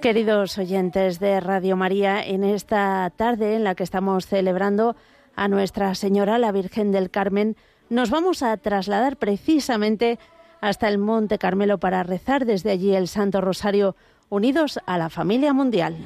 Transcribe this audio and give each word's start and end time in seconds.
Queridos 0.00 0.56
oyentes 0.56 1.20
de 1.20 1.40
Radio 1.40 1.76
María, 1.76 2.24
en 2.24 2.42
esta 2.42 3.12
tarde 3.14 3.54
en 3.54 3.64
la 3.64 3.74
que 3.74 3.82
estamos 3.82 4.26
celebrando 4.26 4.96
a 5.36 5.46
Nuestra 5.46 5.94
Señora 5.94 6.38
la 6.38 6.52
Virgen 6.52 6.90
del 6.90 7.10
Carmen, 7.10 7.54
nos 7.90 8.08
vamos 8.08 8.42
a 8.42 8.56
trasladar 8.56 9.18
precisamente 9.18 10.18
hasta 10.62 10.88
el 10.88 10.96
Monte 10.96 11.36
Carmelo 11.36 11.76
para 11.78 12.02
rezar 12.02 12.46
desde 12.46 12.70
allí 12.70 12.94
el 12.94 13.08
Santo 13.08 13.42
Rosario, 13.42 13.94
unidos 14.30 14.80
a 14.86 14.96
la 14.96 15.10
familia 15.10 15.52
mundial. 15.52 15.96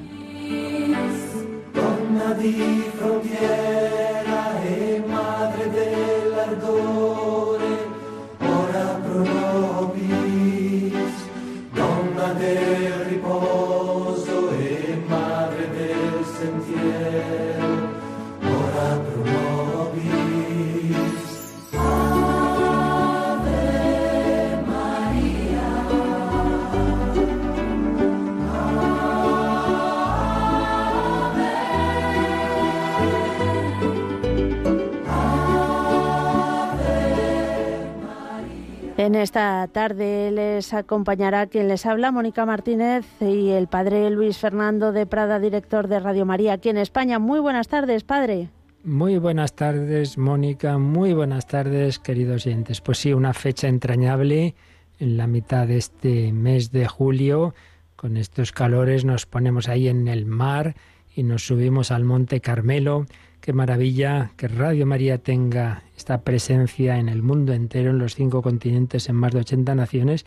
En 39.05 39.17
esta 39.17 39.69
tarde 39.69 40.31
les 40.31 40.73
acompañará 40.73 41.47
quien 41.47 41.69
les 41.69 41.85
habla, 41.85 42.11
Mónica 42.11 42.47
Martínez, 42.47 43.05
y 43.21 43.51
el 43.51 43.69
padre 43.69 44.09
Luis 44.09 44.39
Fernando 44.39 44.93
de 44.93 45.05
Prada, 45.05 45.39
director 45.39 45.89
de 45.89 46.01
Radio 46.01 46.25
María 46.25 46.55
aquí 46.55 46.71
en 46.71 46.79
España. 46.79 47.19
Muy 47.19 47.39
buenas 47.39 47.69
tardes, 47.69 48.03
padre. 48.03 48.49
Muy 48.83 49.19
buenas 49.19 49.53
tardes, 49.53 50.17
Mónica. 50.17 50.79
Muy 50.79 51.13
buenas 51.13 51.47
tardes, 51.47 51.99
queridos 51.99 52.47
oyentes. 52.47 52.81
Pues 52.81 52.97
sí, 52.97 53.13
una 53.13 53.35
fecha 53.35 53.69
entrañable 53.69 54.55
en 54.99 55.19
la 55.19 55.27
mitad 55.27 55.67
de 55.67 55.77
este 55.77 56.33
mes 56.33 56.73
de 56.73 56.87
julio. 56.89 57.55
Con 57.97 58.17
estos 58.17 58.53
calores 58.53 59.05
nos 59.05 59.27
ponemos 59.27 59.69
ahí 59.69 59.89
en 59.89 60.09
el 60.09 60.25
mar 60.25 60.77
y 61.15 61.25
nos 61.25 61.47
subimos 61.47 61.91
al 61.91 62.05
Monte 62.05 62.41
Carmelo 62.41 63.05
Qué 63.45 63.53
maravilla 63.53 64.31
que 64.39 64.49
Radio 64.49 64.87
María 64.87 65.19
tenga 65.19 65.83
esta 65.99 66.23
presencia 66.23 66.97
en 66.97 67.11
el 67.11 67.23
mundo 67.23 67.53
entero, 67.53 67.91
en 67.91 67.99
los 67.99 68.15
cinco 68.15 68.41
continentes, 68.41 69.11
en 69.11 69.17
más 69.17 69.33
de 69.33 69.41
80 69.41 69.75
naciones. 69.75 70.25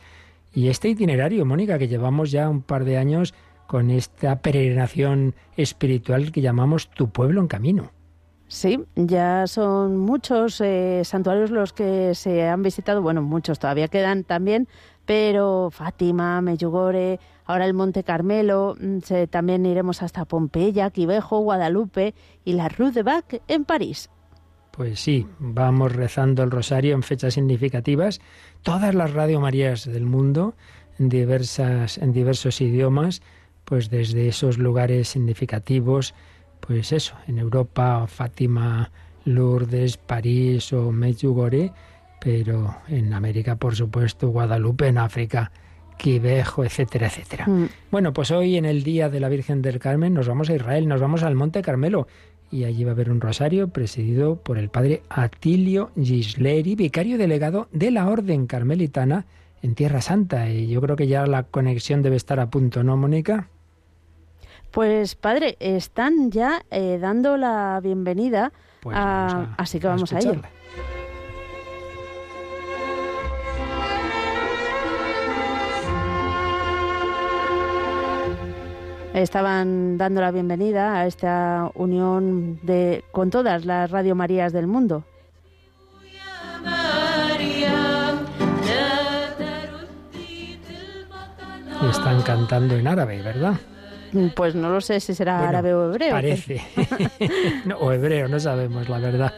Y 0.53 0.67
este 0.67 0.89
itinerario, 0.89 1.44
Mónica, 1.44 1.79
que 1.79 1.88
llevamos 1.88 2.29
ya 2.29 2.47
un 2.47 2.61
par 2.61 2.85
de 2.85 3.00
años 3.00 3.33
con 3.66 3.89
esta 3.89 4.39
peregrinación 4.44 5.33
espiritual 5.56 6.31
que 6.31 6.41
llamamos 6.41 6.91
Tu 6.91 7.09
pueblo 7.09 7.41
en 7.41 7.47
camino. 7.47 7.91
Sí, 8.50 8.85
ya 8.95 9.47
son 9.47 9.97
muchos 9.97 10.61
eh, 10.61 11.01
santuarios 11.03 11.50
los 11.50 11.73
que 11.73 12.13
se 12.13 12.47
han 12.47 12.61
visitado, 12.61 13.01
bueno, 13.01 13.23
muchos 13.23 13.57
todavía 13.57 13.88
quedan 13.88 14.25
también, 14.25 14.67
pero 15.07 15.69
Fátima, 15.72 16.41
Meyugore, 16.41 17.19
ahora 17.45 17.66
el 17.66 17.73
Monte 17.73 18.03
Carmelo, 18.03 18.75
mm, 18.78 19.00
también 19.31 19.66
iremos 19.66 20.03
hasta 20.03 20.25
Pompeya, 20.25 20.91
Quivejo, 20.91 21.40
Guadalupe 21.40 22.13
y 22.44 22.53
la 22.53 22.68
Rue 22.68 22.91
de 22.91 23.03
Bac 23.03 23.41
en 23.47 23.63
París. 23.63 24.09
Pues 24.72 25.00
sí, 25.00 25.25
vamos 25.40 25.94
rezando 25.94 26.44
el 26.44 26.51
rosario 26.51 26.94
en 26.94 27.03
fechas 27.03 27.35
significativas. 27.35 28.19
Todas 28.63 28.94
las 28.94 29.13
Radio 29.13 29.40
Marías 29.40 29.85
del 29.85 30.06
mundo, 30.06 30.56
en, 31.00 31.07
diversas, 31.07 31.97
en 31.97 32.12
diversos 32.12 32.59
idiomas, 32.59 33.22
pues 33.63 33.89
desde 33.89 34.28
esos 34.28 34.57
lugares 34.57 35.07
significativos, 35.07 36.13
pues 36.59 36.91
eso, 36.91 37.16
en 37.28 37.38
Europa, 37.38 38.06
Fátima, 38.07 38.91
Lourdes, 39.24 39.95
París 39.95 40.74
o 40.74 40.91
Medjugorje, 40.91 41.72
pero 42.19 42.78
en 42.88 43.13
América, 43.13 43.55
por 43.55 43.75
supuesto, 43.75 44.29
Guadalupe, 44.29 44.88
en 44.88 44.97
África, 44.97 45.51
Quivejo, 45.97 46.63
etcétera, 46.63 47.07
etcétera. 47.07 47.47
Mm. 47.47 47.69
Bueno, 47.91 48.13
pues 48.13 48.31
hoy 48.31 48.57
en 48.57 48.66
el 48.66 48.83
Día 48.83 49.09
de 49.09 49.19
la 49.19 49.29
Virgen 49.29 49.61
del 49.61 49.79
Carmen 49.79 50.13
nos 50.13 50.27
vamos 50.27 50.50
a 50.50 50.56
Israel, 50.56 50.88
nos 50.88 51.01
vamos 51.01 51.23
al 51.23 51.35
Monte 51.35 51.61
Carmelo 51.61 52.07
y 52.51 52.63
allí 52.63 52.83
va 52.83 52.91
a 52.91 52.94
haber 52.94 53.11
un 53.11 53.19
rosario 53.19 53.69
presidido 53.69 54.38
por 54.38 54.57
el 54.57 54.69
padre 54.69 55.03
Atilio 55.09 55.91
Gisleri, 56.01 56.75
vicario 56.75 57.17
delegado 57.17 57.67
de 57.72 57.91
la 57.91 58.07
Orden 58.07 58.47
Carmelitana 58.47 59.25
en 59.61 59.75
Tierra 59.75 60.01
Santa. 60.01 60.50
Y 60.50 60.67
yo 60.67 60.81
creo 60.81 60.95
que 60.95 61.07
ya 61.07 61.25
la 61.25 61.44
conexión 61.44 62.01
debe 62.01 62.16
estar 62.16 62.39
a 62.39 62.50
punto, 62.50 62.83
¿no, 62.83 62.95
Mónica? 62.95 63.50
Pues 64.72 65.16
padre, 65.16 65.57
están 65.59 66.31
ya 66.31 66.63
eh, 66.72 67.00
dando 67.01 67.38
la 67.38 67.79
bienvenida, 67.81 68.51
pues 68.81 68.95
a, 68.97 69.56
así 69.57 69.79
que 69.79 69.88
vamos 69.88 70.13
a, 70.13 70.17
a 70.17 70.19
ello. 70.19 70.41
Estaban 79.22 79.97
dando 79.97 80.22
la 80.22 80.31
bienvenida 80.31 81.00
a 81.00 81.07
esta 81.07 81.72
unión 81.75 82.59
de 82.63 83.03
con 83.11 83.29
todas 83.29 83.66
las 83.66 83.91
Radio 83.91 84.16
Marías 84.16 84.53
del 84.53 84.67
mundo. 84.67 85.03
están 91.89 92.22
cantando 92.22 92.75
en 92.75 92.88
árabe, 92.88 93.22
¿verdad? 93.22 93.56
Pues 94.35 94.56
no 94.56 94.69
lo 94.69 94.81
sé 94.81 95.00
si 95.00 95.13
será 95.13 95.47
árabe 95.47 95.73
o 95.73 95.89
hebreo. 95.89 96.11
Parece. 96.11 96.61
o 97.79 97.91
hebreo, 97.91 98.27
no 98.27 98.39
sabemos, 98.39 98.89
la 98.89 99.00
verdad. 99.00 99.33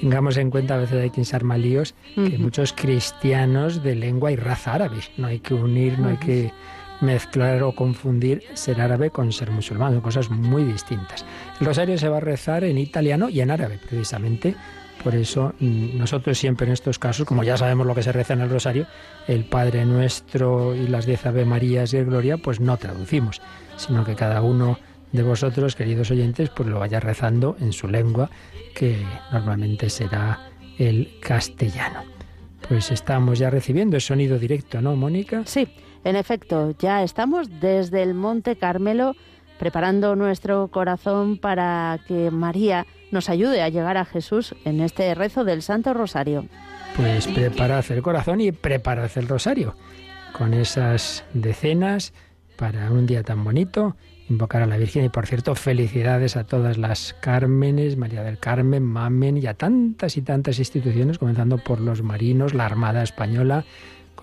Tengamos 0.00 0.36
en 0.36 0.50
cuenta, 0.50 0.74
a 0.74 0.78
veces 0.78 1.02
hay 1.02 1.10
que 1.10 1.22
arma 1.34 1.56
líos, 1.56 1.94
que 2.14 2.36
muchos 2.38 2.72
cristianos 2.72 3.82
de 3.82 3.94
lengua 3.94 4.32
y 4.32 4.36
raza 4.36 4.74
árabe. 4.74 4.98
No 5.16 5.28
hay 5.28 5.38
que 5.38 5.54
unir, 5.54 5.98
no 5.98 6.08
hay 6.08 6.16
que 6.16 6.52
mezclar 7.00 7.62
o 7.62 7.72
confundir 7.72 8.42
ser 8.54 8.80
árabe 8.80 9.10
con 9.10 9.32
ser 9.32 9.50
musulmán, 9.50 9.92
son 9.92 10.00
cosas 10.00 10.30
muy 10.30 10.64
distintas. 10.64 11.24
El 11.60 11.66
rosario 11.66 11.98
se 11.98 12.08
va 12.08 12.18
a 12.18 12.20
rezar 12.20 12.64
en 12.64 12.78
italiano 12.78 13.28
y 13.28 13.40
en 13.40 13.50
árabe, 13.50 13.78
precisamente. 13.78 14.54
Por 15.02 15.14
eso 15.14 15.54
mm, 15.60 15.98
nosotros 15.98 16.38
siempre 16.38 16.66
en 16.66 16.72
estos 16.72 16.98
casos, 16.98 17.26
como 17.26 17.44
ya 17.44 17.56
sabemos 17.56 17.86
lo 17.86 17.94
que 17.94 18.02
se 18.02 18.12
reza 18.12 18.32
en 18.34 18.40
el 18.40 18.50
rosario, 18.50 18.86
el 19.28 19.44
Padre 19.44 19.84
Nuestro 19.84 20.74
y 20.74 20.86
las 20.86 21.04
diez 21.04 21.26
Ave 21.26 21.44
Marías 21.44 21.92
y 21.92 21.98
el 21.98 22.06
Gloria, 22.06 22.38
pues 22.38 22.60
no 22.60 22.76
traducimos, 22.76 23.42
sino 23.76 24.04
que 24.04 24.14
cada 24.14 24.40
uno 24.40 24.78
de 25.12 25.22
vosotros, 25.22 25.76
queridos 25.76 26.10
oyentes, 26.10 26.50
pues 26.50 26.68
lo 26.68 26.80
vaya 26.80 27.00
rezando 27.00 27.56
en 27.60 27.72
su 27.72 27.86
lengua, 27.86 28.30
que 28.74 28.96
normalmente 29.30 29.88
será 29.90 30.50
el 30.78 31.18
castellano. 31.20 32.02
Pues 32.68 32.90
estamos 32.90 33.38
ya 33.38 33.50
recibiendo 33.50 33.96
el 33.96 34.02
sonido 34.02 34.38
directo, 34.38 34.80
¿no, 34.80 34.96
Mónica? 34.96 35.42
Sí. 35.44 35.68
En 36.04 36.16
efecto, 36.16 36.74
ya 36.78 37.02
estamos 37.02 37.48
desde 37.60 38.02
el 38.02 38.14
Monte 38.14 38.56
Carmelo 38.56 39.16
preparando 39.58 40.16
nuestro 40.16 40.68
corazón 40.68 41.38
para 41.38 41.98
que 42.06 42.30
María 42.30 42.86
nos 43.10 43.30
ayude 43.30 43.62
a 43.62 43.68
llegar 43.68 43.96
a 43.96 44.04
Jesús 44.04 44.54
en 44.64 44.80
este 44.80 45.14
rezo 45.14 45.44
del 45.44 45.62
Santo 45.62 45.94
Rosario. 45.94 46.46
Pues 46.96 47.26
preparad 47.28 47.84
el 47.90 48.02
corazón 48.02 48.40
y 48.40 48.52
preparad 48.52 49.10
el 49.16 49.28
rosario 49.28 49.74
con 50.36 50.52
esas 50.52 51.24
decenas 51.32 52.12
para 52.56 52.90
un 52.90 53.06
día 53.06 53.22
tan 53.22 53.42
bonito, 53.42 53.96
invocar 54.28 54.62
a 54.62 54.66
la 54.66 54.76
Virgen 54.76 55.04
y 55.04 55.08
por 55.08 55.26
cierto 55.26 55.54
felicidades 55.54 56.36
a 56.36 56.44
todas 56.44 56.76
las 56.76 57.14
Cármenes, 57.20 57.96
María 57.96 58.22
del 58.22 58.38
Carmen, 58.38 58.82
Mamen 58.82 59.36
y 59.38 59.46
a 59.46 59.54
tantas 59.54 60.16
y 60.16 60.22
tantas 60.22 60.58
instituciones, 60.58 61.18
comenzando 61.18 61.58
por 61.58 61.80
los 61.80 62.02
marinos, 62.02 62.54
la 62.54 62.66
Armada 62.66 63.02
Española, 63.02 63.64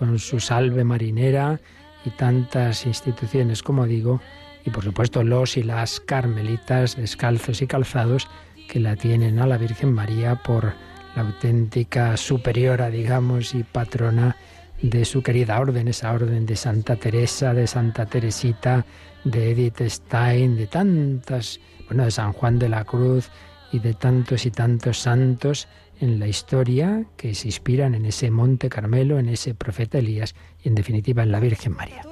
con 0.02 0.18
su 0.18 0.40
salve 0.40 0.82
marinera 0.82 1.60
y 2.04 2.10
tantas 2.10 2.86
instituciones, 2.86 3.62
como 3.62 3.86
digo, 3.86 4.20
y 4.64 4.70
por 4.70 4.82
supuesto 4.82 5.22
los 5.22 5.56
y 5.56 5.62
las 5.62 6.00
carmelitas 6.00 6.96
descalzos 6.96 7.62
y 7.62 7.68
calzados 7.68 8.26
que 8.68 8.80
la 8.80 8.96
tienen 8.96 9.38
a 9.38 9.46
la 9.46 9.58
Virgen 9.58 9.92
María 9.92 10.34
por 10.42 10.74
la 11.14 11.22
auténtica 11.22 12.16
superiora, 12.16 12.90
digamos, 12.90 13.54
y 13.54 13.62
patrona 13.62 14.34
de 14.82 15.04
su 15.04 15.22
querida 15.22 15.60
orden, 15.60 15.86
esa 15.86 16.10
orden 16.10 16.46
de 16.46 16.56
Santa 16.56 16.96
Teresa, 16.96 17.54
de 17.54 17.68
Santa 17.68 18.04
Teresita, 18.04 18.84
de 19.22 19.52
Edith 19.52 19.82
Stein, 19.82 20.56
de 20.56 20.66
tantas, 20.66 21.60
bueno, 21.86 22.06
de 22.06 22.10
San 22.10 22.32
Juan 22.32 22.58
de 22.58 22.68
la 22.68 22.84
Cruz 22.84 23.30
y 23.70 23.78
de 23.78 23.94
tantos 23.94 24.46
y 24.46 24.50
tantos 24.50 24.98
santos 24.98 25.68
en 26.02 26.18
la 26.18 26.26
historia 26.26 27.04
que 27.16 27.32
se 27.32 27.46
inspiran 27.46 27.94
en 27.94 28.06
ese 28.06 28.28
Monte 28.30 28.68
Carmelo, 28.68 29.20
en 29.20 29.28
ese 29.28 29.54
profeta 29.54 29.98
Elías 29.98 30.34
y 30.62 30.68
en 30.68 30.74
definitiva 30.74 31.22
en 31.22 31.30
la 31.30 31.38
Virgen 31.38 31.74
María. 31.76 32.02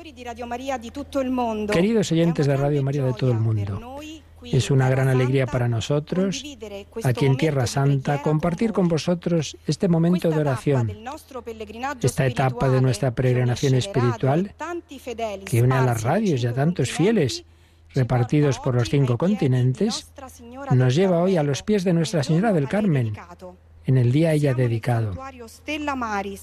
Queridos 1.72 2.12
oyentes 2.12 2.46
de 2.46 2.56
Radio 2.56 2.84
María 2.84 3.04
de 3.04 3.12
todo 3.14 3.32
el 3.32 3.40
mundo, 3.40 4.00
Es 4.42 4.70
una 4.70 4.88
gran 4.88 5.08
alegría 5.08 5.46
para 5.46 5.68
nosotros, 5.68 6.42
aquí 7.02 7.26
en 7.26 7.36
Tierra 7.36 7.66
Santa, 7.66 8.22
compartir 8.22 8.72
con 8.72 8.88
vosotros 8.88 9.56
este 9.66 9.88
momento 9.88 10.30
de 10.30 10.38
oración, 10.38 10.90
esta 12.00 12.26
etapa 12.26 12.68
de 12.68 12.80
nuestra 12.80 13.10
peregrinación 13.10 13.74
espiritual 13.74 14.54
que 15.44 15.62
une 15.62 15.74
a 15.74 15.82
las 15.82 16.02
radios 16.02 16.42
y 16.42 16.46
a 16.46 16.54
tantos 16.54 16.90
fieles 16.90 17.44
repartidos 17.92 18.60
por 18.60 18.76
los 18.76 18.88
cinco 18.88 19.18
continentes, 19.18 20.12
nos 20.70 20.94
lleva 20.94 21.20
hoy 21.20 21.36
a 21.36 21.42
los 21.42 21.64
pies 21.64 21.82
de 21.82 21.92
Nuestra 21.92 22.22
Señora 22.22 22.52
del 22.52 22.68
Carmen, 22.68 23.14
en 23.90 23.98
el 23.98 24.12
día 24.12 24.32
ella 24.32 24.54
dedicado. 24.54 25.12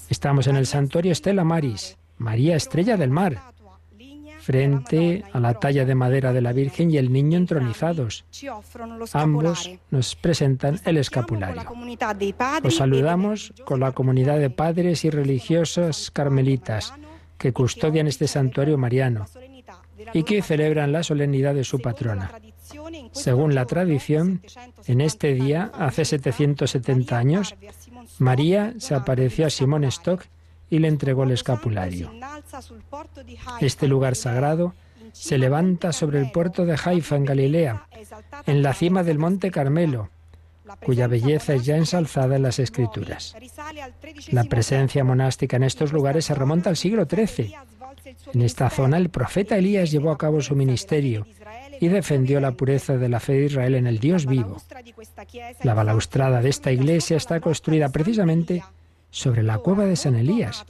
Estamos 0.08 0.46
en 0.46 0.56
el 0.56 0.66
santuario 0.66 1.14
Stella 1.14 1.44
Maris, 1.44 1.96
María 2.18 2.56
Estrella 2.56 2.96
del 2.96 3.10
Mar, 3.10 3.40
frente 4.40 5.24
a 5.32 5.40
la 5.40 5.54
talla 5.54 5.84
de 5.84 5.94
madera 5.94 6.32
de 6.32 6.42
la 6.42 6.52
Virgen 6.52 6.90
y 6.90 6.98
el 6.98 7.12
niño 7.12 7.38
entronizados. 7.38 8.26
Ambos 9.12 9.70
nos 9.90 10.14
presentan 10.14 10.78
el 10.84 10.98
escapulario. 10.98 11.62
Os 12.62 12.76
saludamos 12.76 13.52
con 13.64 13.80
la 13.80 13.92
comunidad 13.92 14.38
de 14.38 14.50
padres 14.50 15.04
y 15.04 15.10
religiosos 15.10 16.10
carmelitas 16.10 16.92
que 17.38 17.52
custodian 17.52 18.06
este 18.06 18.28
santuario 18.28 18.76
mariano 18.76 19.24
y 20.12 20.22
que 20.22 20.42
celebran 20.42 20.92
la 20.92 21.02
solemnidad 21.02 21.54
de 21.54 21.64
su 21.64 21.80
patrona. 21.80 22.30
Según 23.12 23.54
la 23.54 23.66
tradición, 23.66 24.42
en 24.86 25.00
este 25.00 25.34
día, 25.34 25.70
hace 25.74 26.04
770 26.04 27.16
años, 27.16 27.54
María 28.18 28.74
se 28.78 28.94
apareció 28.94 29.46
a 29.46 29.50
Simón 29.50 29.84
Stock 29.84 30.24
y 30.70 30.78
le 30.78 30.88
entregó 30.88 31.24
el 31.24 31.32
escapulario. 31.32 32.10
Este 33.60 33.88
lugar 33.88 34.16
sagrado 34.16 34.74
se 35.12 35.38
levanta 35.38 35.92
sobre 35.92 36.20
el 36.20 36.30
puerto 36.30 36.64
de 36.64 36.78
Haifa, 36.82 37.16
en 37.16 37.24
Galilea, 37.24 37.86
en 38.46 38.62
la 38.62 38.74
cima 38.74 39.02
del 39.02 39.18
Monte 39.18 39.50
Carmelo, 39.50 40.10
cuya 40.84 41.06
belleza 41.06 41.54
es 41.54 41.64
ya 41.64 41.76
ensalzada 41.76 42.36
en 42.36 42.42
las 42.42 42.58
Escrituras. 42.58 43.34
La 44.30 44.44
presencia 44.44 45.04
monástica 45.04 45.56
en 45.56 45.64
estos 45.64 45.92
lugares 45.92 46.26
se 46.26 46.34
remonta 46.34 46.70
al 46.70 46.76
siglo 46.76 47.06
XIII. 47.06 47.54
En 48.34 48.42
esta 48.42 48.70
zona 48.70 48.96
el 48.96 49.10
profeta 49.10 49.56
Elías 49.56 49.90
llevó 49.90 50.10
a 50.10 50.18
cabo 50.18 50.40
su 50.40 50.54
ministerio 50.54 51.26
y 51.80 51.88
defendió 51.88 52.40
la 52.40 52.52
pureza 52.52 52.96
de 52.96 53.08
la 53.08 53.20
fe 53.20 53.34
de 53.34 53.46
Israel 53.46 53.74
en 53.74 53.86
el 53.86 53.98
Dios 53.98 54.26
vivo. 54.26 54.60
La 55.62 55.74
balaustrada 55.74 56.40
de 56.40 56.48
esta 56.48 56.72
iglesia 56.72 57.16
está 57.16 57.40
construida 57.40 57.88
precisamente 57.90 58.62
sobre 59.10 59.42
la 59.42 59.58
cueva 59.58 59.84
de 59.84 59.96
San 59.96 60.14
Elías, 60.16 60.64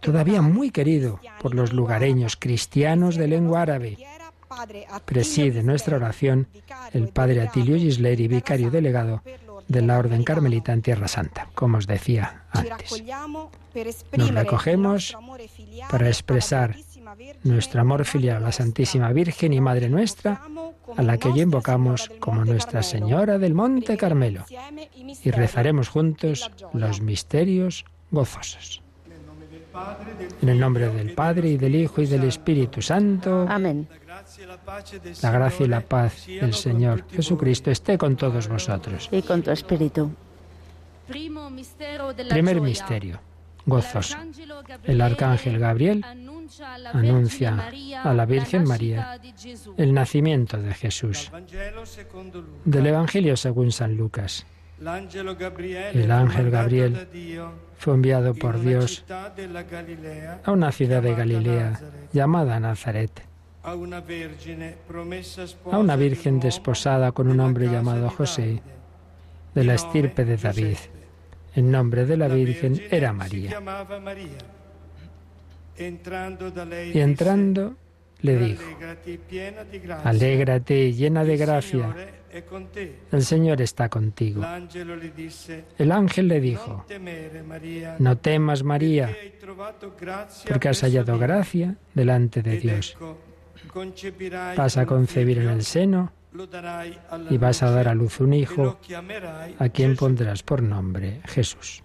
todavía 0.00 0.42
muy 0.42 0.70
querido 0.70 1.20
por 1.40 1.54
los 1.54 1.72
lugareños 1.72 2.36
cristianos 2.36 3.16
de 3.16 3.28
lengua 3.28 3.62
árabe. 3.62 3.98
Preside 5.04 5.62
nuestra 5.62 5.96
oración 5.96 6.46
el 6.92 7.08
padre 7.08 7.42
Atilio 7.42 7.76
Gisleri, 7.76 8.28
vicario 8.28 8.70
delegado 8.70 9.22
de 9.68 9.82
la 9.82 9.98
Orden 9.98 10.22
Carmelita 10.24 10.72
en 10.72 10.82
Tierra 10.82 11.08
Santa, 11.08 11.48
como 11.54 11.78
os 11.78 11.86
decía 11.86 12.44
antes. 12.52 13.02
Nos 14.16 14.30
recogemos 14.30 15.16
para 15.90 16.08
expresar 16.08 16.76
nuestro 17.42 17.80
amor 17.80 18.04
filial 18.04 18.36
a 18.38 18.40
la 18.40 18.52
Santísima 18.52 19.12
Virgen 19.12 19.52
y 19.52 19.60
Madre 19.60 19.88
nuestra, 19.88 20.42
a 20.96 21.02
la 21.02 21.18
que 21.18 21.28
hoy 21.28 21.40
invocamos 21.40 22.10
como 22.20 22.44
Nuestra 22.44 22.82
Señora 22.82 23.38
del 23.38 23.54
Monte 23.54 23.96
Carmelo, 23.96 24.44
y 25.22 25.30
rezaremos 25.30 25.88
juntos 25.88 26.50
los 26.72 27.00
misterios 27.00 27.84
gozosos. 28.10 28.82
En 30.40 30.48
el 30.48 30.60
nombre 30.60 30.88
del 30.88 31.14
Padre 31.14 31.50
y 31.50 31.56
del 31.56 31.74
Hijo 31.74 32.00
y 32.00 32.06
del 32.06 32.24
Espíritu 32.24 32.80
Santo. 32.80 33.46
Amén. 33.48 33.88
La 35.22 35.30
gracia 35.30 35.66
y 35.66 35.68
la 35.68 35.80
paz 35.80 36.26
del 36.26 36.54
Señor 36.54 37.04
Jesucristo 37.10 37.70
esté 37.70 37.98
con 37.98 38.16
todos 38.16 38.48
vosotros. 38.48 39.08
Y 39.10 39.22
con 39.22 39.42
tu 39.42 39.50
espíritu. 39.50 40.12
Primer 41.06 42.60
misterio, 42.60 43.20
gozoso. 43.66 44.16
El 44.84 45.00
arcángel 45.00 45.58
Gabriel 45.58 46.04
anuncia 46.92 47.70
a 48.02 48.14
la 48.14 48.26
Virgen 48.26 48.64
María 48.64 49.20
el 49.76 49.94
nacimiento 49.94 50.60
de 50.60 50.74
Jesús. 50.74 51.30
Del 52.64 52.86
Evangelio 52.86 53.36
según 53.36 53.72
San 53.72 53.96
Lucas. 53.96 54.46
El 54.80 56.10
ángel 56.10 56.50
Gabriel 56.50 57.08
fue 57.78 57.94
enviado 57.94 58.34
por 58.34 58.60
Dios 58.60 59.04
a 60.44 60.50
una 60.50 60.72
ciudad 60.72 61.02
de 61.02 61.14
Galilea 61.14 61.80
llamada 62.12 62.58
Nazaret, 62.60 63.22
a 63.62 63.74
una 63.74 64.00
virgen 65.96 66.40
desposada 66.40 67.12
con 67.12 67.28
un 67.28 67.40
hombre 67.40 67.68
llamado 67.68 68.10
José, 68.10 68.62
de 69.54 69.64
la 69.64 69.74
estirpe 69.74 70.24
de 70.24 70.36
David. 70.36 70.76
El 71.54 71.70
nombre 71.70 72.04
de 72.04 72.16
la 72.16 72.26
virgen 72.26 72.82
era 72.90 73.12
María. 73.12 73.60
Y 75.78 77.00
entrando 77.00 77.74
le 78.20 78.38
dijo, 78.38 78.62
alégrate 80.04 80.92
llena 80.92 81.24
de 81.24 81.36
gracia, 81.36 81.94
el 83.12 83.22
Señor 83.22 83.60
está 83.60 83.88
contigo. 83.88 84.42
El 85.78 85.92
ángel 85.92 86.28
le 86.28 86.40
dijo, 86.40 86.84
no 87.98 88.18
temas 88.18 88.62
María, 88.62 89.14
porque 90.48 90.68
has 90.68 90.80
hallado 90.80 91.18
gracia 91.18 91.76
delante 91.94 92.42
de 92.42 92.58
Dios. 92.58 92.96
Vas 94.56 94.76
a 94.76 94.86
concebir 94.86 95.38
en 95.38 95.48
el 95.48 95.62
seno 95.62 96.12
y 97.30 97.38
vas 97.38 97.62
a 97.62 97.70
dar 97.70 97.88
a 97.88 97.94
luz 97.94 98.20
un 98.20 98.32
hijo 98.32 98.78
a 99.58 99.68
quien 99.68 99.96
pondrás 99.96 100.42
por 100.42 100.62
nombre 100.62 101.20
Jesús. 101.26 101.82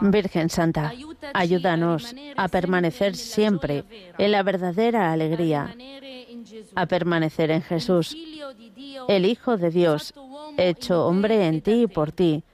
Virgen 0.00 0.48
Santa, 0.50 0.92
ayúdanos 1.34 2.14
a 2.36 2.48
permanecer 2.48 3.16
siempre 3.16 3.84
en 4.18 4.32
la 4.32 4.42
verdadera 4.42 5.12
alegría, 5.12 5.74
a 6.74 6.86
permanecer 6.86 7.50
en 7.50 7.62
Jesús, 7.62 8.16
el 9.08 9.24
Hijo 9.24 9.56
de 9.56 9.70
Dios, 9.70 10.14
hecho 10.56 11.06
hombre 11.06 11.46
en 11.46 11.60
ti 11.60 11.82
y 11.82 11.86
por 11.86 12.12
ti. 12.12 12.44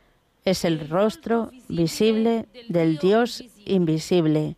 Es 0.44 0.64
el 0.64 0.88
rostro 0.88 1.50
visible 1.68 2.46
del 2.68 2.98
Dios 2.98 3.44
invisible. 3.66 4.56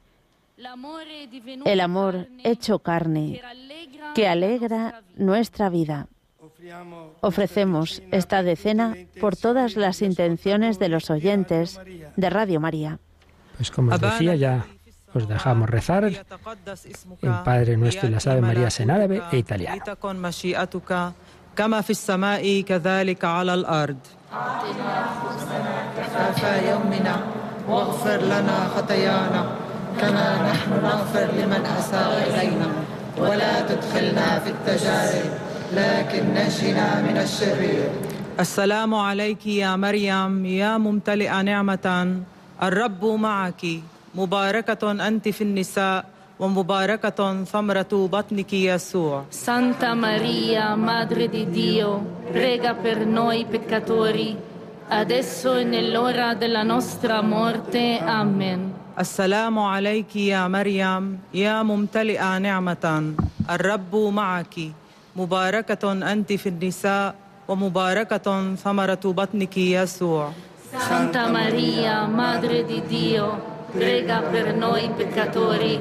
El 1.64 1.80
amor 1.80 2.28
hecho 2.44 2.78
carne, 2.80 3.40
que 4.14 4.28
alegra 4.28 5.02
nuestra 5.16 5.68
vida. 5.68 6.08
Ofrecemos 7.21 8.01
esta 8.11 8.43
decena 8.43 8.95
por 9.19 9.35
todas 9.35 9.75
las 9.75 10.01
intenciones 10.01 10.79
de 10.79 10.89
los 10.89 11.09
oyentes 11.09 11.79
de 12.15 12.29
Radio 12.29 12.59
María. 12.59 12.99
Pues 13.57 13.71
como 13.71 13.93
os 13.93 14.01
decía, 14.01 14.35
ya 14.35 14.65
os 15.13 15.27
dejamos 15.27 15.69
rezar 15.69 16.03
el 16.03 16.19
Padre 17.43 17.77
Nuestro 17.77 18.07
y 18.09 18.11
las 18.11 18.27
Ave 18.27 18.41
Marías 18.41 18.79
en 18.79 18.91
árabe 18.91 19.21
e 19.31 19.37
italiano. 19.37 19.81
كما 21.55 21.81
في 21.81 21.89
السماء 21.89 22.61
كذلك 22.61 23.25
على 23.25 23.53
الأرض 23.53 23.97
كفاف 25.97 26.43
يومنا 26.69 27.15
واغفر 27.69 28.17
لنا 28.17 28.67
خطايانا 28.75 29.45
كما 30.01 30.51
نحن 30.51 30.71
نغفر 30.83 31.31
لمن 31.31 31.65
أساء 31.79 32.27
إلينا 32.27 32.67
ولا 33.17 33.61
تدخلنا 33.61 34.39
في 34.39 34.49
التجارب 34.49 35.31
لكن 35.70 36.22
نجنا 36.34 37.02
من 37.06 37.16
الشرير 37.16 37.90
السلام 38.40 38.94
عليك 38.94 39.46
يا 39.46 39.76
مريم 39.76 40.46
يا 40.46 40.78
ممتلئة 40.78 41.42
نعمة. 41.42 41.86
الرب 42.62 43.04
معك. 43.04 43.62
مباركة 44.14 45.08
أنت 45.08 45.28
في 45.28 45.42
النساء 45.44 46.04
ومباركة 46.40 47.44
ثمرة 47.44 47.92
بطنك 48.12 48.52
يسوع. 48.52 49.24
Santa 49.30 49.94
Maria, 49.94 50.74
Madre 50.74 51.28
di 51.28 51.44
Dio, 51.50 52.02
prega 52.32 52.74
per 52.74 53.06
noi 53.06 53.46
peccatori, 53.46 54.36
adesso 54.88 55.54
e 55.54 55.64
nell'ora 55.64 56.34
della 56.34 56.62
nostra 56.62 57.22
morte. 57.22 58.00
Amen. 58.02 58.74
السلام 58.98 59.58
عليك 59.58 60.16
يا 60.16 60.48
مريم 60.48 61.18
يا 61.34 61.62
ممتلئة 61.62 62.38
نعمة. 62.38 63.14
الرب 63.50 63.96
معك. 63.96 64.79
مباركة 65.16 66.12
أنت 66.12 66.32
في 66.32 66.48
النساء 66.48 67.14
ومباركة 67.48 68.54
ثمرة 68.54 69.04
بطنك 69.04 69.56
يسوع 69.56 70.32
Santa 70.70 71.26
Maria, 71.26 72.06
Madre 72.06 72.62
di 72.62 72.80
Dio, 72.86 73.26
prega 73.74 74.22
per 74.22 74.54
noi 74.54 74.88
peccatori, 74.94 75.74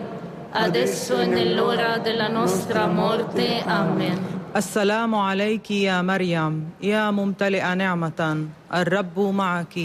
adesso 0.52 1.20
e 1.20 1.28
nell'ora 1.28 2.00
della 2.00 2.28
nostra 2.28 2.88
morte. 2.88 3.62
Amen. 3.68 4.18
السلام 4.56 5.16
عليك 5.16 5.72
يا 5.72 6.02
مريم 6.02 6.70
يا 6.82 7.12
ممتلئة 7.12 7.74
نعمة 7.74 8.48
الرب 8.74 9.20
معك 9.20 9.76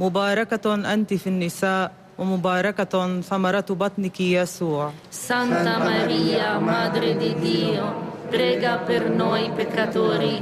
مباركة 0.00 0.74
أنت 0.94 1.14
في 1.14 1.26
النساء 1.26 1.90
ومباركة 2.18 3.20
ثمرة 3.20 3.66
بطنك 3.70 4.20
يسوع 4.20 4.90
Santa 5.10 5.78
Maria, 5.82 6.58
Madre 6.62 7.18
di 7.18 7.34
Dio, 7.34 8.13
prega 8.33 8.77
per 8.77 9.09
noi 9.09 9.49
peccatori, 9.55 10.41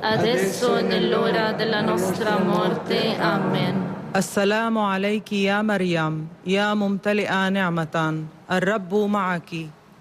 adesso 0.00 0.76
e 0.76 0.82
nell'ora 0.82 1.52
della 1.52 1.80
nostra 1.80 2.38
morte. 2.38 3.16
Amen. 3.18 3.96
السلام 4.16 4.78
عليك 4.78 5.32
يا 5.32 5.62
مريم 5.62 6.28
يا 6.46 6.74
ممتلئة 6.74 7.48
نعمة 7.48 8.24
الرب 8.52 8.94
معك 8.94 9.50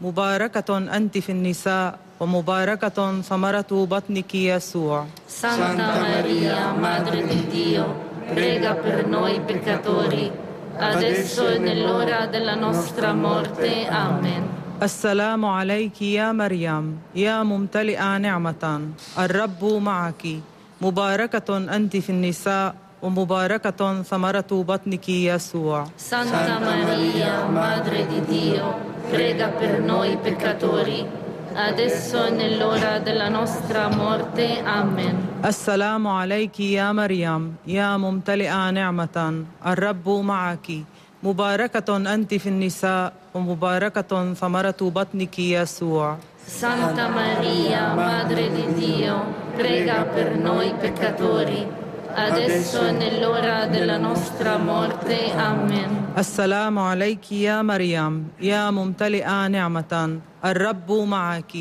مباركة 0.01 0.77
أنت 0.77 1.17
في 1.17 1.31
النساء 1.31 1.99
ومباركة 2.19 3.21
ثمرة 3.21 3.71
بطنك 3.71 4.35
يسوع 4.35 5.05
Santa 5.27 5.91
Maria, 6.01 6.71
Madre 6.79 7.27
di 7.27 7.47
Dio, 7.51 7.85
prega 8.33 8.73
per 8.75 9.05
noi 9.07 9.39
peccatori, 9.41 10.31
adesso 10.77 11.47
e 11.49 11.59
nell'ora 11.59 12.25
della 12.25 12.55
nostra 12.55 13.13
morte. 13.13 13.87
Amen. 13.87 14.60
السلام 14.82 15.44
عليك 15.46 16.02
يا 16.02 16.32
مريم 16.32 16.98
يا 17.14 17.42
ممتلئة 17.42 18.18
نعمة 18.18 18.64
الرب 19.18 19.62
معك 19.64 20.22
مباركة 20.82 21.48
أنت 21.76 21.96
في 21.96 22.10
النساء 22.10 22.74
ومباركة 23.02 24.02
ثمرة 24.02 24.50
بطنك 24.50 25.08
يسوع 25.08 25.86
Santa 26.10 26.58
Maria, 26.58 27.46
Madre 27.46 28.06
di 28.10 28.20
Dio, 28.26 28.74
prega 29.10 29.48
per 29.54 29.78
noi 29.78 30.18
peccatori, 30.18 31.06
adesso 31.54 32.30
nell'ora 32.34 32.98
della 32.98 33.28
nostra 33.28 33.86
morte. 33.88 34.62
Amen. 34.66 35.46
السلام 35.46 36.06
عليك 36.06 36.60
يا 36.60 36.92
مريم 36.92 37.54
يا 37.66 37.96
ممتلئة 37.96 38.70
نعمة 38.70 39.44
الرب 39.66 40.08
معك 40.08 40.66
مباركة 41.22 41.96
أنت 42.14 42.34
في 42.34 42.48
النساء 42.48 43.21
ومباركة 43.34 44.34
ثمرة 44.34 44.80
بطنك 44.80 45.38
يسوع. 45.38 46.16
سانتا 46.46 47.08
ماريا 47.08 47.94
مادري 47.94 48.48
دي 48.48 48.66
ديو 48.80 49.16
بريغا 49.58 49.98
بر 50.14 50.30
نوي 50.42 50.72
بكاتوري 50.82 51.66
Adesso 52.12 52.78
è 52.84 52.92
nell'ora 52.92 53.64
della 53.72 53.96
nostra 53.96 54.58
morte. 54.58 55.32
آمين 55.32 56.12
السلام 56.18 56.78
عليك 56.78 57.32
يا 57.32 57.62
مريم 57.62 58.28
يا 58.40 58.70
ممتلئة 58.70 59.46
نعمة 59.48 60.18
الرب 60.44 60.92
معك 60.92 61.52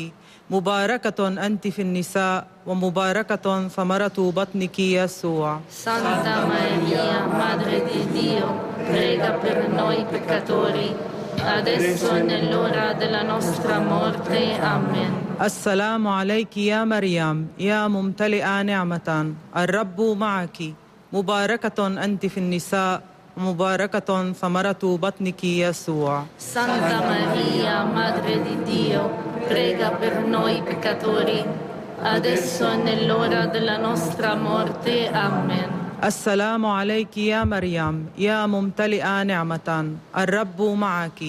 مباركة 0.50 1.28
أنت 1.46 1.68
في 1.68 1.82
النساء 1.82 2.46
ومباركة 2.66 3.68
ثمرة 3.68 4.18
بطنك 4.36 4.78
يسوع 4.78 5.60
سانتا 5.70 6.36
ماريا 6.44 7.12
Madre 7.32 7.78
di 7.88 8.00
Dio 8.12 8.46
prega 8.86 9.30
per 9.40 9.68
noi 9.72 10.04
peccatori 10.04 10.92
adesso 11.44 12.14
e 12.16 12.22
nell'ora 12.22 12.92
della 12.94 13.22
nostra 13.22 13.78
morte. 13.78 14.58
Amen. 14.60 15.12
السلام 15.42 16.08
عليك 16.08 16.56
يا 16.56 16.84
مريم 16.84 17.48
يا 17.58 17.88
ممتلئة 17.88 18.62
نعمة 18.62 19.34
الرب 19.56 20.00
معك 20.00 20.58
مباركة 21.12 21.86
أنت 22.04 22.26
في 22.26 22.38
النساء 22.38 23.02
ومباركة 23.36 24.32
ثمرة 24.32 24.82
بطنك 24.82 25.44
يسوع 25.44 26.24
Santa 26.38 27.00
Maria, 27.00 27.82
Madre 27.84 28.42
di 28.42 28.56
Dio, 28.62 29.10
prega 29.48 29.90
per 29.90 30.22
noi 30.22 30.62
peccatori, 30.62 31.42
adesso 32.02 32.70
e 32.70 32.76
nell'ora 32.76 33.46
della 33.46 33.78
nostra 33.78 34.34
morte. 34.36 35.08
Amen. 35.10 35.91
السلام 36.02 36.66
عليك 36.66 37.14
يا 37.18 37.44
مريم 37.44 38.06
يا 38.18 38.46
ممتلئة 38.46 39.22
نعمة 39.22 39.68
الرب 40.18 40.58
معك 40.62 41.20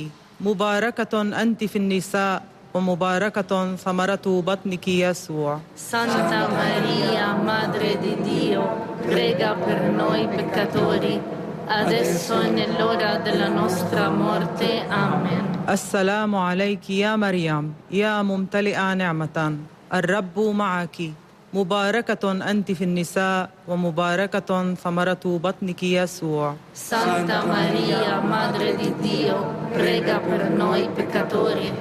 مباركة 0.41 1.21
أنت 1.21 1.63
في 1.63 1.75
النساء 1.77 2.43
ومباركة 2.73 3.75
ثمرة 3.75 4.25
بطنك 4.25 4.87
يسوع 4.87 5.59
Santa 5.77 6.49
Maria, 6.49 7.37
Madre 7.37 8.01
di 8.01 8.13
Dio, 8.25 8.63
prega 9.05 9.53
per 9.53 9.93
noi 9.93 10.25
peccatori, 10.27 11.21
adesso 11.67 12.41
e 12.41 12.49
nell'ora 12.49 13.17
della 13.21 13.49
nostra 13.53 14.09
morte. 14.09 14.89
Amen. 14.89 15.69
السلام 15.69 16.35
عليك 16.35 16.89
يا 16.89 17.15
مريم 17.15 17.73
يا 17.91 18.21
ممتلئة 18.21 18.93
نعمة 18.93 19.57
الرب 19.93 20.39
معك 20.39 21.13
مباركة 21.53 22.31
أنت 22.51 22.71
في 22.71 22.83
النساء 22.83 23.49
ومباركة 23.67 24.73
ثمرة 24.73 25.23
بطنك 25.25 25.83
يسوع. 25.83 26.55
سانتا 26.73 27.45
ماريا 27.45 28.19
مادر 28.19 28.71
دي 28.71 28.89
ديو 29.01 29.37
بريغا 29.75 30.17
بر 30.17 30.43
نوي 30.57 30.87
بكاتوري 30.97 31.73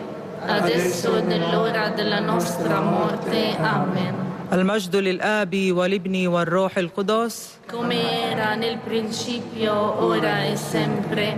أدسو 0.48 1.16
نلورا 1.16 1.88
دل 1.88 2.22
نوسترا 2.26 2.80
مورتي 2.80 3.56
آمين 3.56 4.14
المجد 4.52 4.96
للآب 4.96 5.54
والابن 5.72 6.26
والروح 6.26 6.78
القدس. 6.78 7.50
كما 7.72 7.94
إرا 8.32 8.54
نل 8.54 8.76
برنشيبيو 8.86 9.72
أورا 9.72 10.52
إسمبري 10.52 11.36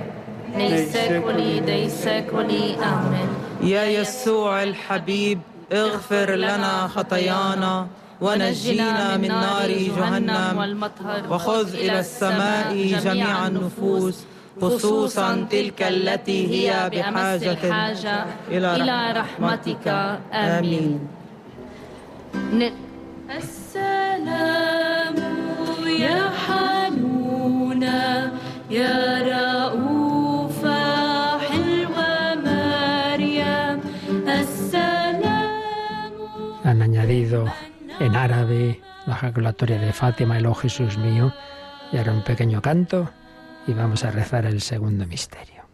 نل 0.57 0.87
سيكولي 0.93 1.61
دي 1.61 1.89
سيكولي 1.89 2.75
آمين 2.75 3.29
يا 3.63 3.85
يسوع 3.85 4.63
الحبيب 4.63 5.41
اغفر 5.73 6.31
لنا 6.35 6.89
خطايانا. 6.89 7.87
ونجينا 8.21 9.17
من 9.17 9.29
نار 9.29 9.71
جهنم 9.71 10.59
والمطهر 10.59 11.33
وخذ 11.33 11.75
إلى 11.75 12.01
السماء 12.01 12.75
جميع 13.05 13.47
النفوس 13.47 14.25
خصوصا 14.63 15.47
تلك 15.51 15.83
التي 15.83 16.41
هي 16.55 16.91
بحاجة 16.91 17.59
إلى 18.49 19.13
رحمتك. 19.17 19.87
آمين. 20.33 21.01
السلام 23.37 25.15
يا 25.87 26.31
حنونا 26.47 28.33
يا 28.71 28.99
رؤوفا 29.35 30.83
حلوة 31.39 32.35
مريم 32.47 33.81
السلام. 34.29 36.13
Han 36.65 36.79
añadido 36.87 37.41
en 38.01 38.17
árabe 38.17 38.81
la 39.07 39.15
jaculatoria 39.15 39.79
de 39.79 39.93
Fátima, 39.93 40.39
el 40.39 40.47
oh 40.47 40.55
Jesús 40.55 40.99
mío, 40.99 41.33
y 41.93 41.99
ahora 41.99 42.13
un 42.13 42.25
pequeño 42.25 42.61
canto 42.63 43.11
y 43.67 43.73
vamos 43.73 44.05
a 44.05 44.11
rezar 44.11 44.47
el 44.47 44.61
segundo 44.61 45.07
misterio. 45.07 45.65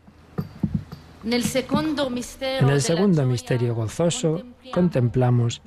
En 1.22 1.32
el 1.32 1.42
segundo 1.44 3.26
misterio 3.26 3.74
gozoso 3.74 4.42
contemplamos 4.72 5.60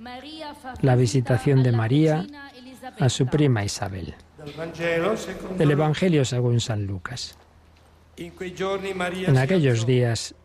la 0.81 0.95
visita 0.95 1.33
visitación 1.33 1.61
de 1.63 1.71
María 1.71 2.25
a 2.99 3.09
su 3.09 3.27
prima 3.27 3.63
Isabel. 3.63 4.15
Del 5.57 5.71
Evangelio 5.71 6.25
según 6.25 6.59
San 6.59 6.85
Lucas. 6.85 7.37
En 8.17 9.37
aquellos 9.37 9.85
días 9.85 10.35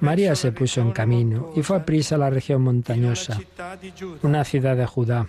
María 0.00 0.34
se 0.34 0.52
puso 0.52 0.80
en 0.80 0.92
camino 0.92 1.52
y 1.56 1.62
fue 1.62 1.76
a 1.76 1.84
prisa 1.84 2.14
a 2.14 2.18
la 2.18 2.30
región 2.30 2.62
montañosa, 2.62 3.40
una 4.22 4.44
ciudad 4.44 4.76
de 4.76 4.86
Judá. 4.86 5.28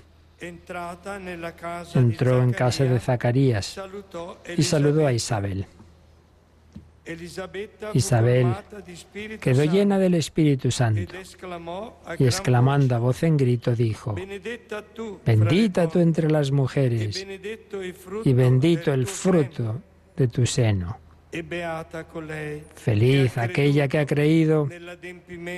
Entró 1.93 2.41
en 2.41 2.53
casa 2.53 2.85
de 2.85 2.99
Zacarías 2.99 3.79
y 4.57 4.63
saludó 4.63 5.05
a 5.05 5.13
Isabel. 5.13 5.65
Isabel 7.93 8.53
quedó 9.41 9.63
llena 9.63 9.97
del 9.97 10.13
Espíritu 10.13 10.69
Santo 10.69 11.13
y 12.19 12.25
exclamando 12.25 12.95
a 12.95 12.99
voz 12.99 13.23
en 13.23 13.35
grito 13.35 13.75
dijo, 13.75 14.15
Bendita 15.25 15.88
tú 15.89 15.99
entre 15.99 16.29
las 16.29 16.51
mujeres 16.51 17.25
y 18.23 18.33
bendito 18.33 18.93
el 18.93 19.07
fruto 19.07 19.81
de 20.15 20.27
tu 20.27 20.45
seno. 20.45 21.08
Feliz 22.75 23.38
aquella 23.38 23.88
que 23.88 24.00
ha 24.00 24.05
creído 24.05 24.67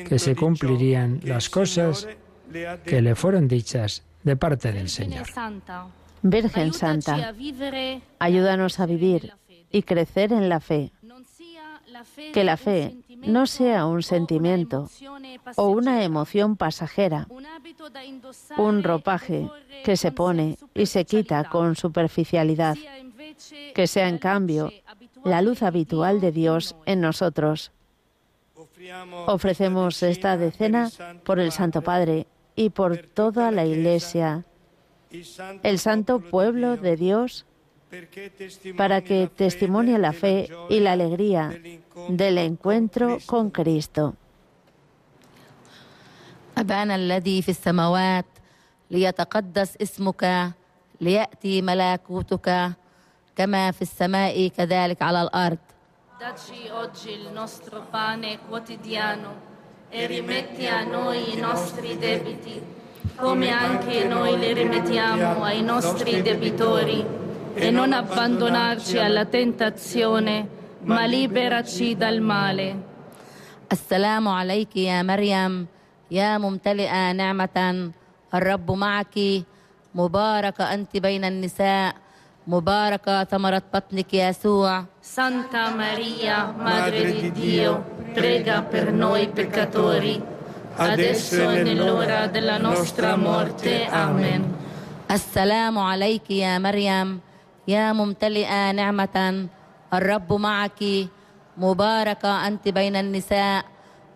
que 0.07 0.19
se 0.19 0.35
cumplirían 0.35 1.21
las 1.23 1.49
cosas 1.49 2.07
que 2.85 3.01
le 3.01 3.15
fueron 3.15 3.47
dichas 3.47 4.03
de 4.23 4.35
parte 4.35 4.71
del 4.71 4.89
Señor. 4.89 5.27
Santa, 5.27 5.87
Virgen 6.21 6.73
Santa, 6.73 7.33
ayúdanos 8.19 8.79
a 8.79 8.85
vivir 8.85 9.33
y 9.71 9.83
crecer 9.83 10.33
en 10.33 10.49
la 10.49 10.59
fe. 10.59 10.91
Que 12.33 12.43
la 12.43 12.57
fe 12.57 12.97
no 13.27 13.45
sea 13.45 13.85
un 13.85 14.03
sentimiento 14.03 14.89
o 15.55 15.69
una 15.69 16.03
emoción 16.03 16.57
pasajera, 16.57 17.27
un 18.57 18.79
e 18.79 18.81
ropaje 18.81 19.49
que 19.83 19.95
se 19.95 20.11
pone 20.11 20.57
y 20.73 20.85
se 20.87 21.05
quita 21.05 21.45
con 21.45 21.75
superficialidad, 21.75 22.75
que 23.75 23.87
sea 23.87 24.09
en 24.09 24.17
cambio 24.17 24.71
la 25.24 25.42
luz 25.42 25.60
di 25.60 25.66
habitual 25.66 26.20
Dio 26.20 26.26
de 26.26 26.32
Dios 26.32 26.72
noi. 26.72 26.82
en 26.86 27.00
nosotros. 27.00 27.72
Ofrecemos 29.26 30.02
esta 30.02 30.36
decena 30.36 30.90
por 31.24 31.40
el 31.40 31.50
Santo 31.52 31.82
Padre 31.82 32.26
y 32.54 32.70
por 32.70 32.98
toda 32.98 33.50
la 33.50 33.64
Iglesia, 33.64 34.44
el 35.62 35.78
santo 35.78 36.20
pueblo 36.20 36.76
de 36.76 36.96
Dios, 36.96 37.46
para 38.76 39.02
que 39.02 39.28
testimonie 39.28 39.98
la 39.98 40.12
fe 40.12 40.48
y 40.68 40.80
la 40.80 40.92
alegría 40.92 41.58
del 42.08 42.38
encuentro 42.38 43.18
con 43.26 43.50
Cristo. 43.50 44.14
أبانا 46.58 46.94
الذي 46.94 47.42
في 47.42 47.48
السماوات 47.48 48.24
ليتقدس 48.90 49.76
اسمك 49.76 50.52
ليأتي 51.00 51.62
ملكوتك 51.62 52.72
كما 53.35 53.71
في 53.71 53.81
السماء 53.81 54.47
كذلك 54.47 55.01
على 55.01 55.21
الأرض 55.21 55.57
Dacci 56.21 56.69
oggi 56.69 57.09
il 57.09 57.31
nostro 57.33 57.81
pane 57.89 58.37
quotidiano 58.47 59.31
e 59.89 60.05
rimetti 60.05 60.67
a 60.67 60.83
noi 60.83 61.33
i 61.33 61.39
nostri 61.39 61.97
debiti, 61.97 62.61
come 63.15 63.49
anche 63.49 64.05
noi 64.05 64.37
li 64.37 64.53
rimettiamo 64.53 65.43
ai 65.43 65.63
nostri 65.63 66.21
debitori, 66.21 67.03
e 67.55 67.71
non 67.71 67.91
abbandonarci 67.91 68.99
alla 68.99 69.25
tentazione, 69.25 70.47
ma 70.83 71.05
liberaci 71.05 71.95
dal 71.95 72.19
male. 72.21 72.75
السلام 73.71 74.27
عليك 74.27 74.75
يا 74.75 75.01
مريم 75.03 75.67
يا 76.11 76.37
ممتلئة 76.37 77.11
نعمة 77.11 77.91
الرب 78.33 78.71
معك 78.71 79.15
مباركة 79.95 80.73
أنت 80.73 80.97
بين 80.97 81.23
النساء 81.25 81.95
مباركة 82.47 83.23
ثمرة 83.23 83.61
بطنك 83.73 84.13
يسوع. 84.13 84.83
سانتا 85.01 85.69
ماريا 85.69 86.53
مادري 86.59 87.11
دي 87.11 87.29
ديو 87.29 87.77
بريغا 88.15 88.59
بير 88.71 88.91
نوي 88.91 89.25
بيكاتوري 89.25 90.21
adesso 90.77 91.51
e 91.51 91.63
nell'ora 91.63 92.27
della 92.27 92.57
nostra 92.57 93.15
morte. 93.17 93.87
السلام 95.11 95.77
عليك 95.77 96.31
يا 96.31 96.57
مريم 96.57 97.19
يا 97.67 97.93
ممتلئة 97.93 98.71
نعمة 98.71 99.47
الرب 99.93 100.33
معك 100.33 100.79
مباركة 101.57 102.47
أنت 102.47 102.67
بين 102.69 102.95
النساء 102.95 103.65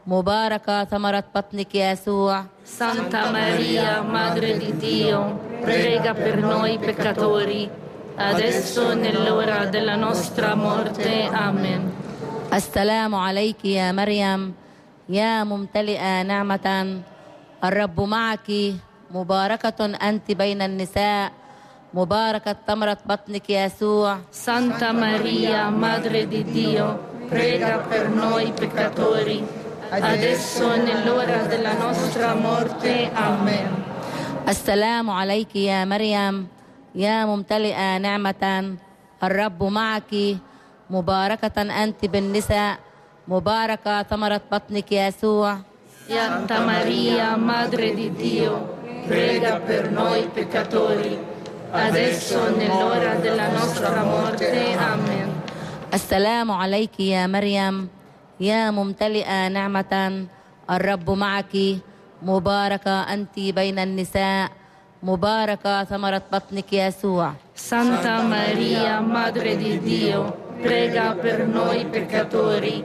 مباركة 0.08 0.84
ثمرة 0.84 1.24
بطنك 1.36 1.76
يسوع. 1.76 2.44
سانتا 2.66 3.32
ماريا 3.32 4.02
مادري 4.02 4.54
دي 4.54 4.72
ديو 4.72 5.24
بريغا 5.66 6.12
بير 6.12 6.40
نوي 6.40 6.78
بيكاتوري 6.78 7.70
adesso 8.18 8.92
e 8.92 8.96
nell'ora 8.96 9.66
della 9.66 9.96
nostra 9.96 10.56
morte. 10.56 11.30
Amen. 11.32 11.94
السلام 12.54 13.16
عليك 13.16 13.66
يا 13.66 13.92
مريم 13.92 14.54
يا 15.10 15.44
ممتلئة 15.44 16.22
نعمة 16.24 17.02
الرب 17.64 18.02
معك 18.02 18.48
مباركة 19.12 19.80
أنت 19.86 20.32
بين 20.32 20.62
النساء 20.62 21.32
مباركة 21.94 22.56
ثمرة 22.68 22.98
بطنك 23.06 23.50
يسوع 23.50 24.18
Santa 24.32 24.92
Maria, 24.94 25.70
Madre 25.70 26.28
di 26.28 26.44
Dio, 26.44 27.00
prega 27.30 27.84
per 27.90 28.10
noi 28.10 28.52
peccatori, 28.52 29.44
adesso 29.92 30.74
e 30.74 30.78
nell'ora 30.78 31.44
della 31.48 31.74
nostra 31.74 32.36
morte. 32.36 33.12
Amen. 33.16 33.72
السلام 34.48 35.10
عليك 35.10 35.56
يا 35.56 35.86
مريم 35.86 36.48
يا 36.96 37.26
ممتلئة 37.26 37.98
نعمة 37.98 38.44
الرب 39.24 39.64
معك. 39.64 40.12
مباركة 40.90 41.58
أنت 41.84 42.06
بالنساء. 42.06 42.78
مباركة 43.28 44.04
ثمرة 44.04 44.42
بطنك 44.52 44.92
يسوع. 44.92 45.58
Santa 46.08 46.62
Maria, 46.62 47.34
Madre 47.34 47.98
di 47.98 48.14
Dio, 48.14 48.78
prega 49.10 49.58
per 49.58 49.90
noi 49.90 50.30
peccatori, 50.30 51.18
adesso 51.74 52.38
nell'ora 52.54 53.18
della 53.18 53.50
nostra 53.50 54.04
morte. 54.06 54.78
Amen. 54.78 55.30
السلام 55.94 56.52
عليك 56.52 57.00
يا 57.00 57.28
مريم. 57.28 57.90
يا 58.40 58.72
ممتلئة 58.72 59.48
نعمة 59.48 60.26
الرب 60.70 61.10
معك. 61.10 61.54
مباركة 62.22 63.14
أنت 63.14 63.40
بين 63.40 63.80
النساء. 63.80 64.52
مباركة 65.06 65.84
ثمرة 65.84 66.22
بطنك 66.34 66.74
يسوع. 66.74 67.34
سانتا 67.56 68.22
ماريا 68.22 69.00
مادري 69.00 69.56
دي 69.56 69.78
ديو 69.78 70.26
prega 70.66 71.08
per 71.24 71.40
noi 71.58 71.86
peccatori 71.94 72.76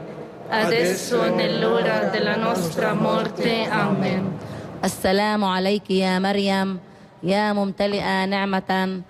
adesso 0.49 1.23
e 1.23 1.29
nell'ora 1.29 1.97
della 2.13 2.35
nostra 2.35 2.93
morte. 2.93 3.65
Amen. 3.71 4.23
السلام 4.83 5.43
عليك 5.43 5.89
يا 5.91 6.19
مريم 6.19 6.79
يا 7.23 7.53
ممتلئة 7.53 8.25
نعمة 8.25 9.01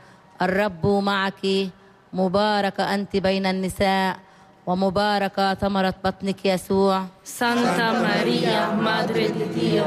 الرب 0.41 0.85
معك 0.87 1.41
مباركة 2.13 2.93
أنت 2.95 3.17
بين 3.17 3.45
النساء 3.45 4.15
ومباركة 4.67 5.53
ثمرة 5.53 5.93
بطنك 6.05 6.45
يسوع 6.45 7.03
سانتا 7.23 7.91
ماريا 7.91 8.71
مادري 8.71 9.27
دي 9.27 9.45
ديو 9.59 9.85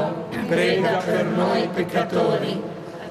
prega 0.49 0.93
per 1.07 1.25
noi 1.39 1.61
peccatori 1.75 2.53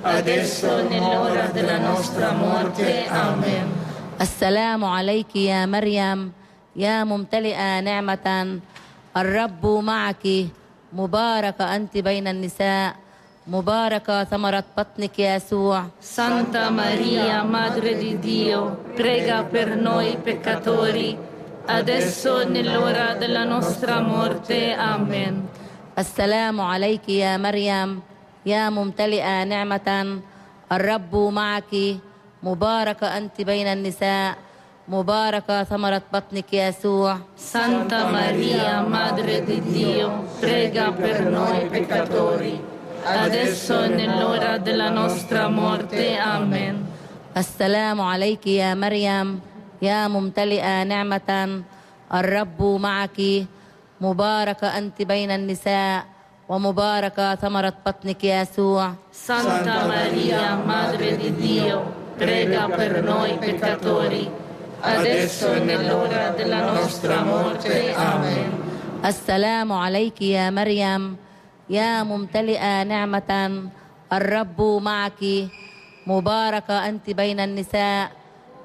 adesso 0.04 0.78
e 0.78 0.82
nell'ora 0.84 1.48
della 1.48 1.78
nostra 1.78 2.32
morte. 2.32 3.08
Amen. 3.08 3.66
السلام 4.20 4.84
عليك 4.84 5.36
يا 5.36 5.66
مريم 5.66 6.32
يا 6.76 7.04
ممتلئة 7.04 7.80
نعمة 7.80 8.60
الرب 9.16 9.66
معك 9.66 10.24
مباركة 10.92 11.76
أنت 11.76 11.98
بين 11.98 12.26
النساء 12.28 12.94
مباركة 13.46 14.24
ثمرة 14.24 14.64
بطنك 14.78 15.18
يسوع 15.18 15.84
Santa 16.00 16.70
Maria, 16.70 17.42
Madre 17.42 17.96
di 17.98 18.18
Dio, 18.18 18.84
prega 18.94 19.42
per 19.44 19.76
noi 19.76 20.16
peccatori, 20.16 21.18
adesso 21.66 22.40
e 22.40 22.44
nell'ora 22.44 23.14
della 23.14 23.44
nostra 23.44 24.00
morte. 24.00 24.74
Amen. 24.78 25.48
السلام 25.98 26.60
عليك 26.60 27.08
يا 27.08 27.36
مريم 27.36 28.13
يا 28.46 28.70
ممتلئة 28.70 29.44
نعمة 29.44 30.20
الرب 30.72 31.12
معك. 31.16 31.72
مباركة 32.42 33.16
أنت 33.16 33.40
بين 33.40 33.66
النساء. 33.66 34.36
مباركة 34.88 35.64
ثمرة 35.64 36.02
بطنك 36.12 36.52
يسوع. 36.52 37.16
Santa 37.36 38.04
Maria, 38.12 38.84
Madre 38.84 39.40
di 39.40 39.60
Dio, 39.64 40.28
prega 40.40 40.92
per 40.92 41.24
noi 41.24 41.64
peccatori, 41.72 42.60
adesso 43.00 43.88
nell'ora 43.88 44.58
della 44.60 44.92
nostra 44.92 45.48
morte. 45.48 46.20
Amen. 46.20 46.84
السلام 47.36 48.00
عليك 48.00 48.46
يا 48.46 48.74
مريم. 48.74 49.40
يا 49.82 50.08
ممتلئة 50.08 50.84
نعمة 50.84 51.62
الرب 52.14 52.62
معك. 52.62 53.46
مباركة 54.00 54.78
أنت 54.78 55.02
بين 55.02 55.30
النساء. 55.30 56.13
ومباركة 56.48 57.34
ثمرة 57.34 57.74
بطنك 57.86 58.24
يا 58.24 58.42
يسوع. 58.42 58.92
سانتا 59.12 59.86
ماريا 59.86 60.56
مادري 60.66 61.10
دي 61.16 61.28
ديو 61.28 61.80
بريغا 62.20 62.66
بير 62.66 63.04
نوي 63.04 63.32
بيكاتوري 63.40 64.28
adesso 64.84 65.48
e 65.48 65.60
nell'ora 65.64 66.36
della 66.36 66.60
nostra 66.76 67.24
morte. 67.24 67.96
آمين 67.96 68.50
السلام 69.04 69.72
عليك 69.72 70.22
يا 70.22 70.50
مريم. 70.50 71.16
يا 71.70 72.02
ممتلئة 72.02 72.82
نعمة 72.82 73.30
الرب 74.12 74.60
معك. 74.60 75.48
مباركة 76.06 76.88
أنت 76.88 77.10
بين 77.10 77.40
النساء. 77.40 78.10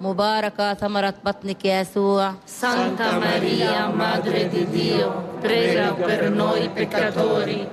مباركة 0.01 0.73
ثمرة 0.73 1.13
بطنك 1.25 1.65
يسوع 1.65 2.33
Santa 2.61 3.19
Maria, 3.19 3.87
Madre 3.93 4.47
di 4.47 4.65
Dio, 4.71 5.09
prega 5.41 5.93
per 5.93 6.29
noi 6.31 6.69
peccatori, 6.69 7.67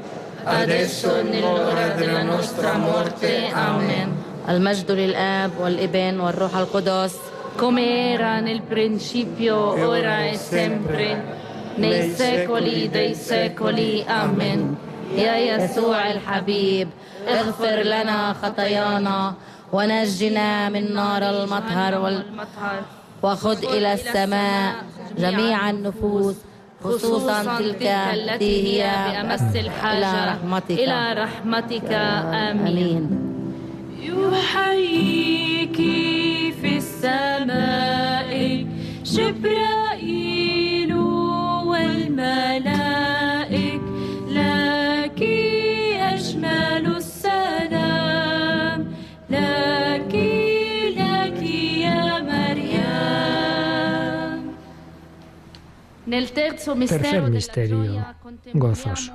adesso 0.44 1.16
e 1.16 1.22
nell'ora 1.22 1.88
della 1.88 2.22
nostra 2.22 2.76
morte. 2.78 3.50
Amen. 3.54 4.08
المجد 4.48 4.90
للآب 4.90 5.50
والابن 5.60 6.20
والروح 6.20 6.56
القدس 6.56 7.14
Come 7.56 8.12
era 8.12 8.40
nel 8.40 8.60
principio, 8.62 9.56
ora 9.88 10.26
e 10.26 10.36
sempre, 10.36 11.22
nei 11.76 12.10
secoli 12.10 12.88
dei 12.88 13.14
secoli. 13.14 14.04
Amen. 14.08 14.76
يا 15.16 15.36
يسوع 15.36 16.10
الحبيب 16.10 16.88
اغفر 17.28 17.76
لنا 17.82 18.32
خطايانا 18.42 19.34
ونجنا 19.72 20.68
من 20.68 20.94
نار 20.94 21.22
المطهر 21.30 22.22
وخذ 23.22 23.64
إلى 23.64 23.92
السماء 23.92 24.74
جميع 25.18 25.70
النفوس 25.70 26.34
خصوصا 26.84 27.58
تلك 27.58 27.82
التي 27.82 28.82
هي 28.82 28.82
بأمس 29.12 29.56
الحاجة. 29.56 29.98
إلى 29.98 30.32
رحمتك. 30.32 30.70
إلى 30.70 31.12
رحمتك. 31.12 31.92
آمين. 31.92 32.66
آمين. 32.66 33.04
يحييك 34.02 35.76
في 36.60 36.76
السماء 36.76 38.66
جبرائيل 39.04 40.94
والملائك 41.66 42.75
Tercer 56.24 57.30
misterio 57.30 58.06
gozoso. 58.54 59.12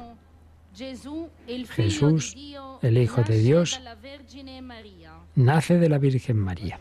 Jesús, 1.69 2.35
el 2.81 2.97
Hijo 2.97 3.23
de 3.23 3.39
Dios, 3.39 3.81
nace 5.35 5.79
de 5.79 5.89
la 5.89 5.97
Virgen 5.97 6.37
María. 6.37 6.79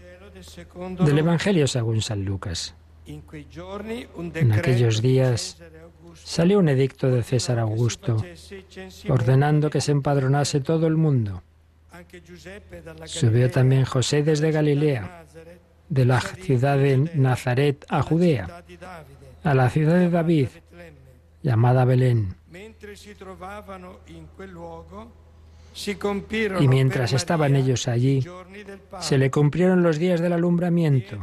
Del 1.06 1.18
Evangelio 1.18 1.66
según 1.66 2.02
San 2.02 2.24
Lucas. 2.24 2.74
En 3.06 4.52
aquellos 4.52 5.00
días 5.00 5.56
salió 6.14 6.58
un 6.58 6.68
edicto 6.68 7.10
de 7.10 7.22
César 7.22 7.58
Augusto 7.58 8.22
ordenando 9.08 9.70
que 9.70 9.80
se 9.80 9.92
empadronase 9.92 10.60
todo 10.60 10.86
el 10.86 10.96
mundo. 10.96 11.42
Subió 13.06 13.50
también 13.50 13.84
José 13.84 14.22
desde 14.22 14.52
Galilea, 14.52 15.24
de 15.88 16.04
la 16.04 16.20
ciudad 16.20 16.78
de 16.78 17.10
Nazaret 17.14 17.84
a 17.88 18.02
Judea, 18.02 18.62
a 19.42 19.54
la 19.54 19.70
ciudad 19.70 19.94
de 19.94 20.10
David, 20.10 20.48
llamada 21.42 21.84
Belén. 21.84 22.34
Y 26.60 26.68
mientras 26.68 27.12
estaban 27.12 27.56
ellos 27.56 27.88
allí, 27.88 28.24
se 29.00 29.18
le 29.18 29.30
cumplieron 29.30 29.82
los 29.82 29.98
días 29.98 30.20
del 30.20 30.32
alumbramiento. 30.32 31.22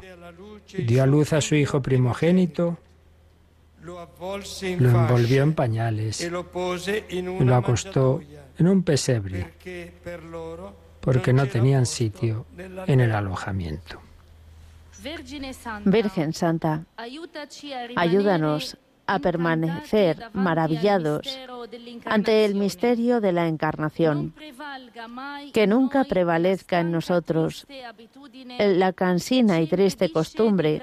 Dio 0.78 1.04
a 1.04 1.06
luz 1.06 1.34
a 1.34 1.42
su 1.42 1.56
hijo 1.56 1.82
primogénito, 1.82 2.78
lo 3.82 4.10
envolvió 4.90 5.44
en 5.44 5.54
pañales 5.54 6.22
y 6.22 6.30
lo 7.22 7.56
acostó 7.56 8.22
en 8.58 8.68
un 8.68 8.84
pesebre, 8.84 9.54
porque 11.00 11.34
no 11.34 11.48
tenían 11.48 11.86
sitio 11.86 12.46
en 12.88 13.00
el 13.00 13.14
alojamiento. 13.14 14.02
Virgen 15.86 16.34
Santa, 16.34 16.86
ayúdanos 17.96 18.78
a 19.06 19.20
permanecer 19.20 20.30
maravillados 20.34 21.28
ante 22.06 22.46
el 22.46 22.56
misterio 22.56 23.22
de 23.22 23.32
la 23.32 23.48
encarnación. 23.48 24.34
Que 25.54 25.66
nunca 25.68 26.04
prevalezca 26.04 26.82
en 26.82 26.92
nosotros 26.92 27.66
la 28.60 28.94
cansina 28.94 29.62
y 29.62 29.68
triste 29.68 30.12
costumbre 30.12 30.82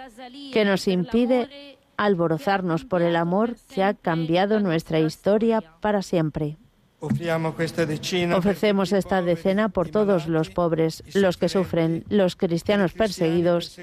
que 0.53 0.65
nos 0.65 0.89
impide 0.89 1.77
alborozarnos 1.97 2.85
por 2.85 3.03
el 3.03 3.17
amor 3.17 3.57
que 3.73 3.85
ha 3.85 3.95
cambiado 3.95 4.59
nuestra 4.59 4.99
historia 4.99 5.63
para 5.81 6.03
siempre. 6.03 6.57
Ofrecemos 7.04 8.92
esta 8.92 9.22
decena 9.22 9.70
por 9.70 9.88
todos 9.90 10.28
los 10.28 10.50
pobres, 10.50 11.02
los 11.14 11.38
que 11.38 11.48
sufren, 11.48 12.04
los 12.10 12.36
cristianos 12.36 12.92
perseguidos 12.92 13.80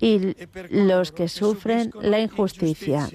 y 0.00 0.34
los 0.70 1.12
que 1.12 1.28
sufren 1.28 1.92
la 2.00 2.18
injusticia. 2.20 3.08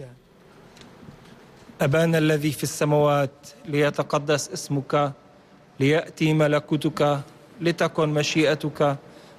أبانا 1.82 2.18
الذي 2.18 2.52
في 2.52 2.64
السماوات 2.64 3.32
ليتقدس 3.66 4.50
اسمك 4.50 5.14
ليأتي 5.80 6.34
ملكوتك 6.34 7.20
لتكن 7.62 8.10
مشيئتك 8.10 8.98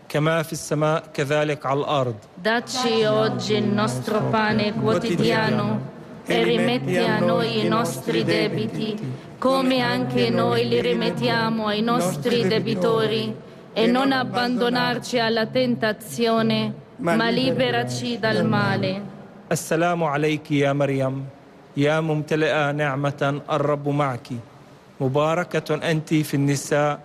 كما 0.09 0.42
في 0.42 0.53
السماء 0.53 1.05
كذلك 1.14 1.66
على 1.66 1.81
الأرض 1.81 2.14
Dacci 2.42 3.05
oggi 3.05 3.55
il 3.55 3.64
nostro 3.64 4.21
pane 4.31 4.75
quotidiano 4.75 5.81
e 6.27 6.42
rimetti 6.42 6.97
a 6.97 7.19
noi 7.19 7.64
i 7.64 7.69
nostri 7.69 8.25
debiti, 8.25 8.97
come 9.38 9.81
anche 9.81 10.31
noi 10.31 10.69
li 10.69 10.81
rimettiamo 10.81 11.66
ai 11.66 11.83
nostri 11.83 12.47
debitori, 12.47 13.35
e 13.73 13.87
non 13.87 14.11
abbandonarci 14.12 15.19
alla 15.19 15.47
tentazione, 15.47 16.73
ma 16.97 17.29
liberaci 17.29 18.19
dal 18.19 18.45
male. 18.45 19.14
السلام 19.53 20.05
عليك 20.05 20.51
يا 20.51 20.73
مريم 20.73 21.25
يا 21.77 22.01
ممتلئة 22.01 22.73
نعمة 22.73 23.40
الرب 23.51 23.88
معك 23.88 24.29
مباركة 25.01 25.75
أنت 25.90 26.14
في 26.14 26.35
النساء 26.35 26.99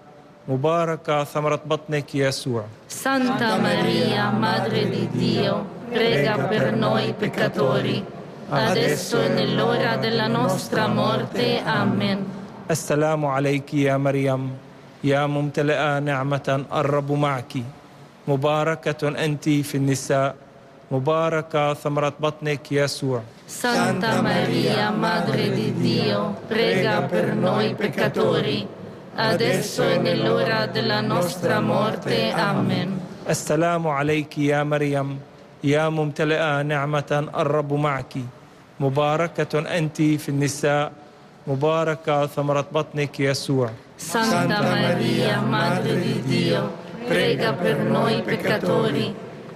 مباركة 0.48 1.24
ثمرة 1.24 1.62
بطنك 1.66 2.16
يسوع 2.16 2.64
Santa 2.88 3.58
Maria, 3.62 4.32
Madre 4.32 4.90
di 4.90 5.08
Dio, 5.12 5.66
prega 5.92 6.48
per 6.50 6.74
noi 6.74 7.14
peccatori, 7.14 8.04
adesso 8.49 9.21
e 9.21 9.29
nell'ora 9.29 9.97
della 9.97 10.27
nostra 10.27 10.87
morte. 10.87 11.63
Amen. 11.65 12.25
السلام 12.71 13.23
عليك 13.27 13.75
يا 13.75 13.97
مريم 13.97 14.51
يا 15.05 15.27
ممتلئة 15.27 15.99
نعمة 15.99 16.67
الرب 16.75 17.13
معك 17.13 17.53
مباركة 18.29 19.03
أنت 19.25 19.49
في 19.63 19.75
النساء 19.75 20.35
مباركة 20.91 21.75
ثمرة 21.75 22.15
بطنك 22.21 22.73
يسوع 22.73 23.23
Santa 23.47 24.19
Maria, 24.23 24.91
Madre 24.91 25.55
di 25.55 25.71
Dio, 25.79 26.35
prega 26.49 27.07
per 27.07 27.31
noi 27.39 27.75
peccatori, 27.79 28.67
adesso 29.15 29.87
e 29.87 29.99
nell'ora 29.99 30.67
della 30.67 31.01
nostra 31.01 31.61
morte. 31.61 32.35
Amen. 32.35 32.99
السلام 33.31 33.87
عليك 33.87 34.39
يا 34.39 34.63
مريم 34.63 35.19
يا 35.65 35.89
ممتلئة 35.89 36.63
نعمة 36.63 37.31
الرب 37.35 37.73
معك 37.73 38.15
مباركة 38.81 39.79
أنت 39.79 40.03
في 40.03 40.29
النساء 40.29 40.93
مباركة 41.47 42.27
ثمرة 42.27 42.67
بطنك 42.73 43.21
يسوع 43.21 43.71
Santa 43.97 44.61
Maria, 44.61 45.41
Madre 45.41 45.97
di 45.97 46.21
Dio, 46.21 46.71
prega 47.09 47.55
per 47.55 47.79
noi 47.81 48.21
peccatori, 48.21 49.09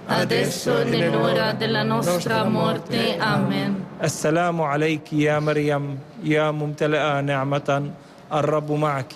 adesso 0.07 0.79
e 0.81 0.85
nell'ora 0.85 1.53
della 1.53 1.83
nostra 1.83 2.43
morte. 2.43 3.17
Amen. 3.19 3.85
السلام 4.03 4.61
عليك 4.61 5.13
يا 5.13 5.39
مريم 5.39 5.99
يا 6.23 6.51
ممتلئة 6.51 7.21
نعمة 7.21 7.91
الرب 8.33 8.71
معك 8.71 9.13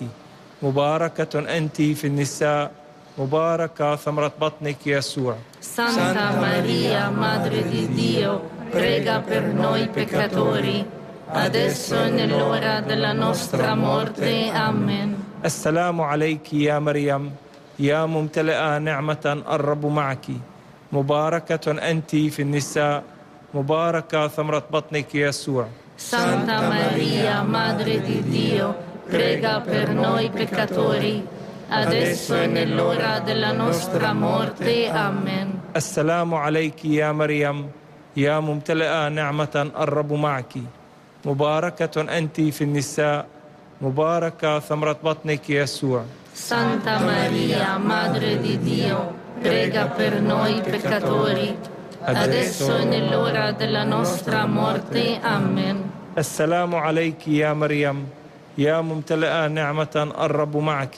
مباركة 0.62 1.58
أنت 1.58 1.82
في 1.82 2.06
النساء 2.08 2.72
مباركة 3.18 3.96
ثمرة 3.96 4.32
بطنك 4.42 4.88
يسوع 4.88 5.36
Santa 5.60 6.30
Maria, 6.38 7.10
Madre 7.10 7.64
di 7.68 7.88
Dio, 7.90 8.55
prega 8.70 9.22
per 9.22 9.44
noi 9.44 9.88
peccatori, 9.88 10.86
adesso 11.28 11.96
e 12.04 12.10
nell'ora 12.10 12.82
della 12.82 13.14
nostra 13.14 13.76
morte. 13.76 14.50
Amen. 14.54 15.24
السلام 15.46 16.02
عليك 16.02 16.54
يا 16.54 16.80
مريم 16.80 17.32
يا 17.80 18.06
ممتلئة 18.06 18.78
نعمة 18.78 19.44
الرب 19.46 19.86
معك 19.86 20.26
مباركة 20.92 21.72
أنت 21.92 22.16
في 22.16 22.42
النساء 22.42 23.04
مباركة 23.54 24.28
ثمرة 24.28 24.64
بطنك 24.72 25.16
يسوع 25.16 25.68
Santa 25.98 26.60
Maria, 26.68 27.42
Madre 27.44 28.02
di 28.02 28.20
Dio, 28.28 28.76
prega 29.08 29.62
per 29.62 29.94
noi 29.96 30.30
peccatori, 30.30 31.24
adesso 31.70 32.36
e 32.36 32.48
nell'ora 32.48 33.20
della 33.20 33.54
nostra 33.54 34.12
morte. 34.14 34.90
Amen. 34.92 35.62
السلام 35.76 36.34
عليك 36.34 36.86
يا 36.86 37.12
مريم 37.12 37.70
يا 38.16 38.40
ممتلئة 38.40 39.10
نعمة 39.10 39.72
الرب 39.80 40.14
معك. 40.14 40.54
مباركة 41.26 41.96
أنت 42.18 42.42
في 42.42 42.64
النساء. 42.64 43.26
مباركة 43.82 44.60
ثمرة 44.60 44.98
بطنك 45.04 45.50
يسوع. 45.50 46.04
Santa 46.36 47.00
Maria, 47.00 47.78
Madre 47.80 48.40
di 48.40 48.60
Dio, 48.60 49.16
prega 49.40 49.88
per 49.88 50.20
noi 50.22 50.60
peccatori, 50.62 51.56
adesso 52.04 52.76
e 52.76 52.84
nell'ora 52.84 53.52
della 53.52 53.84
nostra 53.84 54.46
morte. 54.46 55.20
Amen. 55.24 55.92
السلام 56.18 56.76
عليك 56.76 57.28
يا 57.28 57.54
مريم 57.54 58.08
يا 58.58 58.82
ممتلئة 58.82 59.48
نعمة 59.48 60.12
الرب 60.20 60.58
معك 60.58 60.96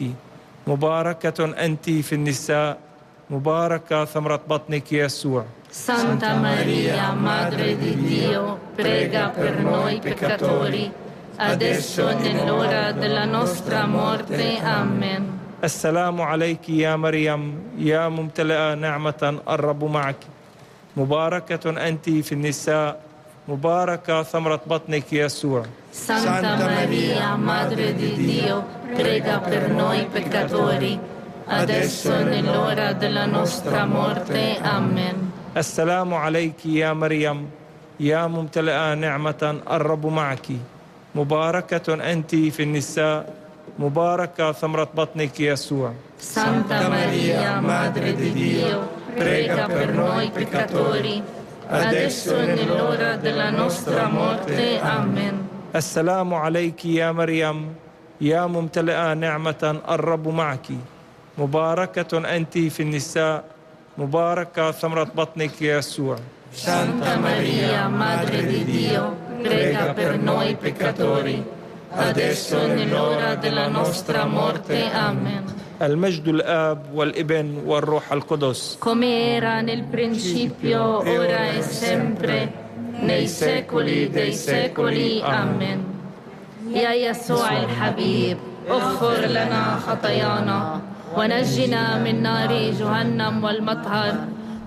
مباركة 0.68 1.46
أنت 1.66 1.90
في 1.90 2.14
النساء 2.14 2.78
مباركة 3.30 4.06
ثمرة 4.06 4.42
بطنك 4.50 4.92
يسوع 4.92 5.46
Santa 5.78 6.34
Maria, 6.34 7.14
Madre 7.14 7.78
di 7.78 7.96
Dio, 7.96 8.60
prega 8.76 9.30
per 9.30 9.62
noi 9.62 10.00
peccatori, 10.00 10.92
adesso 11.38 12.10
e 12.10 12.16
nell'ora 12.16 12.92
della 12.92 13.26
nostra 13.26 13.86
morte. 13.86 14.58
Amen. 14.60 15.38
السلام 15.64 16.22
عليك 16.22 16.70
يا 16.70 16.96
مريم 16.96 17.42
يا 17.78 18.10
ممتلئة 18.10 18.74
نعمة 18.74 19.42
الرب 19.50 19.84
معك 19.84 20.16
مباركة 20.98 21.88
أنت 21.88 22.10
في 22.10 22.32
النساء 22.32 23.00
مباركة 23.48 24.24
ثمرة 24.24 24.62
بطنك 24.66 25.14
يسوع 25.14 25.64
Santa 25.94 26.58
Maria, 26.58 27.36
Madre 27.38 27.94
di 27.94 28.14
Dio, 28.14 28.66
prega 28.96 29.40
per 29.40 29.70
noi 29.70 30.06
peccatori, 30.06 31.00
adesso 31.46 32.18
e 32.18 32.24
nell'ora 32.24 32.94
della 32.94 33.26
nostra 33.26 33.86
morte. 33.86 34.58
Amen. 34.62 35.37
السلام 35.58 36.14
عليك 36.14 36.66
يا 36.66 36.94
مريم. 36.94 37.50
يا 38.00 38.28
ممتلئة 38.28 38.94
نعمة 38.94 39.42
الرب 39.66 40.06
معك. 40.06 40.48
مباركة 41.16 41.88
أنت 42.14 42.32
في 42.36 42.62
النساء. 42.64 43.34
مباركة 43.80 44.52
ثمرة 44.52 44.90
بطنك 44.94 45.40
يسوع. 45.40 45.92
Santa 46.18 46.90
Maria, 46.90 47.58
Madre 47.62 48.14
di 48.14 48.30
Dio, 48.34 48.86
prega 49.18 49.66
per 49.66 49.94
noi 49.94 50.30
peccatori, 50.30 51.22
adesso 51.70 52.38
e 52.38 52.46
nell'ora 52.54 53.18
della 53.18 53.50
nostra 53.50 54.06
morte. 54.10 54.78
Amen. 54.78 55.36
السلام 55.76 56.34
عليك 56.34 56.86
يا 56.86 57.12
مريم. 57.12 57.74
يا 58.22 58.46
ممتلئة 58.46 59.14
نعمة 59.14 59.82
الرب 59.90 60.28
معك. 60.28 60.68
مباركة 61.38 62.36
أنت 62.36 62.58
في 62.58 62.80
النساء. 62.80 63.57
مباركة 63.98 64.72
ثمرة 64.72 65.08
بطنك 65.16 65.62
يسوع 65.62 66.16
Santa 66.58 67.18
Maria, 67.20 67.88
Madre 67.88 68.46
di 68.48 68.64
Dio, 68.64 69.16
prega 69.44 69.94
per 69.94 70.18
noi 70.18 70.56
peccatori, 70.56 71.44
adesso 71.92 72.58
e 72.64 72.68
nell'ora 72.74 73.36
della 73.36 73.68
nostra 73.68 74.26
morte. 74.26 74.90
Amen. 74.92 75.44
المجد 75.82 76.28
الآب 76.28 76.86
والابن 76.94 77.62
والروح 77.66 78.12
القدس 78.12 78.78
Come 78.80 79.36
era 79.36 79.62
nel 79.62 79.84
principio, 79.84 80.98
ora 81.00 81.52
e 81.52 81.62
sempre, 81.62 82.52
nei 83.02 83.28
secoli 83.28 84.10
dei 84.10 84.34
secoli. 84.34 85.22
Amen. 85.22 85.84
يا 86.74 86.94
يسوع 86.94 87.52
الحبيب 87.64 88.38
اغفر 88.70 89.26
لنا 89.26 89.80
خطايانا 89.88 90.82
ونجنا 91.18 92.04
من 92.04 92.22
نار 92.22 92.72
جهنم 92.80 93.44
والمطهر 93.44 94.14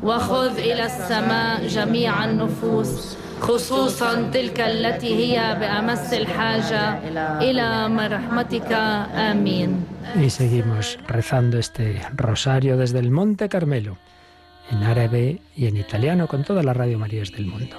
وخذ 0.02 0.58
إلى 0.58 0.84
السماء 0.86 1.66
جميع 1.66 2.24
النفوس 2.24 3.16
خصوصا 3.40 4.30
تلك 4.34 4.60
التي 4.60 5.14
هي 5.20 5.56
بأمس 5.60 6.14
الحاجة 6.14 6.98
إلى 7.40 7.88
مرحمتك 7.88 8.72
آمين 9.30 9.84
Y 10.16 10.30
seguimos 10.30 10.98
rezando 11.06 11.58
este 11.58 12.00
rosario 12.16 12.76
desde 12.76 12.98
el 12.98 13.10
Monte 13.10 13.48
Carmelo, 13.48 13.96
en 14.72 14.82
árabe 14.82 15.40
y 15.56 15.66
en 15.66 15.76
italiano, 15.76 16.26
con 16.26 16.42
todas 16.42 16.64
las 16.64 16.76
Radio 16.76 16.98
Marías 16.98 17.30
del 17.30 17.46
mundo. 17.46 17.76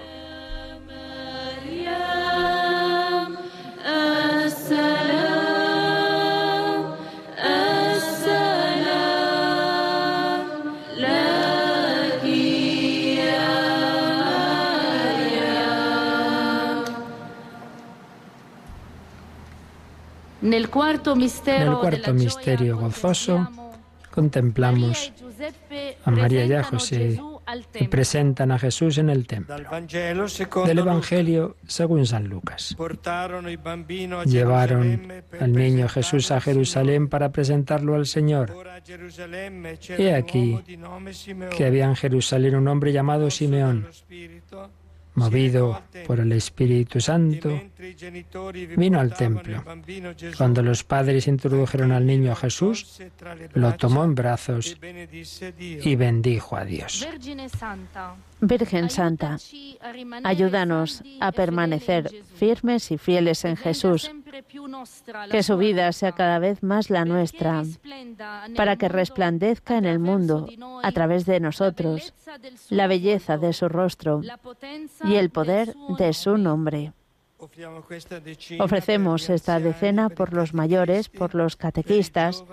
Nel 20.51 20.57
En 20.57 20.63
el 20.63 20.69
cuarto 20.69 21.15
misterio 22.13 22.77
gozoso 22.77 23.47
contemplamos 24.13 25.13
a 26.03 26.11
María 26.11 26.43
y 26.45 26.51
a 26.51 26.61
José 26.61 27.21
que 27.71 27.87
presentan 27.87 28.51
a 28.51 28.59
Jesús 28.59 28.97
en 28.97 29.09
el 29.09 29.27
templo. 29.27 29.55
Del. 30.65 30.79
Evangelio 30.79 31.55
según 31.65 32.05
San 32.05 32.27
Lucas. 32.27 32.75
Llevaron 34.25 35.23
al 35.39 35.53
niño 35.53 35.87
Jesús 35.87 36.31
a 36.31 36.35
al 36.35 36.41
Jerusalén 36.41 37.07
para 37.07 37.31
presentarlo 37.31 37.95
al 37.95 38.05
Señor. 38.05 38.53
He 39.97 40.13
aquí 40.13 40.59
Que 41.55 41.65
había 41.65 41.85
en 41.85 41.95
Jerusalén 41.95 42.55
un 42.55 42.67
hombre 42.67 42.91
llamado 42.91 43.31
Simeón, 43.31 43.87
movido 45.13 45.81
por 46.07 46.19
el 46.19 46.31
Espíritu 46.31 47.01
Santo, 47.01 47.61
vino 48.77 48.99
al 48.99 49.13
templo. 49.13 49.63
Cuando 50.37 50.61
los 50.61 50.83
padres 50.83 51.27
introdujeron 51.27 51.91
al 51.91 52.05
niño 52.05 52.35
Jesús, 52.35 53.01
lo 53.53 53.75
tomó 53.75 54.03
en 54.03 54.15
brazos 54.15 54.77
y 55.59 55.95
bendijo 55.95 56.55
a 56.55 56.65
Dios. 56.65 57.07
Virgen 58.39 58.89
Santa, 58.89 59.37
ayúdanos 60.23 61.03
a 61.19 61.31
permanecer 61.31 62.09
firmes 62.35 62.91
y 62.91 62.97
fieles 62.97 63.45
en 63.45 63.55
Jesús, 63.55 64.11
que 65.29 65.43
su 65.43 65.57
vida 65.57 65.91
sea 65.91 66.11
cada 66.11 66.39
vez 66.39 66.63
más 66.63 66.89
la 66.89 67.05
nuestra, 67.05 67.63
para 68.55 68.75
que 68.75 68.89
resplandezca 68.89 69.77
en 69.77 69.85
el 69.85 69.99
mundo, 69.99 70.47
a 70.83 70.91
través 70.91 71.25
de 71.25 71.39
nosotros, 71.39 72.13
la 72.69 72.87
belleza 72.87 73.37
de 73.37 73.53
su 73.53 73.69
rostro 73.69 74.21
y 75.03 75.15
el 75.15 75.29
poder 75.29 75.75
de 75.97 76.13
su 76.13 76.37
nombre. 76.37 76.93
Ofrecemos 78.59 79.29
esta 79.29 79.59
decena 79.59 80.09
por 80.09 80.31
los 80.31 80.53
mayores, 80.53 81.09
por 81.09 81.33
los 81.33 81.55
catequistas 81.55 82.43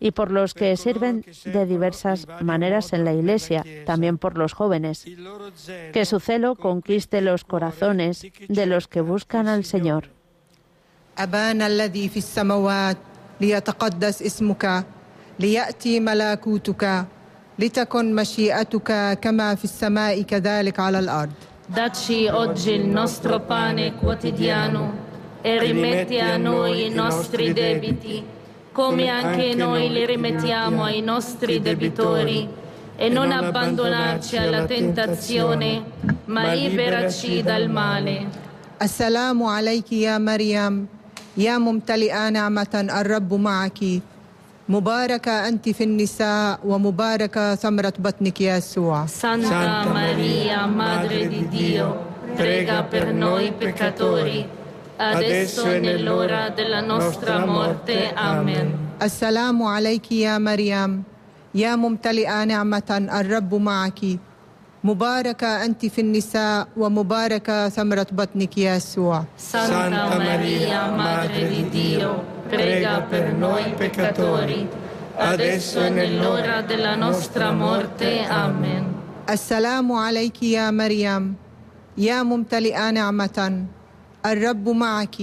y 0.00 0.12
por 0.12 0.30
los 0.30 0.54
que 0.54 0.76
sirven 0.78 1.22
de 1.44 1.66
diversas 1.66 2.26
maneras 2.40 2.94
en 2.94 3.04
la 3.04 3.12
Iglesia, 3.12 3.62
también 3.84 4.16
por 4.16 4.38
los 4.38 4.54
jóvenes. 4.54 5.04
Que 5.92 6.06
su 6.06 6.18
celo 6.18 6.54
conquiste 6.56 7.20
los 7.20 7.44
corazones 7.44 8.26
de 8.48 8.66
los 8.66 8.88
que 8.88 9.02
buscan 9.02 9.48
al. 9.48 9.64
Señor. 9.64 10.17
أبانا 11.18 11.66
الذي 11.66 12.08
في 12.08 12.16
السماوات 12.16 12.96
ليتقدس 13.40 14.22
اسمك 14.22 14.84
ليأتي 15.40 16.00
ملكوتك 16.00 17.04
لتكن 17.58 18.14
مشيئتك 18.14 19.18
كما 19.22 19.54
في 19.54 19.64
السماء 19.64 20.22
كذلك 20.22 20.80
على 20.80 20.98
الأرض 20.98 21.32
داتشي 21.76 22.30
أوجي 22.30 22.76
النصر 22.76 23.36
باني 23.36 23.90
كوتيديانو 23.90 24.86
إرمتي 25.46 26.22
أنوي 26.22 26.94
نصري 26.94 27.52
ديبتي 27.52 28.22
كومي 28.74 29.10
أنكي 29.12 29.54
نوي 29.54 29.88
لرمتي 29.88 30.54
أموي 30.54 31.02
نصري 31.02 31.58
ديبتوري 31.58 32.48
E 33.00 33.08
non 33.08 33.30
abbandonarci 33.30 34.36
alla 34.36 34.64
tentazione, 34.66 35.82
ma 36.24 36.52
liberaci 36.52 37.44
السلام 38.82 39.38
male. 39.38 39.82
يا 39.92 40.18
مريم 40.18 40.97
يا 41.38 41.58
ممتلئة 41.58 42.28
نعمة 42.34 42.74
الرب 42.74 43.34
معك. 43.34 43.80
مباركة 44.68 45.48
أنت 45.48 45.68
في 45.68 45.84
النساء 45.84 46.60
ومباركة 46.64 47.54
ثمرة 47.54 47.92
بطنك 47.98 48.40
يسوع. 48.40 49.06
Santa 49.06 49.86
Maria, 49.86 50.66
Madre 50.66 51.28
di 51.28 51.48
Dio, 51.48 51.88
prega 52.36 52.82
per 52.82 53.14
noi 53.14 53.52
peccatori, 53.52 54.44
adesso 54.98 55.64
e 55.70 55.78
nell'ora 55.78 56.50
della 56.50 56.80
nostra 56.80 57.46
morte. 57.46 58.12
Amen. 58.14 58.74
السلام 59.02 59.62
عليك 59.62 60.12
يا 60.12 60.38
مريم 60.38 61.02
يا 61.54 61.76
ممتلئة 61.76 62.44
نعمة 62.44 63.08
الرب 63.20 63.54
معك 63.54 64.00
مباركة 64.88 65.64
أنت 65.64 65.86
في 65.86 66.00
النساء 66.00 66.68
ومباركة 66.76 67.68
ثمرة 67.68 68.06
بطنك 68.12 68.58
يسوع 68.58 69.24
Santa 69.36 70.16
Maria, 70.16 70.80
Madre 70.96 71.44
di 71.52 71.62
Dio, 71.68 72.12
prega 72.48 73.04
per 73.10 73.32
noi 73.36 73.64
peccatori, 73.76 74.64
adesso 75.16 75.84
e 75.84 75.90
nell'ora 75.90 76.62
della 76.62 76.94
nostra 76.96 77.52
morte. 77.52 78.24
Amen. 78.28 78.84
السلام 79.28 79.92
عليك 79.92 80.42
يا 80.42 80.70
مريم 80.70 81.34
يا 81.98 82.22
ممتلئة 82.22 82.90
نعمة 82.90 83.66
الرب 84.26 84.68
معك 84.68 85.16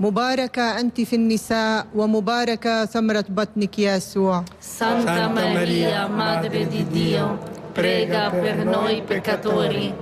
مباركة 0.00 0.80
أنت 0.80 1.00
في 1.00 1.16
النساء 1.16 1.86
ومباركة 1.94 2.84
ثمرة 2.84 3.24
بطنك 3.28 3.78
يسوع 3.78 4.44
Santa 4.60 5.28
Maria, 5.28 6.08
Madre 6.08 6.64
di 6.66 6.82
Dio, 6.88 7.38
prega 7.74 8.30
per 8.30 8.64
noi 8.64 9.02
peccatori, 9.02 9.92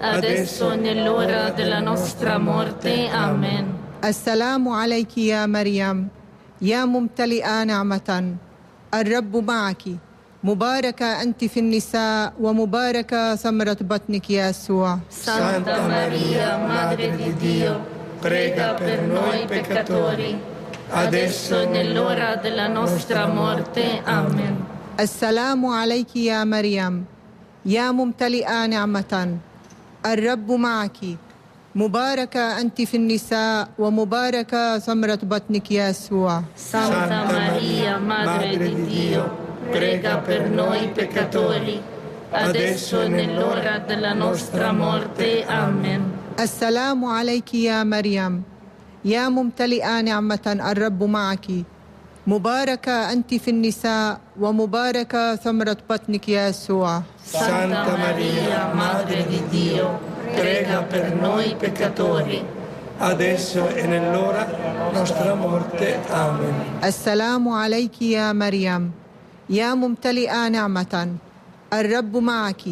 adesso 0.00 0.72
e 0.72 0.76
nell'ora 0.76 1.50
della 1.50 1.78
nostra 1.78 2.38
morte. 2.38 3.08
Amen. 3.08 3.78
السلام 4.04 4.68
عليك 4.68 5.18
يا 5.18 5.46
مريم 5.46 6.08
يا 6.62 6.84
ممتلئة 6.84 7.64
نعمة 7.64 8.34
الرب 8.94 9.36
معك 9.36 9.82
مباركة 10.44 11.22
أنت 11.22 11.44
في 11.44 11.60
النساء 11.60 12.32
ومباركة 12.40 13.34
ثمرة 13.36 13.76
بطنك 13.80 14.30
يسوع 14.30 14.98
Santa 15.10 15.76
Maria, 15.86 16.56
Madre 16.56 17.16
di 17.16 17.36
Dio, 17.36 17.80
prega 18.20 18.74
per 18.74 19.02
noi 19.02 19.44
peccatori, 19.46 20.40
adesso 20.90 21.60
e 21.60 21.66
nell'ora 21.66 22.36
della 22.36 22.68
nostra 22.68 23.26
morte. 23.28 24.00
Amen. 24.04 24.64
السلام 25.00 25.66
عليك 25.66 26.16
يا 26.16 26.44
مريم 26.44 27.04
يا 27.66 27.90
ممتلئة 27.92 28.66
نعمة 28.66 29.36
الرب 30.06 30.50
معك. 30.50 30.98
مباركة 31.74 32.60
أنت 32.60 32.82
في 32.82 32.96
النساء 32.96 33.68
ومباركة 33.78 34.78
ثمرة 34.78 35.18
بطنك 35.22 35.70
يسوع. 35.70 36.42
Santa 36.56 37.24
Maria, 37.30 37.98
Madre 37.98 38.56
di 38.56 38.74
Dio, 38.90 39.22
prega 39.70 40.18
per 40.18 40.50
noi 40.50 40.88
peccatori, 40.88 41.80
adesso 42.32 43.02
e 43.02 43.08
nell'ora 43.08 43.78
della 43.78 44.12
nostra 44.14 44.72
morte. 44.72 45.44
Amen. 45.46 46.02
السلام 46.40 47.04
عليك 47.04 47.54
يا 47.54 47.84
مريم 47.84 48.42
يا 49.04 49.28
ممتلئة 49.28 50.00
نعمة 50.00 50.46
الرب 50.72 51.02
معك 51.02 51.46
مباركة 52.26 53.12
أنت 53.12 53.34
في 53.34 53.50
النساء 53.50 54.20
ومباركة 54.40 55.36
ثمرة 55.36 55.76
بطنك 55.90 56.28
يسوع 56.28 57.02
Santa 57.30 57.94
Maria, 57.96 58.74
Madre 58.74 59.22
di 59.30 59.38
Dio, 59.48 60.00
prega 60.34 60.82
per 60.82 61.14
noi 61.14 61.54
peccatori, 61.54 62.42
adesso 62.98 63.68
e 63.68 63.86
nell'ora 63.86 64.42
nostra 64.92 65.34
morte. 65.34 66.00
Amen. 66.10 66.82
السلام 66.84 67.48
عليك 67.48 68.02
يا 68.02 68.32
مريم 68.32 68.90
يا 69.50 69.74
ممتلئه 69.74 70.48
نعمه 70.48 71.08
الرب 71.72 72.16
معك 72.16 72.62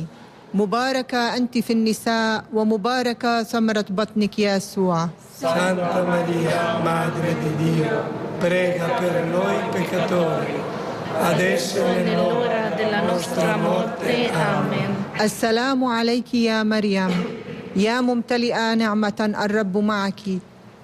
مباركه 0.54 1.36
انت 1.36 1.58
في 1.58 1.72
النساء 1.72 2.44
ومباركه 2.52 3.42
ثمره 3.42 3.84
بطنك 3.90 4.38
يسوع 4.38 5.08
Santa 5.38 6.02
Maria, 6.02 6.82
Madre 6.82 7.30
di 7.38 7.50
Dio, 7.62 8.02
prega 8.42 8.86
per 8.98 9.22
noi 9.30 9.54
peccatori, 9.70 10.58
adesso 11.20 11.78
e 11.86 12.02
nell'ora 12.02 12.70
della 12.76 13.00
nostra 13.02 13.56
morte. 13.56 14.30
Amen. 14.32 14.90
السلام 15.20 15.84
عليك 15.84 16.34
يا 16.34 16.62
مريم 16.62 17.10
يا 17.76 18.00
ممتلئه 18.00 18.74
نعمه 18.74 19.34
الرب 19.44 19.76
معك 19.76 20.20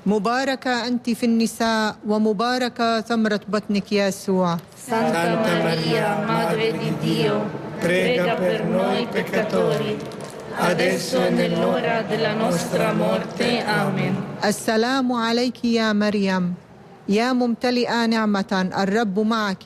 مباركه 0.06 0.86
انت 0.86 1.10
في 1.10 1.26
النساء 1.26 1.96
ومباركه 2.06 3.00
ثمره 3.00 3.40
بطنك 3.48 3.92
يسوع 3.92 4.58
Santa 4.84 5.40
Maria, 5.64 6.20
Madre 6.28 6.76
di 6.76 6.90
Dio, 7.00 7.40
prega 7.80 8.34
per 8.36 8.64
noi 8.68 9.06
peccatori, 9.08 9.96
adesso 10.60 11.24
e 11.24 11.30
nell'ora 11.30 12.02
della 12.02 12.34
nostra 12.34 12.92
morte. 12.92 13.64
Amen. 13.64 14.14
السلام 14.44 15.12
عليك 15.12 15.64
يا 15.64 15.92
مريم 15.92 16.54
يا 17.08 17.32
ممتلئه 17.32 18.06
نعمه 18.06 18.68
الرب 18.78 19.18
معك 19.18 19.64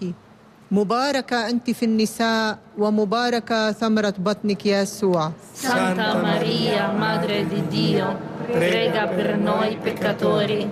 مباركة 0.71 1.49
أنت 1.49 1.71
في 1.71 1.85
النساء 1.85 2.59
ومباركة 2.79 3.73
ثمرة 3.73 4.15
بطنك 4.19 4.67
يا 4.67 4.83
يسوع. 4.83 5.33
سانتا 5.55 6.15
ماريا 6.23 6.93
مادر 6.93 7.43
دي 7.49 7.61
ديو 7.73 8.09
prega 8.49 9.05
per 9.17 9.37
noi 9.37 9.77
peccatori 9.85 10.63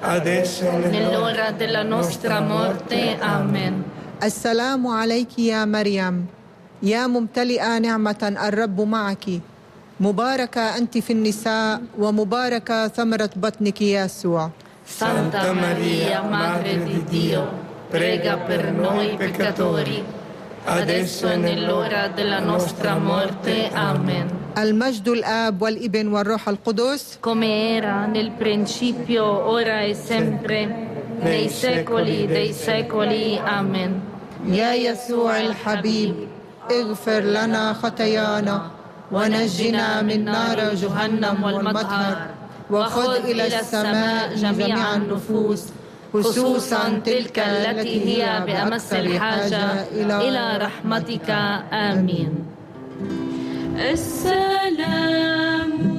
adesso 0.00 0.64
e 0.64 0.88
nell'ora 0.88 1.50
della 1.52 1.82
nostra 1.82 2.40
morte 2.40 3.16
amen. 3.20 3.74
السلام 4.22 4.86
عليك 4.86 5.38
يا 5.38 5.64
مريم 5.64 6.26
يا 6.82 7.06
ممتلئة 7.06 7.78
نعمة 7.78 8.22
الرب 8.48 8.80
معك 8.80 9.24
مباركة 10.00 10.76
أنت 10.76 10.98
في 10.98 11.12
النساء 11.12 11.80
ومباركة 11.98 12.88
ثمرة 12.88 13.30
بطنك 13.36 13.82
يا 13.82 14.04
يسوع 14.04 14.50
سانتا 14.86 15.52
ماريا 15.52 16.20
مادر 16.20 16.84
دي 16.84 16.98
ديو 17.10 17.44
prega 17.90 18.36
per 18.36 18.72
noi 18.72 19.16
peccatori, 19.16 20.04
adesso 20.64 21.28
e 21.28 21.36
nell'ora 21.36 22.08
della 22.08 22.40
nostra 22.40 22.96
morte. 22.98 23.70
Amen. 23.72 24.26
المجد 24.58 25.08
الاب 25.08 25.62
والابن 25.62 26.08
والروح 26.08 26.48
القدس 26.48 27.18
Come 27.20 27.76
era 27.76 28.06
nel 28.06 28.30
principio, 28.38 29.24
ora 29.24 29.80
e 29.82 29.94
sempre, 29.94 30.66
nei 31.20 31.48
secoli 31.48 32.26
dei 32.26 32.52
secoli. 32.52 33.38
Amen. 33.38 34.00
يا 34.46 34.74
يسوع 34.74 35.40
الحبيب 35.40 36.14
اغفر 36.70 37.20
لنا 37.20 37.72
خطايانا 37.72 38.70
ونجنا 39.12 40.02
من 40.02 40.24
نار 40.24 40.74
جهنم 40.74 41.42
والمطهر 41.44 42.16
وخذ 42.70 43.14
إلى 43.24 43.46
السماء 43.46 44.34
جميع 44.34 44.94
النفوس 44.94 45.62
خصوصا 46.12 47.00
تلك 47.04 47.38
التي 47.38 47.96
هي 48.08 48.42
بأمس 48.46 48.92
الحاجة 48.92 49.64
إلى 49.92 50.56
رحمتك. 50.56 51.30
آمين. 51.72 52.32
السلام. 53.92 55.97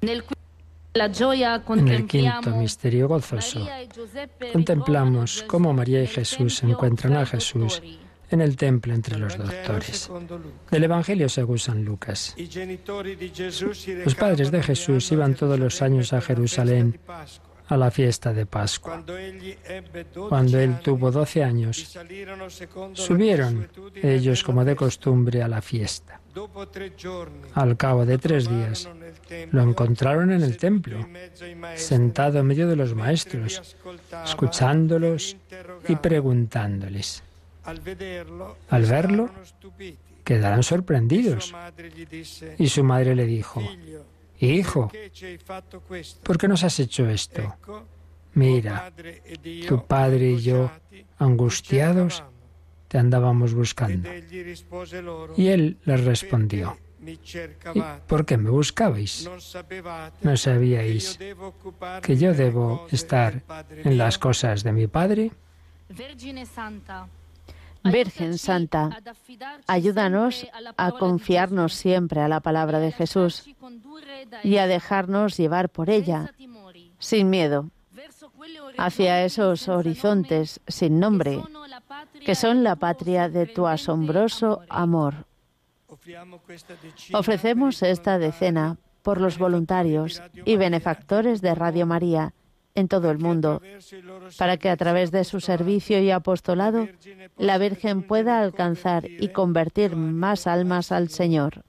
Nel 0.00 0.24
En 0.92 1.88
el 1.88 2.06
quinto 2.06 2.50
misterio 2.56 3.06
gozoso, 3.06 3.66
contemplamos 4.52 5.44
cómo 5.46 5.72
María 5.72 6.02
y 6.02 6.06
Jesús 6.06 6.62
encuentran 6.64 7.16
a 7.16 7.24
Jesús 7.26 7.80
en 8.28 8.40
el 8.40 8.56
templo 8.56 8.92
entre 8.94 9.18
los 9.18 9.36
doctores. 9.36 10.10
Del 10.70 10.84
Evangelio 10.84 11.28
según 11.28 11.58
San 11.58 11.84
Lucas. 11.84 12.34
Los 14.04 14.14
padres 14.14 14.50
de 14.50 14.62
Jesús 14.62 15.12
iban 15.12 15.34
todos 15.34 15.58
los 15.58 15.80
años 15.80 16.12
a 16.12 16.20
Jerusalén 16.20 16.98
a 17.68 17.76
la 17.76 17.90
fiesta 17.90 18.32
de 18.32 18.46
Pascua. 18.46 18.94
Quando 18.94 19.16
egli 19.16 19.56
ebbe 19.64 20.04
12 20.12 20.28
Cuando 20.28 20.58
él 20.58 20.80
tuvo 20.80 21.10
12 21.12 21.38
y 21.38 21.42
años, 21.42 21.98
subieron 22.94 23.68
ellos 24.02 24.42
como 24.42 24.64
de 24.64 24.74
costumbre 24.74 25.40
a 25.40 25.48
la 25.48 25.62
fiesta. 25.62 26.19
Al 27.54 27.76
cabo 27.76 28.06
de 28.06 28.18
tres 28.18 28.48
días, 28.48 28.88
lo 29.50 29.62
encontraron 29.62 30.30
en 30.30 30.42
el 30.42 30.56
templo, 30.56 31.06
sentado 31.74 32.38
en 32.38 32.46
medio 32.46 32.68
de 32.68 32.76
los 32.76 32.94
maestros, 32.94 33.76
escuchándolos 34.24 35.36
e 35.88 35.92
y 35.92 35.96
preguntándoles. 35.96 37.22
Al 37.64 37.80
verlo, 37.80 39.30
Sua 40.24 40.62
sorprendidos. 40.62 41.54
Y 42.58 42.68
su 42.68 42.84
madre 42.84 43.14
le 43.14 43.26
dijo, 43.26 43.62
Hijo? 44.38 44.90
¿por 46.22 46.38
qué 46.38 46.48
nos 46.48 46.64
has 46.64 46.80
hecho 46.80 47.08
esto? 47.08 47.56
Mira, 48.34 48.92
tu 49.68 49.84
padre 49.86 50.30
y 50.30 50.40
yo, 50.40 50.70
angustiados. 51.18 52.22
Te 52.90 52.98
andábamos 52.98 53.54
buscando. 53.54 54.10
Y 55.36 55.46
él 55.46 55.78
les 55.84 56.04
respondió, 56.04 56.76
por 58.08 58.26
qué 58.26 58.36
me 58.36 58.50
buscabais? 58.50 59.30
¿No 60.22 60.36
sabíais 60.36 61.16
que 62.02 62.16
yo 62.16 62.34
debo 62.34 62.88
estar 62.90 63.42
en 63.70 63.96
las 63.96 64.16
mio?" 64.16 64.20
cosas 64.20 64.64
de 64.64 64.72
mi 64.72 64.88
Padre? 64.88 65.30
Virgen 67.84 68.38
Santa, 68.38 68.90
ayúdanos 69.68 70.48
a 70.76 70.90
confiarnos 70.90 71.74
siempre 71.74 72.20
a 72.22 72.28
la 72.28 72.40
palabra 72.40 72.80
de 72.80 72.90
Jesús 72.90 73.48
y 74.42 74.56
a 74.56 74.66
dejarnos 74.66 75.36
llevar 75.36 75.68
por 75.68 75.90
ella, 75.90 76.34
sin 76.98 77.30
miedo, 77.30 77.70
hacia 78.78 79.24
esos 79.24 79.68
horizontes 79.68 80.60
sin 80.66 81.00
nombre, 81.00 81.42
que 82.24 82.34
son 82.34 82.62
la 82.64 82.76
patria 82.76 83.28
de 83.28 83.46
tu 83.46 83.66
asombroso 83.66 84.62
amor. 84.68 85.26
Ofrecemos 87.12 87.82
esta 87.82 88.18
decena 88.18 88.78
por 89.02 89.20
los 89.20 89.38
voluntarios 89.38 90.22
y 90.44 90.56
benefactores 90.56 91.40
de 91.40 91.54
Radio 91.54 91.86
María 91.86 92.34
en 92.74 92.88
todo 92.88 93.10
el 93.10 93.18
mundo, 93.18 93.60
para 94.38 94.56
que 94.56 94.70
a 94.70 94.76
través 94.76 95.10
de 95.10 95.24
su 95.24 95.40
servicio 95.40 96.00
y 96.00 96.10
apostolado 96.10 96.88
la 97.36 97.58
Virgen 97.58 98.02
pueda 98.02 98.40
alcanzar 98.40 99.04
y 99.06 99.28
convertir 99.28 99.96
más 99.96 100.46
almas 100.46 100.92
al 100.92 101.08
Señor. 101.08 101.64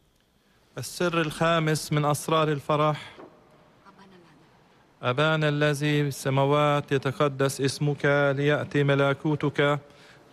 أبانا 5.03 5.49
الذي 5.49 6.01
في 6.03 6.07
السماوات 6.07 6.91
يتقدس 6.91 7.61
اسمك 7.61 8.33
ليأتي 8.37 8.83
ملكوتك 8.83 9.79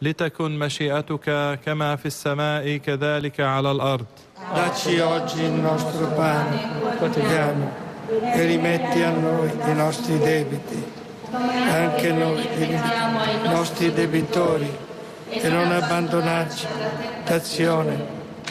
لتكن 0.03 0.59
مشيئتك 0.59 1.59
كما 1.65 1.97
في 1.97 2.07
السماء 2.07 2.77
كذلك 2.77 3.41
على 3.41 3.71
الأرض 3.71 4.07
Dacci 4.55 4.99
oggi 4.99 5.43
il 5.43 5.53
nostro 5.53 6.07
pane 6.09 6.59
quotidiano 6.99 7.67
e 8.35 8.45
rimetti 8.45 9.03
a 9.03 9.11
noi 9.11 9.51
i 9.73 9.75
nostri 9.75 10.19
debiti, 10.19 10.85
anche 11.83 12.13
noi 12.13 12.47
i 13.45 13.49
nostri 13.49 13.93
debitori, 13.93 14.71
e 15.31 15.49
non 15.49 15.73
abbandonarci 15.73 16.67
d'azione, 17.27 18.07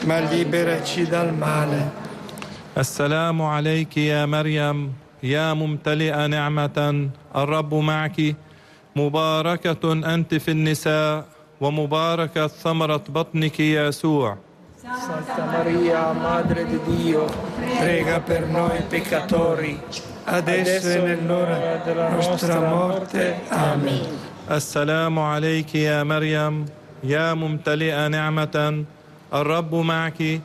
ma 0.06 0.20
liberaci 0.20 1.08
dal 1.08 1.34
male. 1.34 1.92
السلام 2.78 3.42
عليك 3.42 3.98
يا 3.98 4.26
مريم 4.26 5.07
يا 5.24 5.54
ممتلئة 5.54 6.28
نعمة 6.28 7.10
الرب 7.36 7.74
معك 7.74 8.36
مباركة 8.96 9.84
أنت 9.94 10.36
في 10.36 10.52
النساء 10.52 11.26
ومباركة 11.62 12.48
ثمرة 12.48 13.04
بطنك 13.10 13.60
يسوع 13.60 14.38
Santa 14.88 15.44
Maria, 15.52 16.14
Madre 16.14 16.64
di 16.64 16.80
Dio, 16.88 17.26
prega 17.78 18.22
per 18.22 18.48
noi 18.48 18.82
peccatori, 18.88 19.78
adesso 20.24 20.88
e 20.88 21.02
nell'ora 21.02 21.82
della 21.84 22.08
nostra 22.10 22.60
morte. 22.62 23.36
Amen. 23.50 24.08
السلام 24.52 25.20
عليك 25.20 25.76
يا 25.76 26.04
مريم 26.04 26.66
يا 27.04 27.34
ممتلئة 27.34 28.08
نعمة 28.08 28.86
الرب 29.34 29.76
معك 29.76 30.42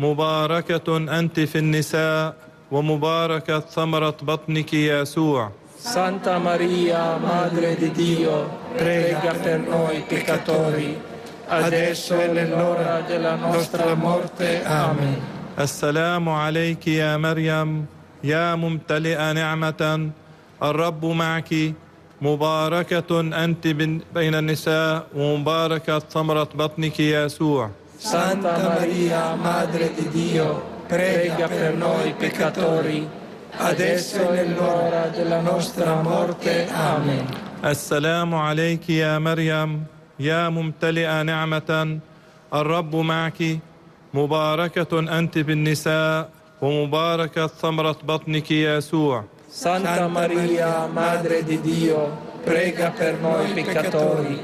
مباركة 0.00 0.96
أنت 0.96 1.40
في 1.40 1.58
النساء 1.58 2.34
ومباركة 2.72 3.60
ثمرة 3.60 4.16
بطنك 4.22 4.74
يا 4.74 5.02
يسوع. 5.02 5.50
سانتا 5.78 6.38
ماريا 6.38 7.18
مادري 7.18 7.74
دي 7.74 7.88
ديو 7.88 8.44
prega 8.78 9.32
per 9.44 9.58
noi 9.72 9.96
peccatori 10.10 10.90
adesso 11.48 12.14
e 12.24 12.26
nell'ora 12.36 13.00
della 13.08 13.34
nostra 13.34 13.94
morte. 13.94 14.62
Amen. 14.64 15.20
السلام 15.58 16.28
عليك 16.28 16.86
يا 16.86 17.16
مريم 17.16 17.86
يا 18.24 18.54
ممتلئة 18.54 19.32
نعمة 19.32 20.10
الرب 20.62 21.04
معك. 21.04 21.74
مباركة 22.22 23.20
أنت 23.44 23.66
بين 24.14 24.34
النساء 24.34 25.06
ومباركة 25.16 25.98
ثمرة 25.98 26.48
بطنك 26.54 27.00
يا 27.00 27.24
يسوع. 27.24 27.70
سانتا 27.98 28.68
ماريا 28.78 29.36
مادري 29.44 29.88
دي 29.98 30.04
ديو 30.14 30.54
prega 30.91 31.47
per 31.47 31.75
noi 31.75 32.13
peccatori, 32.13 33.07
adesso 33.57 34.31
e 34.31 34.43
nell'ora 34.43 35.07
della 35.07 35.41
nostra 35.41 36.01
morte. 36.01 36.67
Amen. 36.71 37.45
السلام 37.63 38.35
عليك 38.35 38.89
يا 38.89 39.19
مريم 39.19 39.83
يا 40.19 40.49
ممتلئة 40.49 41.21
نعمة 41.23 41.99
الرب 42.53 42.95
معك 42.95 43.59
مباركة 44.13 45.19
أنت 45.19 45.37
بالنساء 45.37 46.29
ومباركة 46.61 47.47
ثمرة 47.47 47.97
بطنك 48.03 48.51
يسوع 48.51 49.23
Santa 49.49 50.07
Maria, 50.07 50.85
Madre 50.85 51.41
di 51.43 51.59
Dio, 51.61 52.11
prega 52.43 52.91
per 52.91 53.17
noi 53.19 53.53
peccatori, 53.53 54.39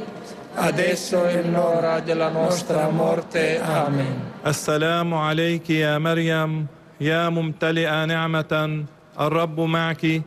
adesso 0.56 1.28
e 1.28 1.36
nell'ora 1.36 2.00
della 2.00 2.30
nostra 2.30 2.90
morte. 2.90 3.60
Amen. 3.62 4.27
السلام 4.49 5.15
عليك 5.15 5.71
يا 5.71 5.99
مريم 5.99 6.67
يا 7.01 7.29
ممتلئة 7.29 8.05
نعمة 8.05 8.53
الرب 9.21 9.61
معك 9.61 10.23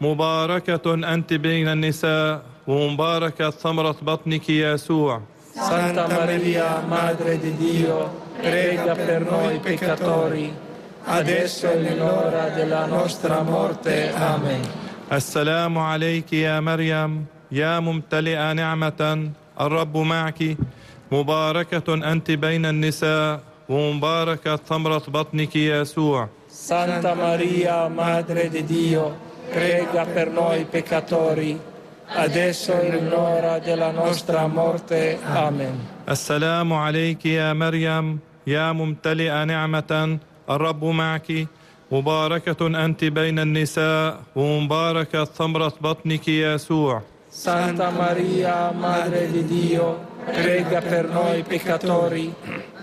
مباركة 0.00 0.86
أنت 1.14 1.30
بين 1.34 1.68
النساء 1.68 2.42
ومباركة 2.66 3.50
ثمرة 3.50 3.96
بطنك 4.02 4.50
يسوع 4.50 5.20
Santa 5.54 6.08
Maria, 6.08 6.80
Madre 6.88 7.36
di 7.36 7.52
Dio, 7.56 7.98
prega 8.40 8.94
per 8.94 9.20
noi 9.20 9.58
peccatori, 9.60 10.48
adesso 11.04 11.70
e 11.72 11.76
nell'ora 11.76 12.48
della 12.48 12.86
nostra 12.86 13.42
morte. 13.42 14.12
Amen. 14.16 14.60
السلام 15.12 15.78
عليك 15.78 16.32
يا 16.32 16.60
مريم 16.60 17.24
يا 17.52 17.80
ممتلئة 17.80 18.52
نعمة 18.52 19.30
الرب 19.60 19.96
معك 19.96 20.56
مباركة 21.12 21.94
أنت 22.12 22.30
بين 22.30 22.66
النساء 22.66 23.51
ومباركة 23.72 24.56
ثمرة 24.56 25.02
بطنك 25.08 25.56
يسوع 25.56 26.28
Santa 26.52 27.14
Maria, 27.14 27.88
Madre 27.88 28.50
di 28.50 28.62
Dio, 28.64 29.04
prega 29.50 30.04
per 30.04 30.28
noi 30.30 30.64
peccatori, 30.64 31.58
adesso 32.24 32.72
e 32.78 32.88
nell'ora 32.90 33.58
della 33.58 33.90
nostra 33.90 34.46
morte. 34.46 35.18
Amen. 35.24 35.74
السلام 36.08 36.72
عليك 36.72 37.26
يا 37.26 37.52
مريم 37.52 38.18
يا 38.46 38.72
ممتلئة 38.72 39.44
نعمة 39.44 40.18
الرب 40.50 40.84
معك 40.84 41.46
مباركة 41.92 42.84
أنت 42.84 43.04
بين 43.04 43.38
النساء 43.38 44.20
ومباركة 44.36 45.24
ثمرة 45.24 45.72
بطنك 45.80 46.28
يسوع 46.28 47.02
Santa 47.31 47.89
Maria, 47.89 48.71
Madre 48.71 49.29
di 49.31 49.45
Dio, 49.45 50.05
prega 50.25 50.81
per 50.81 51.09
noi 51.09 51.43
peccatori, 51.43 52.33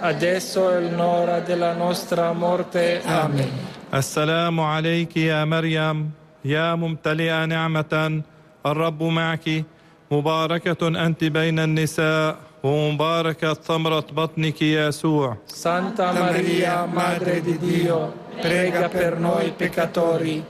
adesso 0.00 0.70
e 0.76 0.80
nell'ora 0.80 1.40
della 1.40 1.74
nostra 1.74 2.32
morte. 2.32 3.02
Amen. 3.04 3.50
السلام 3.94 4.60
عليك 4.60 5.16
يا 5.16 5.44
مريم 5.44 6.10
يا 6.44 6.74
ممتلئة 6.74 7.44
نعمة 7.44 8.22
الرب 8.66 9.02
معك 9.02 9.64
مباركة 10.10 10.88
أنت 11.06 11.24
بين 11.24 11.58
النساء 11.58 12.36
ومباركة 12.62 13.54
ثمرة 13.54 14.06
بطنك 14.12 14.62
يسوع 14.62 15.36
Santa 15.46 16.12
Maria, 16.12 16.86
Madre 16.86 17.40
di 17.40 17.58
Dio, 17.58 18.12
prega 18.40 18.88
per 18.88 19.18
noi 19.18 19.52
peccatori, 19.56 20.42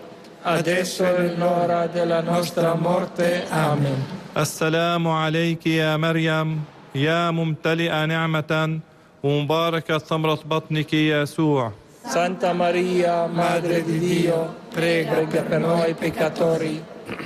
adesso 0.44 1.06
e 1.06 1.22
nell'ora 1.22 1.88
della 1.88 2.22
nostra 2.22 2.76
morte. 2.76 3.46
Amen. 3.50 4.18
السلام 4.38 5.08
عليك 5.08 5.68
يا 5.68 5.98
مريم 5.98 6.62
يا 6.96 7.32
ممتلئة 7.32 8.06
نعمة 8.06 8.80
ومباركة 9.24 9.98
ثمرة 9.98 10.40
بطنك 10.46 10.94
يسوع 10.94 11.72
Santa 12.10 12.54
Maria, 12.54 13.28
Madre 13.28 13.84
di 13.84 14.00
Dio, 14.00 14.56
prega 14.74 15.28
per 15.28 15.60
noi 15.60 15.94
peccatori, 15.94 16.82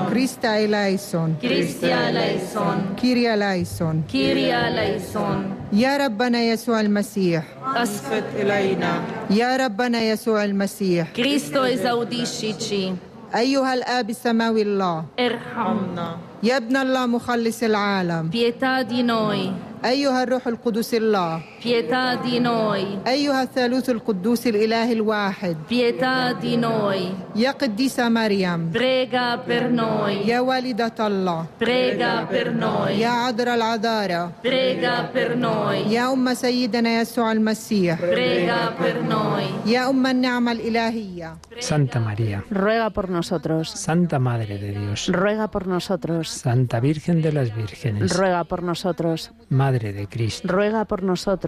Christa 0.10 0.58
eleison. 0.60 1.36
Christia 1.42 1.98
eleison. 2.10 2.78
Kyrie 3.02 3.28
eleison. 3.28 4.04
Kyrie 4.12 4.52
eleison. 4.52 5.40
يا 5.74 5.98
ربنا 5.98 6.42
يسوع 6.44 6.82
المسيح 6.82 7.44
اسقط 7.76 8.24
الينا 8.36 9.02
يا 9.30 9.58
ربنا 9.58 10.02
يسوع 10.02 10.44
المسيح 10.44 11.08
كريستو 11.16 11.64
ازوديشيتشي 11.64 12.94
ايها 13.36 13.74
الاب 13.74 14.10
السماوي 14.10 14.62
الله 14.62 15.06
ارحمنا 15.20 16.18
يا 16.44 16.58
ابن 16.58 16.78
الله 16.78 17.06
مخلص 17.06 17.64
العالم 17.64 18.28
بيتا 18.30 18.82
دي 18.82 19.02
نوي 19.04 19.52
ايها 19.86 20.24
الروح 20.24 20.48
القدس 20.48 20.94
الله 20.94 21.42
Pietà 21.63 22.17
di 22.23 22.39
noi. 22.41 22.99
أيها 23.07 23.43
الثالوث 23.43 23.91
القدوس 23.91 24.47
الإله 24.47 24.93
الواحد 24.93 25.57
Pietà 25.69 26.33
di 26.41 26.57
noi. 26.57 27.13
يا 27.37 27.51
قديسة 27.51 28.09
مريم 28.09 28.71
Prega 28.73 29.39
per 29.49 29.71
noi. 29.71 30.27
يا 30.29 30.41
والدة 30.41 30.95
الله 31.07 31.47
Prega 31.61 32.27
per 32.31 32.53
noi. 32.53 32.91
يا 33.01 33.09
عذراء 33.09 33.55
العذارى 33.55 34.31
Prega 34.43 35.09
per 35.15 35.37
noi. 35.37 35.89
يا 35.93 36.13
أم 36.13 36.35
سيدنا 36.35 37.01
يسوع 37.01 37.33
المسيح 37.33 37.99
Prega 38.01 38.73
per 38.83 39.03
noi. 39.09 39.45
يا 39.67 39.91
أم 39.91 40.07
النعمة 40.07 40.53
الإلهية 40.53 41.35
Santa 41.61 41.99
María, 42.01 42.45
Ruega 42.51 42.91
por 42.91 43.09
nosotros. 43.09 43.71
Santa 43.71 44.19
Madre 44.19 44.59
de 44.59 44.71
Dios, 44.73 45.09
Ruega 45.09 45.47
por 45.49 45.67
nosotros. 45.67 46.29
Santa 46.29 46.81
Virgen 46.81 47.23
de 47.23 47.33
las 47.33 47.55
Vírgenes, 47.55 48.17
Ruega 48.19 48.45
por 48.45 48.63
nosotros. 48.63 49.31
Madre 49.49 49.93
de 49.93 50.07
Cristo, 50.09 50.49
Ruega 50.49 50.85
por 50.85 51.03
nosotros. 51.03 51.48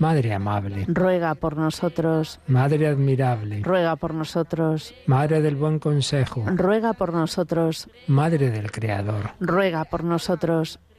Madre 0.00 0.32
Amable, 0.32 0.86
Ruega 0.88 1.34
por 1.34 1.58
nosotros. 1.58 2.40
Madre 2.46 2.88
Admirable, 2.88 3.60
Ruega 3.62 3.96
por 3.96 4.14
nosotros. 4.14 4.94
Madre 5.06 5.42
del 5.42 5.56
Buen 5.56 5.78
Consejo, 5.78 6.42
Ruega 6.46 6.94
por 6.94 7.12
nosotros. 7.12 7.86
Madre 8.06 8.50
del 8.50 8.72
Creador, 8.72 9.32
Ruega 9.40 9.84
por 9.84 10.02
nosotros. 10.02 10.80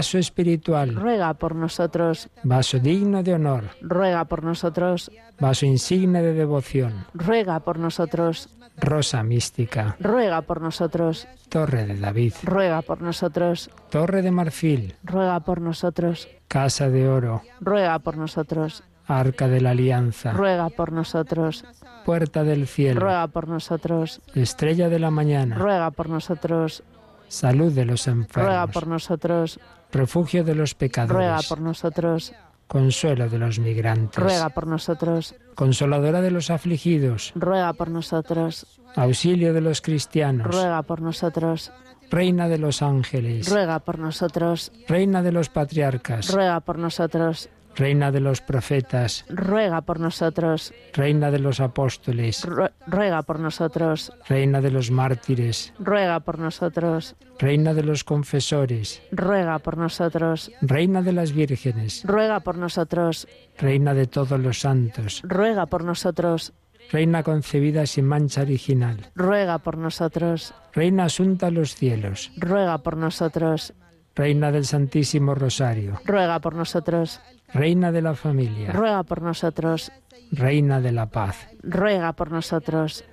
Vaso 0.00 0.16
espiritual, 0.18 0.94
Ruega 0.94 1.34
por 1.34 1.54
nosotros. 1.54 2.30
vaso 2.42 2.78
digno 2.78 3.22
de 3.22 3.34
honor, 3.34 3.64
Ruega 3.82 4.24
por 4.24 4.42
nosotros. 4.42 5.10
vaso 5.38 5.66
insigne 5.66 6.22
de 6.22 6.32
devoción, 6.32 7.04
Ruega 7.12 7.60
por 7.60 7.78
nosotros. 7.78 8.48
rosa 8.78 9.22
mística, 9.22 9.96
Ruega 10.00 10.40
por 10.40 10.62
nosotros. 10.62 11.28
torre 11.50 11.84
de 11.84 11.96
David, 12.00 12.32
Ruega 12.42 12.80
por 12.80 13.02
nosotros. 13.02 13.68
torre 13.90 14.22
de 14.22 14.30
marfil, 14.30 14.94
Ruega 15.04 15.40
por 15.40 15.60
nosotros. 15.60 16.28
casa 16.48 16.88
de 16.88 17.06
oro, 17.06 17.42
Ruega 17.60 17.98
por 17.98 18.16
nosotros. 18.16 18.82
arca 19.06 19.48
de 19.48 19.60
la 19.60 19.70
alianza, 19.72 20.32
Ruega 20.32 20.70
por 20.70 20.92
nosotros. 20.92 21.66
puerta 22.06 22.42
del 22.42 22.66
cielo, 22.66 23.00
Ruega 23.00 23.26
por 23.26 23.48
nosotros. 23.48 24.22
estrella 24.34 24.88
de 24.88 24.98
la 24.98 25.10
mañana, 25.10 25.56
Ruega 25.56 25.90
por 25.90 26.08
nosotros. 26.08 26.82
salud 27.28 27.70
de 27.72 27.84
los 27.84 28.06
Ruega 28.06 28.20
enfermos, 28.22 28.70
por 28.72 28.86
nosotros. 28.86 29.60
Refugio 29.92 30.44
de 30.44 30.54
los 30.54 30.70
Ruega 30.72 30.78
pecadores, 30.78 31.46
por 31.48 31.60
nosotros. 31.60 32.32
consuelo 32.66 33.28
de 33.28 33.38
los 33.38 33.58
migrantes, 33.58 34.22
Ruega 34.22 34.48
por 34.50 34.66
nosotros. 34.66 35.34
consoladora 35.54 36.20
de 36.20 36.30
los 36.30 36.50
afligidos, 36.50 37.32
Ruega 37.34 37.72
por 37.72 37.90
nosotros. 37.90 38.80
auxilio 38.96 39.52
de 39.52 39.60
los 39.60 39.80
cristianos, 39.80 40.46
Ruega 40.46 40.82
por 40.82 41.00
nosotros. 41.00 41.72
reina 42.10 42.48
de 42.48 42.58
los 42.58 42.82
ángeles, 42.82 43.48
Ruega 43.50 43.78
por 43.80 43.98
nosotros. 43.98 44.72
reina 44.88 45.22
de 45.22 45.32
los 45.32 45.48
patriarcas, 45.48 46.32
Ruega 46.32 46.60
por 46.60 46.78
nosotros. 46.78 47.48
Reina 47.76 48.10
de 48.10 48.20
los 48.20 48.40
profetas, 48.40 49.24
Ruega 49.28 49.80
por 49.82 50.00
nosotros. 50.00 50.72
reina 50.92 51.30
de 51.30 51.38
los 51.38 51.60
apóstoles, 51.60 52.44
Ru- 52.44 52.70
Ruega 52.86 53.22
por 53.22 53.38
nosotros. 53.40 54.12
reina 54.28 54.60
de 54.60 54.70
los 54.70 54.90
mártires, 54.90 55.72
Ruega 55.78 56.20
por 56.20 56.38
nosotros. 56.38 57.16
reina 57.38 57.72
de 57.74 57.82
los 57.82 58.04
confesores, 58.04 59.02
Ruega 59.12 59.58
por 59.60 59.76
nosotros. 59.78 60.50
reina 60.60 61.02
de 61.02 61.12
las 61.12 61.32
vírgenes, 61.32 62.02
Ruega 62.04 62.40
por 62.40 62.56
nosotros. 62.56 63.26
reina 63.58 63.94
de 63.94 64.06
todos 64.06 64.38
los 64.38 64.60
santos, 64.60 65.22
Ruega 65.24 65.66
por 65.66 65.84
nosotros. 65.84 66.52
reina 66.92 67.22
concebida 67.22 67.86
sin 67.86 68.04
mancha 68.06 68.42
original, 68.42 69.10
Ruega 69.14 69.58
por 69.58 69.78
nosotros. 69.78 70.52
reina 70.74 71.04
asunta 71.04 71.46
a 71.46 71.50
los 71.50 71.74
cielos, 71.76 72.32
Ruega 72.36 72.78
por 72.78 72.96
nosotros. 72.96 73.72
reina 74.16 74.50
del 74.50 74.66
Santísimo 74.66 75.34
Rosario, 75.34 76.00
Ruega 76.04 76.40
por 76.40 76.54
nosotros. 76.54 77.20
Reina 77.54 77.92
de 77.92 78.02
la 78.02 78.14
familia. 78.14 78.72
Ruega 78.72 79.02
por 79.02 79.22
nosotros. 79.22 79.92
Reina 80.32 80.80
de 80.80 80.92
la 80.92 81.06
paz. 81.06 81.48
Ruega 81.62 82.12
por 82.12 82.30
nosotros. 82.30 83.04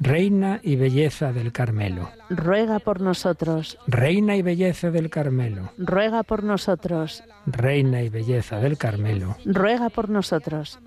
Reina 0.00 0.60
y 0.62 0.76
belleza 0.76 1.32
del 1.32 1.52
Carmelo. 1.52 2.10
Ruega 2.28 2.78
por 2.78 3.00
nosotros. 3.00 3.78
Reina 3.86 4.36
y 4.36 4.42
belleza 4.42 4.90
del 4.90 5.08
Carmelo. 5.08 5.72
Ruega 5.78 6.22
por 6.22 6.42
nosotros. 6.42 7.22
Reina 7.46 8.02
y 8.02 8.08
belleza 8.08 8.58
del 8.58 8.76
Carmelo. 8.76 9.36
Ruega 9.44 9.90
por 9.90 10.08
nosotros. 10.10 10.78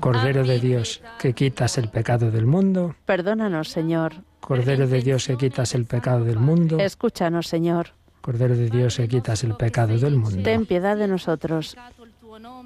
Cordero 0.00 0.44
de 0.44 0.60
Dios, 0.60 1.02
que 1.18 1.32
quitas 1.32 1.78
el 1.78 1.88
pecado 1.88 2.30
del 2.30 2.46
mundo. 2.46 2.94
Perdónanos, 3.04 3.68
Señor. 3.68 4.14
Cordero 4.40 4.86
de 4.86 5.00
Dios, 5.00 5.26
que 5.26 5.36
quitas 5.36 5.74
el 5.74 5.86
pecado 5.86 6.24
del 6.24 6.38
mundo. 6.38 6.78
Escúchanos, 6.78 7.46
Señor. 7.46 7.92
Cordero 8.24 8.56
de 8.56 8.70
Dios, 8.70 8.96
que 8.96 9.06
quitas 9.06 9.44
el 9.44 9.54
pecado 9.54 9.98
del 9.98 10.16
mundo. 10.16 10.42
Ten 10.42 10.64
piedad 10.64 10.96
de 10.96 11.06
nosotros. 11.06 11.76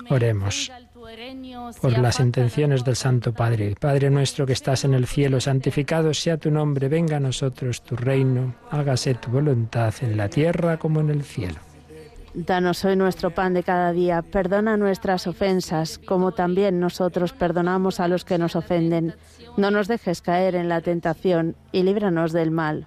Oremos 0.09 0.71
por 1.83 1.99
las 1.99 2.21
intenciones 2.21 2.85
del 2.85 2.95
Santo 2.95 3.33
Padre. 3.33 3.75
Padre 3.75 4.09
nuestro 4.09 4.47
que 4.47 4.53
estás 4.53 4.85
en 4.85 4.95
el 4.95 5.09
cielo, 5.09 5.41
santificado 5.41 6.15
sea 6.15 6.37
tu 6.37 6.53
nombre, 6.53 6.89
venga 6.89 7.17
a 7.17 7.21
nosotros 7.21 7.83
tu 7.83 7.97
reino, 7.97 8.55
hágase 8.71 9.15
tu 9.15 9.33
voluntad 9.33 9.93
en 10.01 10.17
la 10.17 10.29
tierra 10.29 10.79
como 10.79 11.01
en 11.01 11.11
el 11.11 11.25
cielo. 11.25 11.59
Danos 12.35 12.85
hoy 12.85 12.95
nuestro 12.95 13.31
pan 13.31 13.53
de 13.53 13.65
cada 13.65 13.91
día. 13.91 14.23
Perdona 14.23 14.77
nuestras 14.77 15.27
ofensas, 15.27 15.99
como 15.99 16.31
también 16.31 16.79
nosotros 16.79 17.33
perdonamos 17.33 17.99
a 17.99 18.07
los 18.07 18.25
que 18.25 18.39
nos 18.39 18.55
ofenden. 18.55 19.17
No 19.57 19.73
nos 19.73 19.89
dejes 19.89 20.23
caer 20.23 20.55
en 20.55 20.69
la 20.69 20.83
tentación 20.83 21.57
y 21.73 21.83
líbranos 21.83 22.33
del 22.33 22.53
mal. 22.53 22.87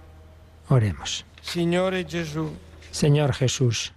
Oremos. 0.71 1.25
Señor 1.41 3.33
Jesús, 3.33 3.93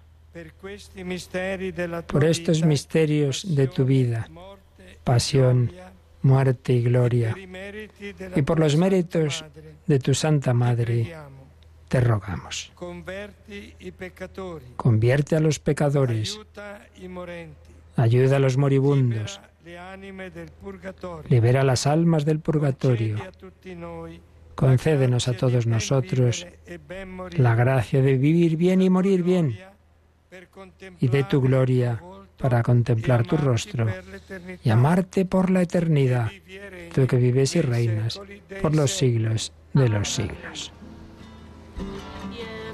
por 2.07 2.25
estos 2.25 2.65
misterios 2.65 3.55
de 3.55 3.67
tu 3.69 3.85
vida, 3.85 4.27
morte, 4.29 4.99
pasión, 5.05 5.71
muerte 6.21 6.73
y 6.73 6.81
gloria, 6.83 7.33
y 8.35 8.41
por 8.41 8.59
los 8.59 8.75
méritos 8.75 9.45
de 9.87 9.99
tu 9.99 10.13
Santa 10.13 10.53
Madre, 10.53 11.15
te 11.87 12.01
rogamos. 12.01 12.73
Convierte 14.75 15.35
a 15.37 15.39
los 15.39 15.59
pecadores, 15.59 16.37
ayuda 17.95 18.35
a 18.35 18.39
los 18.39 18.57
moribundos, 18.57 19.39
libera 21.29 21.63
las 21.63 21.87
almas 21.87 22.25
del 22.25 22.41
purgatorio, 22.41 23.15
Concedi 24.54 25.04
a 25.04 25.08
tutti 25.08 25.26
noi 25.26 25.26
concédenos 25.26 25.28
a 25.28 25.32
la 25.32 25.36
todos 25.38 25.64
grazia 25.64 25.64
di 25.64 25.70
ben 25.70 25.72
nosotros 25.72 26.44
vivere 26.44 26.58
e 26.64 26.78
ben 26.78 27.08
morire. 27.08 27.42
la 27.42 27.54
gracia 27.54 28.02
de 28.02 28.16
vivir 28.16 28.56
bien 28.56 28.82
y 28.82 28.90
morir 28.90 29.22
bien, 29.22 29.58
Per 30.28 30.48
y 31.00 31.08
de 31.08 31.24
tu 31.24 31.40
gloria 31.40 32.02
para 32.36 32.62
contemplar 32.62 33.26
tu 33.26 33.36
rostro 33.36 33.86
y 34.62 34.70
amarte 34.70 35.24
por 35.24 35.50
la 35.50 35.62
eternidad, 35.62 36.30
tú 36.94 37.06
que 37.06 37.16
vives 37.16 37.56
y 37.56 37.60
reinas 37.62 38.20
por 38.62 38.74
los 38.74 38.90
siglos 38.92 39.52
de 39.74 39.88
los 39.88 40.08
siglos. 40.08 40.72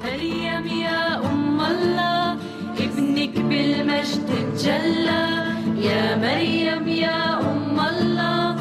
مريم 0.07 0.67
يا 0.67 1.19
أم 1.19 1.61
الله 1.61 2.39
ابنك 2.79 3.35
بالمجد 3.39 4.29
تجلى 4.55 5.25
يا 5.89 6.17
مريم 6.17 6.89
يا 6.89 7.41
أم 7.41 7.81
الله 7.81 8.57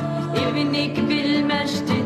ابنك 0.48 1.00
بالمجد 1.00 1.99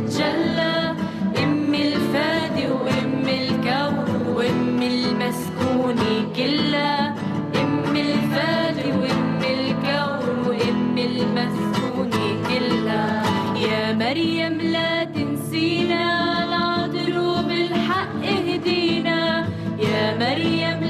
المسكون 4.87 5.97
كلها 6.37 7.15
أم 7.63 7.97
الفادي 7.97 8.89
وأم 9.01 9.41
الكون 9.59 10.47
وأم 10.47 10.99
المسكون 10.99 12.11
كلها 12.49 13.23
يا 13.57 13.93
مريم 13.93 14.61
لا 14.61 15.05
تنسينا 15.05 16.03
العذر 16.45 17.43
بالحق 17.49 18.25
اهدينا. 18.25 19.49
يا 19.79 20.19
مريم 20.19 20.84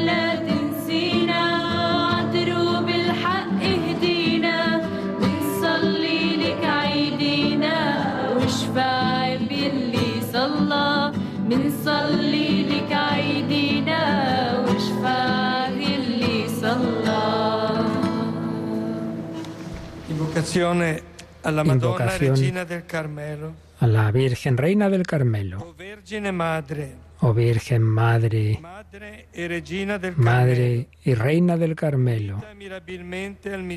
Madonna 20.45 21.75
Invocación. 21.75 22.37
Regina 22.37 22.65
del 22.65 22.87
Carmelo. 22.87 23.53
A 23.81 23.87
la 23.87 24.11
Virgen 24.13 24.57
Reina 24.57 24.89
del 24.89 25.03
Carmelo, 25.03 25.59
O 25.61 25.75
Madre, 26.33 26.95
oh 27.21 27.35
Virgen 27.35 27.83
Madre, 27.83 28.59
Madre 30.17 30.89
y 31.05 31.15
Reina 31.15 31.59
del 31.59 31.75
Carmelo, 31.75 32.43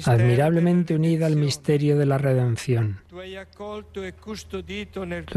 admirablemente 0.05 0.95
unida 0.95 1.25
al 1.25 1.35
misterio 1.35 1.97
de 1.97 2.05
la 2.05 2.17
redención. 2.17 3.01
Tú 3.09 3.19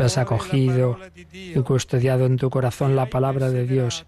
has 0.02 0.18
acogido 0.18 0.98
y 1.32 1.58
custodiado 1.60 2.26
en 2.26 2.36
tu 2.36 2.50
corazón 2.50 2.94
la 2.94 3.06
palabra 3.06 3.50
de 3.50 3.66
Dios. 3.66 4.06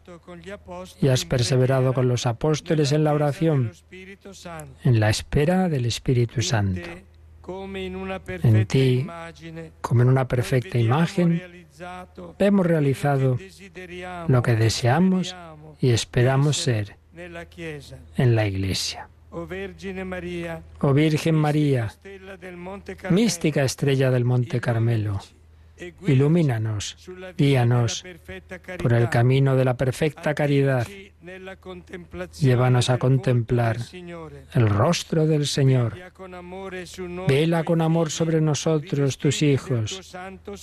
y 1.00 1.08
has 1.08 1.24
perseverado 1.24 1.92
con 1.92 2.06
los 2.08 2.26
apóstoles 2.26 2.92
en 2.92 3.02
la 3.04 3.14
oración, 3.14 3.72
en 4.84 5.00
la 5.00 5.08
espera 5.08 5.68
del 5.68 5.86
Espíritu 5.86 6.42
Santo. 6.42 6.88
Perfetta 8.42 8.66
ti, 8.66 9.06
Como 9.80 10.02
en 10.02 10.08
una 10.08 10.28
perfecta 10.28 10.78
imagen, 10.78 11.42
hemos 12.38 12.66
realizado 12.66 13.38
lo 14.28 14.42
que 14.42 14.52
e 14.52 14.56
deseamos 14.56 15.34
y 15.80 15.90
esperamos 15.90 16.56
ser 16.56 16.96
en 18.16 18.34
la 18.36 18.46
Iglesia. 18.46 19.08
Oh 19.30 19.46
Virgen 19.46 20.06
María, 21.34 21.92
mística 23.10 23.64
estrella 23.64 24.10
del 24.10 24.24
Monte 24.24 24.60
Carmelo, 24.60 25.20
ilumínanos, 26.06 26.96
guíanos 27.36 28.04
por 28.82 28.92
el 28.92 29.08
camino 29.08 29.56
de 29.56 29.64
la 29.64 29.76
perfecta 29.76 30.34
caridad. 30.34 30.86
Llévanos 32.40 32.90
a 32.90 32.98
contemplar 32.98 33.76
el 34.54 34.68
rostro 34.68 35.26
del 35.26 35.46
Señor. 35.46 35.96
Vela 37.28 37.64
con 37.64 37.80
amor 37.80 38.10
sobre 38.10 38.40
nosotros, 38.40 39.18
tus 39.18 39.42
hijos, 39.42 40.14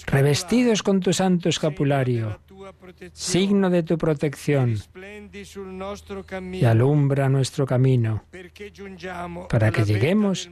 revestidos 0.07 0.83
con 0.83 0.99
tu 0.99 1.13
santo 1.13 1.49
scapulario, 1.51 1.69
escapulario, 1.69 2.39
signo 3.13 3.69
de 3.69 3.83
tu 3.83 3.97
protección, 3.97 4.75
y 6.51 6.65
alumbra 6.65 7.29
nuestro 7.29 7.65
camino. 7.65 8.23
Para 9.49 9.71
que 9.71 9.85
lleguemos 9.85 10.49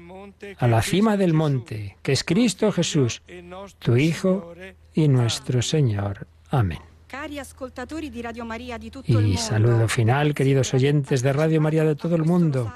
a 0.58 0.68
la 0.68 0.82
cima 0.82 1.18
del 1.18 1.34
monte, 1.34 1.98
que 2.02 2.12
es 2.12 2.24
Cristo 2.24 2.72
Jesús, 2.72 3.22
tu 3.80 3.98
Hijo 3.98 4.54
y 4.94 5.08
nuestro 5.08 5.62
Señor. 5.62 6.28
Amén. 6.50 6.87
Y 9.06 9.38
saludo 9.38 9.88
final, 9.88 10.34
queridos 10.34 10.74
oyentes 10.74 11.22
de 11.22 11.34
Radio 11.34 11.62
María 11.62 11.84
de 11.84 11.96
todo 11.96 12.16
el 12.16 12.24
mundo. 12.24 12.72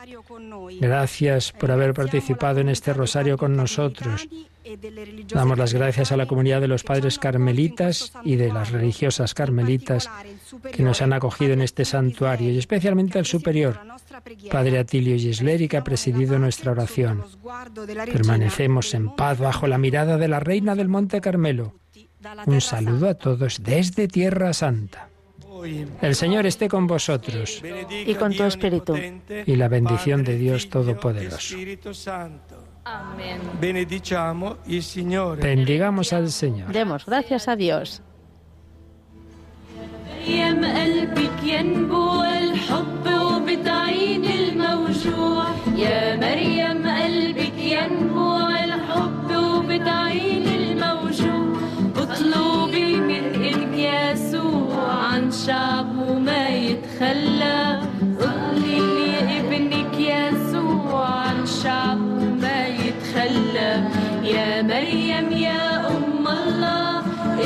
Gracias 0.79 1.51
por 1.51 1.71
haber 1.71 1.93
participado 1.93 2.59
en 2.59 2.69
este 2.69 2.93
rosario 2.93 3.37
con 3.37 3.55
nosotros. 3.55 4.27
Damos 5.33 5.57
las 5.57 5.73
gracias 5.73 6.11
a 6.11 6.17
la 6.17 6.27
comunidad 6.27 6.61
de 6.61 6.67
los 6.67 6.83
padres 6.83 7.19
carmelitas 7.19 8.13
y 8.23 8.35
de 8.35 8.53
las 8.53 8.71
religiosas 8.71 9.33
carmelitas 9.33 10.09
que 10.71 10.83
nos 10.83 11.01
han 11.01 11.13
acogido 11.13 11.53
en 11.53 11.61
este 11.61 11.83
santuario 11.83 12.51
y 12.51 12.57
especialmente 12.57 13.19
al 13.19 13.25
superior, 13.25 13.79
Padre 14.51 14.79
Atilio 14.79 15.17
Gisleri, 15.17 15.67
que 15.67 15.77
ha 15.77 15.83
presidido 15.83 16.37
nuestra 16.37 16.71
oración. 16.71 17.23
Permanecemos 18.05 18.93
en 18.93 19.15
paz 19.15 19.39
bajo 19.39 19.67
la 19.67 19.77
mirada 19.77 20.17
de 20.17 20.27
la 20.27 20.39
Reina 20.39 20.75
del 20.75 20.89
Monte 20.89 21.21
Carmelo. 21.21 21.73
Un 22.46 22.60
saludo 22.60 23.08
a 23.08 23.14
todos 23.14 23.62
desde 23.62 24.08
Tierra 24.08 24.52
Santa. 24.52 25.08
Voi 25.40 25.86
El 26.02 26.14
Señor 26.14 26.44
esté 26.44 26.68
con 26.68 26.86
vosotros 26.86 27.60
benedica 27.62 28.10
Y 28.10 28.14
con 28.14 28.30
tu 28.32 28.38
Dio 28.38 28.46
espíritu. 28.46 28.92
Onnipotente, 28.92 29.44
y 29.46 29.56
la 29.56 29.68
bendición 29.68 30.20
de 30.22 30.32
Padre, 30.32 30.38
Dios 30.38 30.62
Figlio 30.62 30.68
e 30.68 30.84
Todopoderoso. 30.84 31.54
Spirito 31.54 31.94
Santo. 31.94 32.54
Amen. 32.84 33.40
Benediciamo 33.58 34.58
il 34.66 34.82
Signore. 34.82 35.42
Bendigamos 35.42 36.12
al 36.12 36.30
Señor. 36.30 36.70
Demos 36.72 37.06
gracias 37.06 37.48
a 37.48 37.56
Dios. 37.56 38.02
مريم 40.26 40.64
قلبك 40.64 41.42
ينبوع 41.42 42.38
الحب 42.38 43.06
وبتعين 43.06 44.24
الموجوع 44.24 45.46
يا 45.76 46.16
مريم 46.16 46.82
قلبك 46.86 47.58
ينبوع 47.58 48.64
الحب 48.64 49.30
وبتعين 49.36 50.46
الموجوع 50.48 50.69
اطلبي 52.11 52.95
من 52.95 53.25
إلك 53.35 53.73
يسوع 53.73 54.93
عن 54.93 55.31
شعبه 55.31 56.19
ما 56.19 56.47
يتخلى. 56.47 57.79
قولي 58.19 58.79
لي 58.79 59.39
ابنك 59.39 59.95
يسوع 59.99 61.05
عن 61.05 61.45
شعبه 61.45 62.23
ما 62.41 62.67
يتخلى. 62.67 63.83
يا 64.23 64.61
مريم 64.61 65.31
يا 65.31 65.87
أم 65.87 66.27
الله 66.27 66.99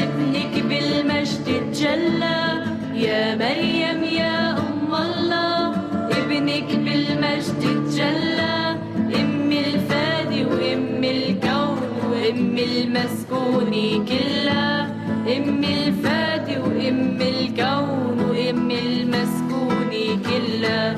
ابنك 0.03 0.53
بالمجد 0.69 1.47
تجلى. 1.73 2.63
يا 2.93 3.35
مريم 3.35 4.03
يا 4.03 4.51
أم 4.51 4.91
الله 5.05 5.73
ابنك 6.19 6.69
بالمجد 6.85 7.61
تجلى. 7.85 8.64
المسكون 12.95 13.71
كلها. 14.05 14.85
أم 15.37 15.63
الفادي 15.63 16.57
وأم 16.57 17.19
الكون 17.21 18.19
وأم 18.29 18.71
المسكون 18.71 19.91
كلها. 20.27 20.95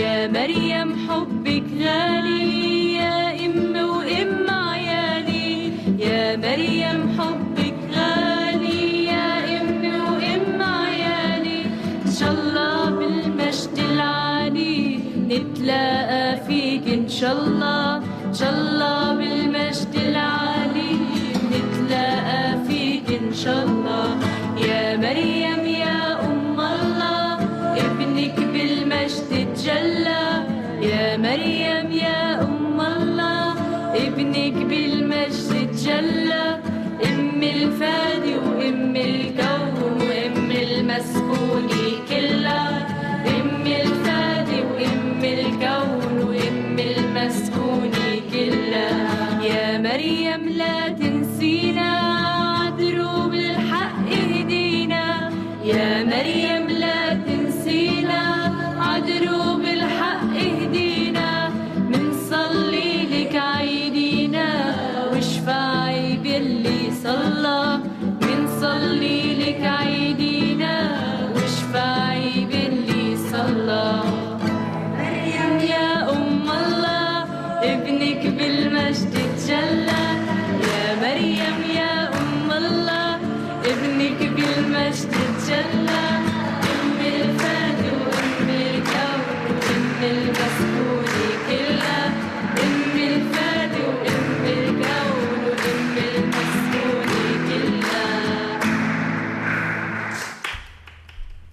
يا 0.00 0.28
مريم 0.28 0.88
حبك 1.08 1.64
غالي 1.80 2.94
يا 2.94 3.46
أم 3.46 3.74
وأم 3.76 4.50
عيالي 4.50 5.72
يا 5.98 6.36
مريم 6.36 7.00
حبك 7.18 7.78
غالي 7.96 9.04
يا 9.04 9.60
أم 9.60 9.82
وأم 9.84 10.62
عيالي 10.62 11.60
إن 12.06 12.12
شاء 12.18 12.32
الله 12.32 12.90
بالمجد 12.90 13.76
العالي. 13.90 15.00
نتلاقى 15.28 16.36
فيك 16.46 16.88
إن 16.88 17.08
شاء 17.08 17.32
الله 17.32 17.96
إن 17.96 18.34
شاء 18.34 18.52
الله. 18.52 18.77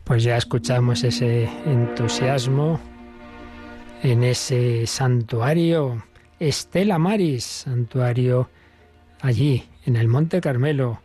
Pues 0.06 0.24
ya 0.24 0.38
escuchamos 0.38 1.04
ese 1.04 1.50
entusiasmo 1.66 2.80
en 4.02 4.24
ese 4.24 4.88
santuario 4.88 6.04
Estela 6.40 6.98
Maris, 6.98 7.44
santuario 7.44 8.50
allí 9.20 9.68
en 9.86 9.96
el 9.96 10.08
Monte 10.08 10.42
Carmelo, 10.42 11.02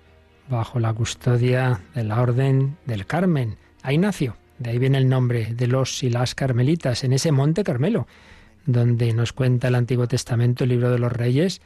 bajo 0.50 0.80
la 0.80 0.92
custodia 0.92 1.80
de 1.94 2.04
la 2.04 2.20
Orden 2.20 2.76
del 2.84 3.06
Carmen. 3.06 3.56
Ahí 3.82 3.96
nació, 3.96 4.36
de 4.58 4.70
ahí 4.70 4.78
viene 4.78 4.98
el 4.98 5.08
nombre 5.08 5.54
de 5.54 5.66
los 5.66 6.02
y 6.02 6.10
las 6.10 6.34
carmelitas, 6.34 7.04
en 7.04 7.12
ese 7.12 7.32
Monte 7.32 7.64
Carmelo, 7.64 8.06
donde 8.66 9.12
nos 9.14 9.32
cuenta 9.32 9.68
el 9.68 9.76
Antiguo 9.76 10.06
Testamento, 10.08 10.64
el 10.64 10.70
libro 10.70 10.90
de 10.90 10.98
los 10.98 11.12
Reyes, 11.12 11.62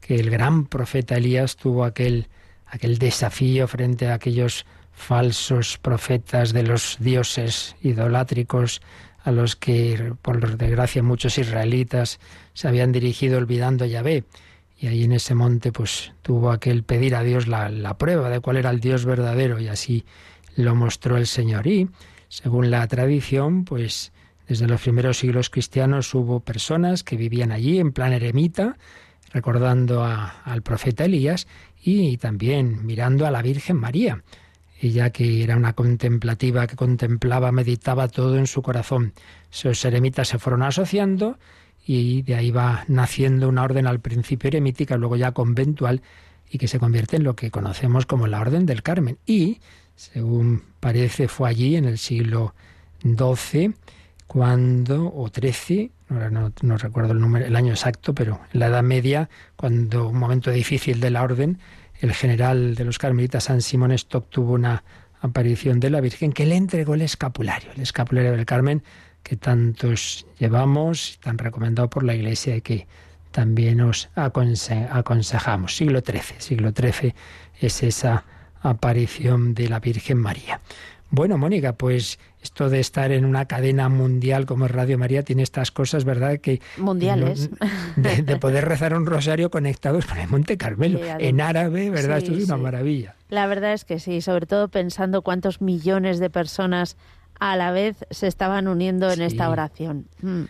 que 0.00 0.16
el 0.16 0.30
gran 0.30 0.66
profeta 0.66 1.16
Elías 1.16 1.56
tuvo 1.56 1.84
aquel, 1.84 2.28
aquel 2.66 2.98
desafío 2.98 3.66
frente 3.66 4.08
a 4.08 4.14
aquellos 4.14 4.66
falsos 4.92 5.78
profetas 5.78 6.52
de 6.52 6.62
los 6.62 6.98
dioses 7.00 7.74
idolátricos 7.82 8.80
a 9.24 9.32
los 9.32 9.56
que, 9.56 10.14
por 10.22 10.56
desgracia, 10.56 11.02
muchos 11.02 11.36
israelitas 11.36 12.20
se 12.54 12.68
habían 12.68 12.92
dirigido 12.92 13.38
olvidando 13.38 13.84
Yahvé. 13.84 14.24
Y 14.78 14.88
ahí 14.88 15.04
en 15.04 15.12
ese 15.12 15.34
monte, 15.34 15.72
pues 15.72 16.12
tuvo 16.22 16.50
aquel 16.50 16.82
pedir 16.82 17.14
a 17.14 17.22
Dios 17.22 17.48
la, 17.48 17.70
la 17.70 17.96
prueba 17.96 18.28
de 18.28 18.40
cuál 18.40 18.58
era 18.58 18.70
el 18.70 18.80
Dios 18.80 19.04
verdadero, 19.04 19.58
y 19.58 19.68
así 19.68 20.04
lo 20.54 20.74
mostró 20.74 21.16
el 21.16 21.26
Señor. 21.26 21.66
Y, 21.66 21.88
según 22.28 22.70
la 22.70 22.86
tradición, 22.86 23.64
pues 23.64 24.12
desde 24.48 24.66
los 24.66 24.80
primeros 24.80 25.18
siglos 25.18 25.50
cristianos 25.50 26.14
hubo 26.14 26.40
personas 26.40 27.02
que 27.02 27.16
vivían 27.16 27.52
allí 27.52 27.78
en 27.78 27.92
plan 27.92 28.12
eremita, 28.12 28.76
recordando 29.32 30.04
al 30.04 30.62
profeta 30.62 31.04
Elías 31.04 31.46
y 31.82 32.16
también 32.16 32.86
mirando 32.86 33.26
a 33.26 33.30
la 33.30 33.42
Virgen 33.42 33.76
María. 33.76 34.22
Ella 34.80 35.10
que 35.10 35.42
era 35.42 35.56
una 35.56 35.72
contemplativa 35.72 36.66
que 36.66 36.76
contemplaba, 36.76 37.50
meditaba 37.50 38.08
todo 38.08 38.36
en 38.36 38.46
su 38.46 38.62
corazón. 38.62 39.14
Esos 39.50 39.84
eremitas 39.84 40.28
se 40.28 40.38
fueron 40.38 40.62
asociando 40.62 41.38
y 41.86 42.22
de 42.22 42.34
ahí 42.34 42.50
va 42.50 42.84
naciendo 42.88 43.48
una 43.48 43.62
orden 43.62 43.86
al 43.86 44.00
principio 44.00 44.48
eremítica, 44.48 44.96
luego 44.96 45.16
ya 45.16 45.32
conventual 45.32 46.02
y 46.50 46.58
que 46.58 46.68
se 46.68 46.78
convierte 46.78 47.16
en 47.16 47.24
lo 47.24 47.36
que 47.36 47.50
conocemos 47.50 48.06
como 48.06 48.26
la 48.26 48.40
Orden 48.40 48.66
del 48.66 48.82
Carmen. 48.82 49.18
Y, 49.26 49.60
según 49.94 50.62
parece, 50.80 51.28
fue 51.28 51.48
allí 51.48 51.76
en 51.76 51.84
el 51.84 51.98
siglo 51.98 52.54
XII 53.02 53.74
cuando, 54.26 55.06
o 55.06 55.28
XIII, 55.28 55.92
no, 56.08 56.52
no, 56.62 56.76
recuerdo 56.78 57.12
el, 57.12 57.20
número, 57.20 57.46
el 57.46 57.56
año 57.56 57.72
exacto, 57.72 58.14
pero 58.14 58.40
en 58.52 58.60
la 58.60 58.66
Edad 58.66 58.82
Media, 58.82 59.28
cuando 59.56 60.08
un 60.08 60.18
momento 60.18 60.50
difícil 60.50 61.00
de 61.00 61.10
la 61.10 61.22
orden, 61.22 61.58
el 62.00 62.12
general 62.12 62.74
de 62.74 62.84
los 62.84 62.98
carmelitas 62.98 63.44
San 63.44 63.62
Simón 63.62 63.92
Stock 63.92 64.28
tuvo 64.28 64.54
una 64.54 64.84
aparición 65.20 65.80
de 65.80 65.90
la 65.90 66.00
Virgen 66.00 66.32
que 66.32 66.46
le 66.46 66.56
entregó 66.56 66.94
el 66.94 67.02
escapulario, 67.02 67.70
el 67.74 67.82
escapulario 67.82 68.32
del 68.32 68.46
Carmen 68.46 68.82
que 69.22 69.36
tantos 69.36 70.24
llevamos, 70.38 71.18
tan 71.20 71.36
recomendado 71.36 71.90
por 71.90 72.04
la 72.04 72.14
Iglesia 72.14 72.54
y 72.54 72.60
que 72.60 72.86
también 73.32 73.80
os 73.80 74.08
aconsejamos. 74.14 75.76
Siglo 75.76 76.00
XIII, 76.00 76.38
siglo 76.38 76.70
XIII 76.70 77.12
es 77.60 77.82
esa 77.82 78.24
aparición 78.62 79.52
de 79.52 79.68
la 79.68 79.80
Virgen 79.80 80.18
María. 80.18 80.60
Bueno, 81.10 81.38
Mónica, 81.38 81.72
pues 81.72 82.20
esto 82.40 82.70
de 82.70 82.78
estar 82.78 83.10
en 83.10 83.24
una 83.24 83.46
cadena 83.46 83.88
mundial 83.88 84.46
como 84.46 84.66
es 84.66 84.70
Radio 84.70 84.96
María 84.96 85.24
tiene 85.24 85.42
estas 85.42 85.72
cosas, 85.72 86.04
¿verdad? 86.04 86.38
Que 86.38 86.60
Mundiales. 86.76 87.50
de, 87.96 88.36
poder 88.36 88.64
rezar 88.64 88.94
un 88.94 89.06
rosario 89.06 89.50
conectados 89.50 90.06
con 90.06 90.18
el 90.18 90.28
Monte 90.28 90.56
Carmelo, 90.56 91.00
en 91.18 91.40
árabe, 91.40 91.90
¿verdad? 91.90 92.18
esto 92.18 92.32
es 92.32 92.44
una 92.44 92.56
maravilla. 92.56 93.15
La 93.28 93.46
verdad 93.46 93.72
es 93.72 93.84
que 93.84 93.98
sí, 93.98 94.20
sobre 94.20 94.46
todo 94.46 94.68
pensando 94.68 95.22
cuántos 95.22 95.60
millones 95.60 96.18
de 96.18 96.30
personas 96.30 96.96
a 97.38 97.56
la 97.56 97.70
vez 97.70 98.06
se 98.10 98.26
estaban 98.26 98.68
uniendo 98.68 99.10
en 99.10 99.22
esta 99.22 99.50
oración. 99.50 100.06
Mm. 100.22 100.44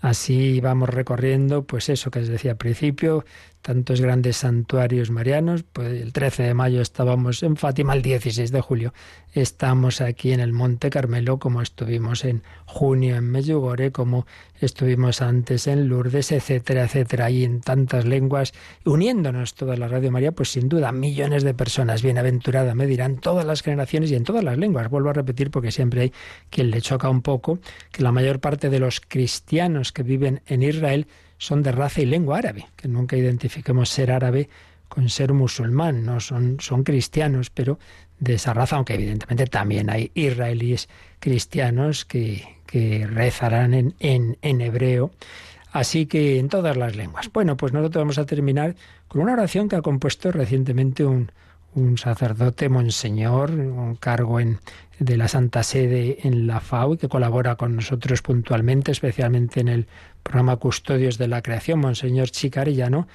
Así 0.00 0.60
vamos 0.60 0.88
recorriendo, 0.88 1.64
pues 1.64 1.90
eso 1.90 2.10
que 2.10 2.20
os 2.20 2.28
decía 2.28 2.52
al 2.52 2.56
principio, 2.56 3.24
tantos 3.62 4.00
grandes 4.00 4.38
santuarios 4.38 5.10
marianos. 5.10 5.62
Pues 5.62 6.00
el 6.00 6.12
13 6.12 6.44
de 6.44 6.54
mayo 6.54 6.80
estábamos 6.80 7.42
en 7.42 7.56
Fátima, 7.56 7.94
el 7.94 8.02
16 8.02 8.50
de 8.50 8.60
julio 8.60 8.92
estamos 9.32 10.00
aquí 10.00 10.32
en 10.32 10.40
el 10.40 10.52
Monte 10.52 10.90
Carmelo, 10.90 11.38
como 11.38 11.62
estuvimos 11.62 12.24
en 12.24 12.42
junio 12.66 13.16
en 13.16 13.30
Medjugorje, 13.30 13.92
como 13.92 14.26
estuvimos 14.60 15.22
antes 15.22 15.66
en 15.66 15.88
Lourdes, 15.88 16.32
etcétera, 16.32 16.84
etcétera, 16.84 17.30
y 17.30 17.44
en 17.44 17.60
tantas 17.60 18.04
lenguas, 18.04 18.52
uniéndonos 18.84 19.54
toda 19.54 19.76
la 19.76 19.88
Radio 19.88 20.10
María, 20.10 20.32
pues 20.32 20.50
sin 20.50 20.68
duda 20.68 20.92
millones 20.92 21.44
de 21.44 21.54
personas, 21.54 22.02
bienaventurada 22.02 22.74
me 22.74 22.86
dirán, 22.86 23.18
todas 23.18 23.44
las 23.44 23.62
generaciones 23.62 24.10
y 24.10 24.16
en 24.16 24.24
todas 24.24 24.44
las 24.44 24.58
lenguas. 24.58 24.90
Vuelvo 24.90 25.10
a 25.10 25.14
repetir 25.14 25.50
porque 25.50 25.70
siempre 25.70 26.02
hay 26.02 26.12
quien 26.50 26.70
le 26.70 26.80
choca 26.80 27.08
un 27.08 27.22
poco 27.22 27.60
que 27.92 28.02
la 28.02 28.12
mayor 28.12 28.40
parte 28.40 28.68
de 28.68 28.80
los 28.80 29.00
cristianos 29.00 29.92
que 29.92 30.02
viven 30.02 30.42
en 30.46 30.62
Israel 30.62 31.06
son 31.40 31.62
de 31.62 31.72
raza 31.72 32.02
y 32.02 32.06
lengua 32.06 32.38
árabe, 32.38 32.66
que 32.76 32.86
nunca 32.86 33.16
identifiquemos 33.16 33.88
ser 33.88 34.12
árabe 34.12 34.50
con 34.88 35.08
ser 35.08 35.32
musulmán, 35.32 36.04
no 36.04 36.20
son, 36.20 36.58
son 36.60 36.84
cristianos, 36.84 37.48
pero 37.48 37.78
de 38.18 38.34
esa 38.34 38.52
raza, 38.52 38.76
aunque 38.76 38.94
evidentemente 38.94 39.46
también 39.46 39.88
hay 39.88 40.10
israelíes 40.14 40.90
cristianos 41.18 42.04
que, 42.04 42.58
que 42.66 43.06
rezarán 43.06 43.72
en, 43.72 43.94
en, 44.00 44.36
en 44.42 44.60
hebreo. 44.60 45.12
Así 45.72 46.04
que 46.04 46.38
en 46.38 46.48
todas 46.48 46.76
las 46.76 46.94
lenguas. 46.96 47.32
Bueno, 47.32 47.56
pues 47.56 47.72
nosotros 47.72 48.02
vamos 48.02 48.18
a 48.18 48.26
terminar 48.26 48.74
con 49.08 49.22
una 49.22 49.32
oración 49.32 49.68
que 49.68 49.76
ha 49.76 49.82
compuesto 49.82 50.32
recientemente 50.32 51.06
un, 51.06 51.32
un 51.74 51.98
sacerdote, 51.98 52.68
monseñor, 52.68 53.50
un 53.50 53.96
cargo 53.96 54.40
en, 54.40 54.58
de 54.98 55.16
la 55.16 55.28
Santa 55.28 55.62
Sede 55.62 56.18
en 56.26 56.46
la 56.46 56.60
FAO 56.60 56.94
y 56.94 56.96
que 56.98 57.08
colabora 57.08 57.56
con 57.56 57.76
nosotros 57.76 58.22
puntualmente, 58.22 58.92
especialmente 58.92 59.60
en 59.60 59.68
el 59.68 59.86
programa 60.22 60.56
Custodios 60.56 61.16
de 61.18 61.28
la 61.28 61.42
Creación, 61.42 61.80
Monseñor 61.80 62.30
Chicarillano, 62.30 63.08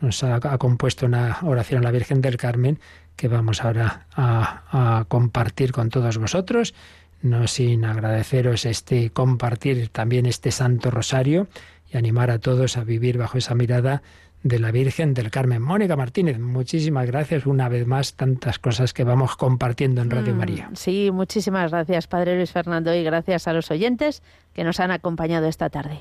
nos 0.00 0.22
ha, 0.24 0.40
compuesto 0.58 1.06
una 1.06 1.38
oración 1.42 1.80
a 1.80 1.84
la 1.84 1.90
Virgen 1.92 2.20
del 2.20 2.36
Carmen 2.36 2.78
que 3.16 3.28
vamos 3.28 3.62
ahora 3.62 4.06
a, 4.14 5.04
compartir 5.08 5.72
con 5.72 5.90
todos 5.90 6.18
vosotros, 6.18 6.74
no 7.22 7.46
sin 7.46 7.84
agradeceros 7.84 8.64
este 8.64 9.10
compartir 9.10 9.88
también 9.88 10.26
este 10.26 10.50
Santo 10.50 10.90
Rosario 10.90 11.46
y 11.92 11.96
animar 11.96 12.30
a 12.30 12.38
todos 12.38 12.76
a 12.76 12.84
vivir 12.84 13.16
bajo 13.16 13.38
esa 13.38 13.54
mirada 13.54 14.02
de 14.42 14.58
la 14.58 14.70
Virgen 14.70 15.14
del 15.14 15.30
Carmen. 15.30 15.62
Mónica 15.62 15.96
Martínez, 15.96 16.38
muchísimas 16.38 17.06
gracias 17.06 17.46
una 17.46 17.68
vez 17.68 17.86
más, 17.86 18.14
tantas 18.14 18.58
cosas 18.58 18.92
que 18.92 19.04
vamos 19.04 19.36
compartiendo 19.36 20.02
en 20.02 20.10
Radio 20.10 20.34
mm, 20.34 20.38
María. 20.38 20.70
Sí, 20.74 21.10
muchísimas 21.12 21.70
gracias, 21.70 22.06
Padre 22.06 22.36
Luis 22.36 22.50
Fernando, 22.50 22.94
y 22.94 23.02
gracias 23.02 23.48
a 23.48 23.52
los 23.52 23.70
oyentes 23.70 24.22
que 24.52 24.64
nos 24.64 24.80
han 24.80 24.90
acompañado 24.90 25.46
esta 25.46 25.70
tarde. 25.70 26.00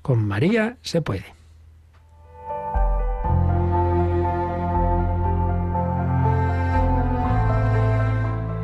Con 0.00 0.26
María 0.26 0.76
se 0.82 1.02
puede. 1.02 1.26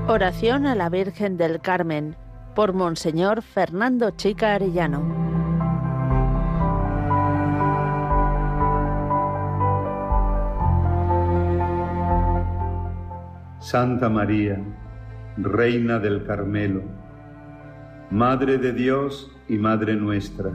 Oración 0.09 0.65
a 0.65 0.75
la 0.75 0.89
Virgen 0.89 1.37
del 1.37 1.61
Carmen 1.61 2.17
por 2.55 2.73
Monseñor 2.73 3.43
Fernando 3.43 4.11
Chica 4.13 4.55
Arellano. 4.55 5.38
Santa 13.61 14.09
María, 14.09 14.61
Reina 15.37 15.99
del 15.99 16.25
Carmelo, 16.25 16.83
Madre 18.11 18.59
de 18.59 18.73
Dios 18.73 19.31
y 19.49 19.59
Madre 19.59 19.97
nuestra 19.97 20.53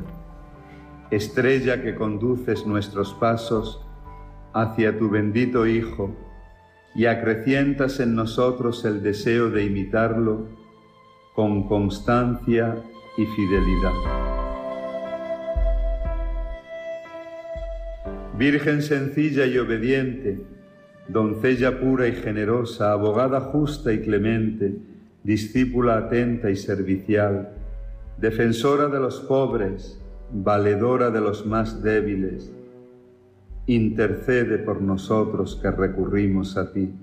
estrella 1.11 1.81
que 1.81 1.95
conduces 1.95 2.65
nuestros 2.65 3.13
pasos 3.13 3.85
hacia 4.53 4.97
tu 4.97 5.09
bendito 5.09 5.67
Hijo 5.67 6.15
y 6.95 7.05
acrecientas 7.05 7.99
en 7.99 8.15
nosotros 8.15 8.85
el 8.85 9.03
deseo 9.03 9.49
de 9.49 9.65
imitarlo 9.65 10.47
con 11.35 11.67
constancia 11.67 12.75
y 13.17 13.25
fidelidad. 13.25 13.91
Virgen 18.37 18.81
sencilla 18.81 19.45
y 19.45 19.57
obediente, 19.57 20.52
doncella 21.07 21.79
pura 21.79 22.07
y 22.07 22.13
generosa, 22.13 22.91
abogada 22.91 23.41
justa 23.41 23.91
y 23.91 24.01
clemente, 24.01 24.77
discípula 25.23 25.97
atenta 25.97 26.49
y 26.49 26.55
servicial, 26.55 27.49
defensora 28.17 28.87
de 28.87 28.99
los 28.99 29.19
pobres, 29.21 29.99
valedora 30.31 31.11
de 31.11 31.21
los 31.21 31.45
más 31.45 31.83
débiles, 31.83 32.51
intercede 33.67 34.57
por 34.57 34.81
nosotros 34.81 35.59
que 35.61 35.71
recurrimos 35.71 36.57
a 36.57 36.71
ti, 36.71 36.93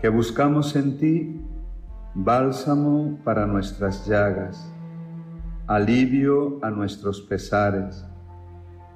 que 0.00 0.08
buscamos 0.08 0.74
en 0.76 0.98
ti 0.98 1.40
bálsamo 2.14 3.18
para 3.24 3.46
nuestras 3.46 4.06
llagas, 4.06 4.70
alivio 5.66 6.58
a 6.62 6.70
nuestros 6.70 7.22
pesares, 7.22 8.04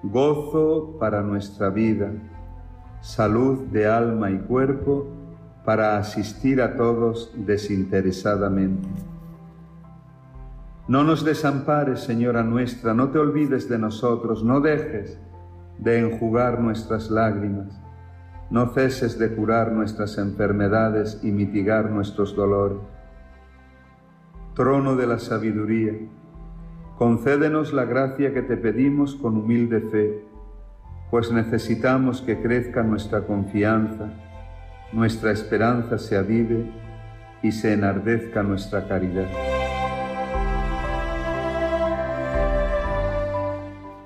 gozo 0.03 0.97
para 0.99 1.22
nuestra 1.22 1.70
vida, 1.70 2.12
salud 3.07 3.68
de 3.68 3.86
alma 3.86 4.32
y 4.32 4.38
cuerpo 4.38 5.07
para 5.64 5.96
asistir 5.96 6.61
a 6.61 6.76
todos 6.76 7.32
desinteresadamente. 7.36 8.88
No 10.88 11.04
nos 11.04 11.24
desampares, 11.24 12.00
Señora 12.00 12.42
nuestra, 12.42 12.94
no 12.94 13.11
te 13.11 13.20
olvides 13.20 13.68
de 13.68 13.78
nosotros, 13.78 14.42
no 14.42 14.61
dejes 14.61 15.20
de 15.78 16.00
enjugar 16.00 16.61
nuestras 16.61 17.09
lágrimas, 17.09 17.80
no 18.50 18.72
ceses 18.74 19.20
de 19.20 19.32
curar 19.32 19.70
nuestras 19.70 20.18
enfermedades 20.18 21.20
y 21.22 21.30
mitigar 21.30 21.90
nuestros 21.90 22.34
dolores. 22.34 22.78
Trono 24.54 24.96
de 24.96 25.07
la 25.07 25.20
sabiduría, 25.20 25.92
concédenos 26.98 27.72
la 27.72 27.84
gracia 27.84 28.34
que 28.34 28.42
te 28.42 28.57
pedimos 28.57 29.14
con 29.14 29.36
humilde 29.36 29.80
fe, 29.92 30.26
pues 31.11 31.30
necesitamos 31.30 32.20
que 32.20 32.40
crezca 32.40 32.82
nuestra 32.82 33.22
confianza, 33.22 34.11
nuestra 34.92 35.30
esperanza 35.30 35.98
se 35.98 36.16
avive 36.16 36.70
y 37.42 37.52
se 37.52 37.72
enardezca 37.72 38.42
nuestra 38.42 38.88
caridad. 38.88 39.28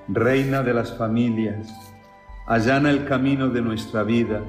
Reina 0.09 0.62
de 0.62 0.74
las 0.74 0.96
familias, 0.96 1.72
allana 2.46 2.90
el 2.90 3.05
camino 3.07 3.48
de 3.48 3.62
nuestra 3.62 4.03
vida, 4.03 4.40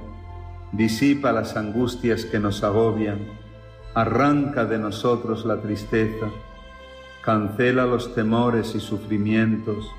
disipa 0.71 1.31
las 1.31 1.55
angustias 1.55 2.25
que 2.25 2.39
nos 2.39 2.63
agobian, 2.63 3.19
arranca 3.93 4.65
de 4.65 4.79
nosotros 4.79 5.45
la 5.45 5.61
tristeza, 5.61 6.27
cancela 7.21 7.85
los 7.85 8.15
temores 8.15 8.73
y 8.75 8.79
sufrimientos 8.79 9.89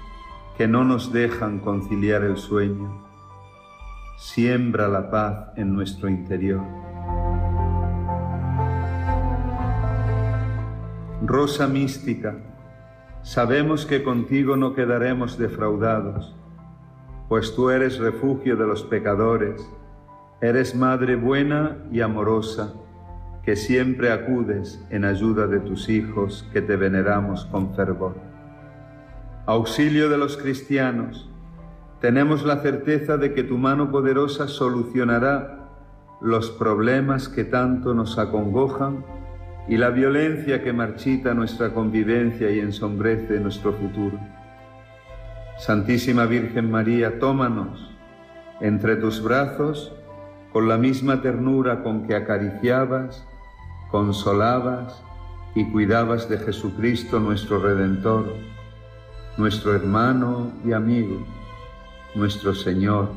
que 0.57 0.69
no 0.69 0.85
nos 0.85 1.13
dejan 1.13 1.59
conciliar 1.59 2.23
el 2.23 2.37
sueño, 2.37 3.05
siembra 4.17 4.89
la 4.89 5.11
paz 5.11 5.49
en 5.57 5.75
nuestro 5.75 6.09
interior. 6.09 6.63
Rosa 11.25 11.67
mística, 11.69 12.37
Sabemos 13.23 13.87
que 13.87 14.03
contigo 14.03 14.57
no 14.57 14.75
quedaremos 14.75 15.39
defraudados, 15.39 16.35
pues 17.29 17.55
tú 17.55 17.71
eres 17.71 17.99
refugio 17.99 18.57
de 18.57 18.67
los 18.67 18.83
pecadores, 18.83 19.65
eres 20.41 20.75
Madre 20.75 21.15
buena 21.15 21.79
y 21.93 22.01
amorosa, 22.01 22.75
que 23.45 23.55
siempre 23.55 24.11
acudes 24.11 24.85
en 24.91 25.05
ayuda 25.05 25.47
de 25.47 25.61
tus 25.61 25.89
hijos 25.89 26.49
que 26.53 26.63
te 26.63 26.75
veneramos 26.75 27.45
con 27.47 27.73
fervor. 27.77 28.32
Auxilio 29.45 30.09
de 30.09 30.19
los 30.19 30.37
cristianos, 30.37 31.29
tenemos 32.01 32.45
la 32.45 32.59
certeza 32.59 33.17
de 33.17 33.35
que 33.35 33.43
tu 33.43 33.59
mano 33.59 33.91
poderosa 33.91 34.47
solucionará 34.47 35.69
los 36.21 36.51
problemas 36.51 37.29
que 37.29 37.43
tanto 37.43 37.93
nos 37.93 38.19
acongojan 38.19 39.05
y 39.67 39.79
la 39.79 39.91
violencia 39.91 40.63
que 40.63 40.73
marchita 40.73 41.35
nuestra 41.35 41.75
convivencia 41.75 42.53
y 42.53 42.61
ensombrece 42.61 43.41
nuestro 43.41 43.73
futuro. 43.73 44.17
Santísima 45.59 46.27
Virgen 46.27 46.71
María, 46.71 47.19
tómanos 47.19 47.91
entre 48.61 48.95
tus 48.95 49.21
brazos 49.21 49.93
con 50.53 50.69
la 50.69 50.79
misma 50.79 51.21
ternura 51.21 51.83
con 51.83 52.07
que 52.07 52.15
acariciabas, 52.15 53.27
consolabas 53.91 55.03
y 55.57 55.65
cuidabas 55.65 56.29
de 56.29 56.39
Jesucristo 56.39 57.19
nuestro 57.19 57.59
Redentor, 57.59 58.52
nuestro 59.37 59.75
hermano 59.75 60.53
y 60.65 60.73
amigo, 60.73 61.25
nuestro 62.15 62.55
Señor, 62.55 63.11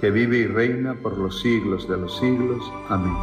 que 0.00 0.10
vive 0.10 0.38
y 0.38 0.46
reina 0.46 0.94
por 0.94 1.16
los 1.18 1.40
siglos 1.40 1.88
de 1.88 1.96
los 1.96 2.18
siglos. 2.18 2.62
Amén. 2.88 3.14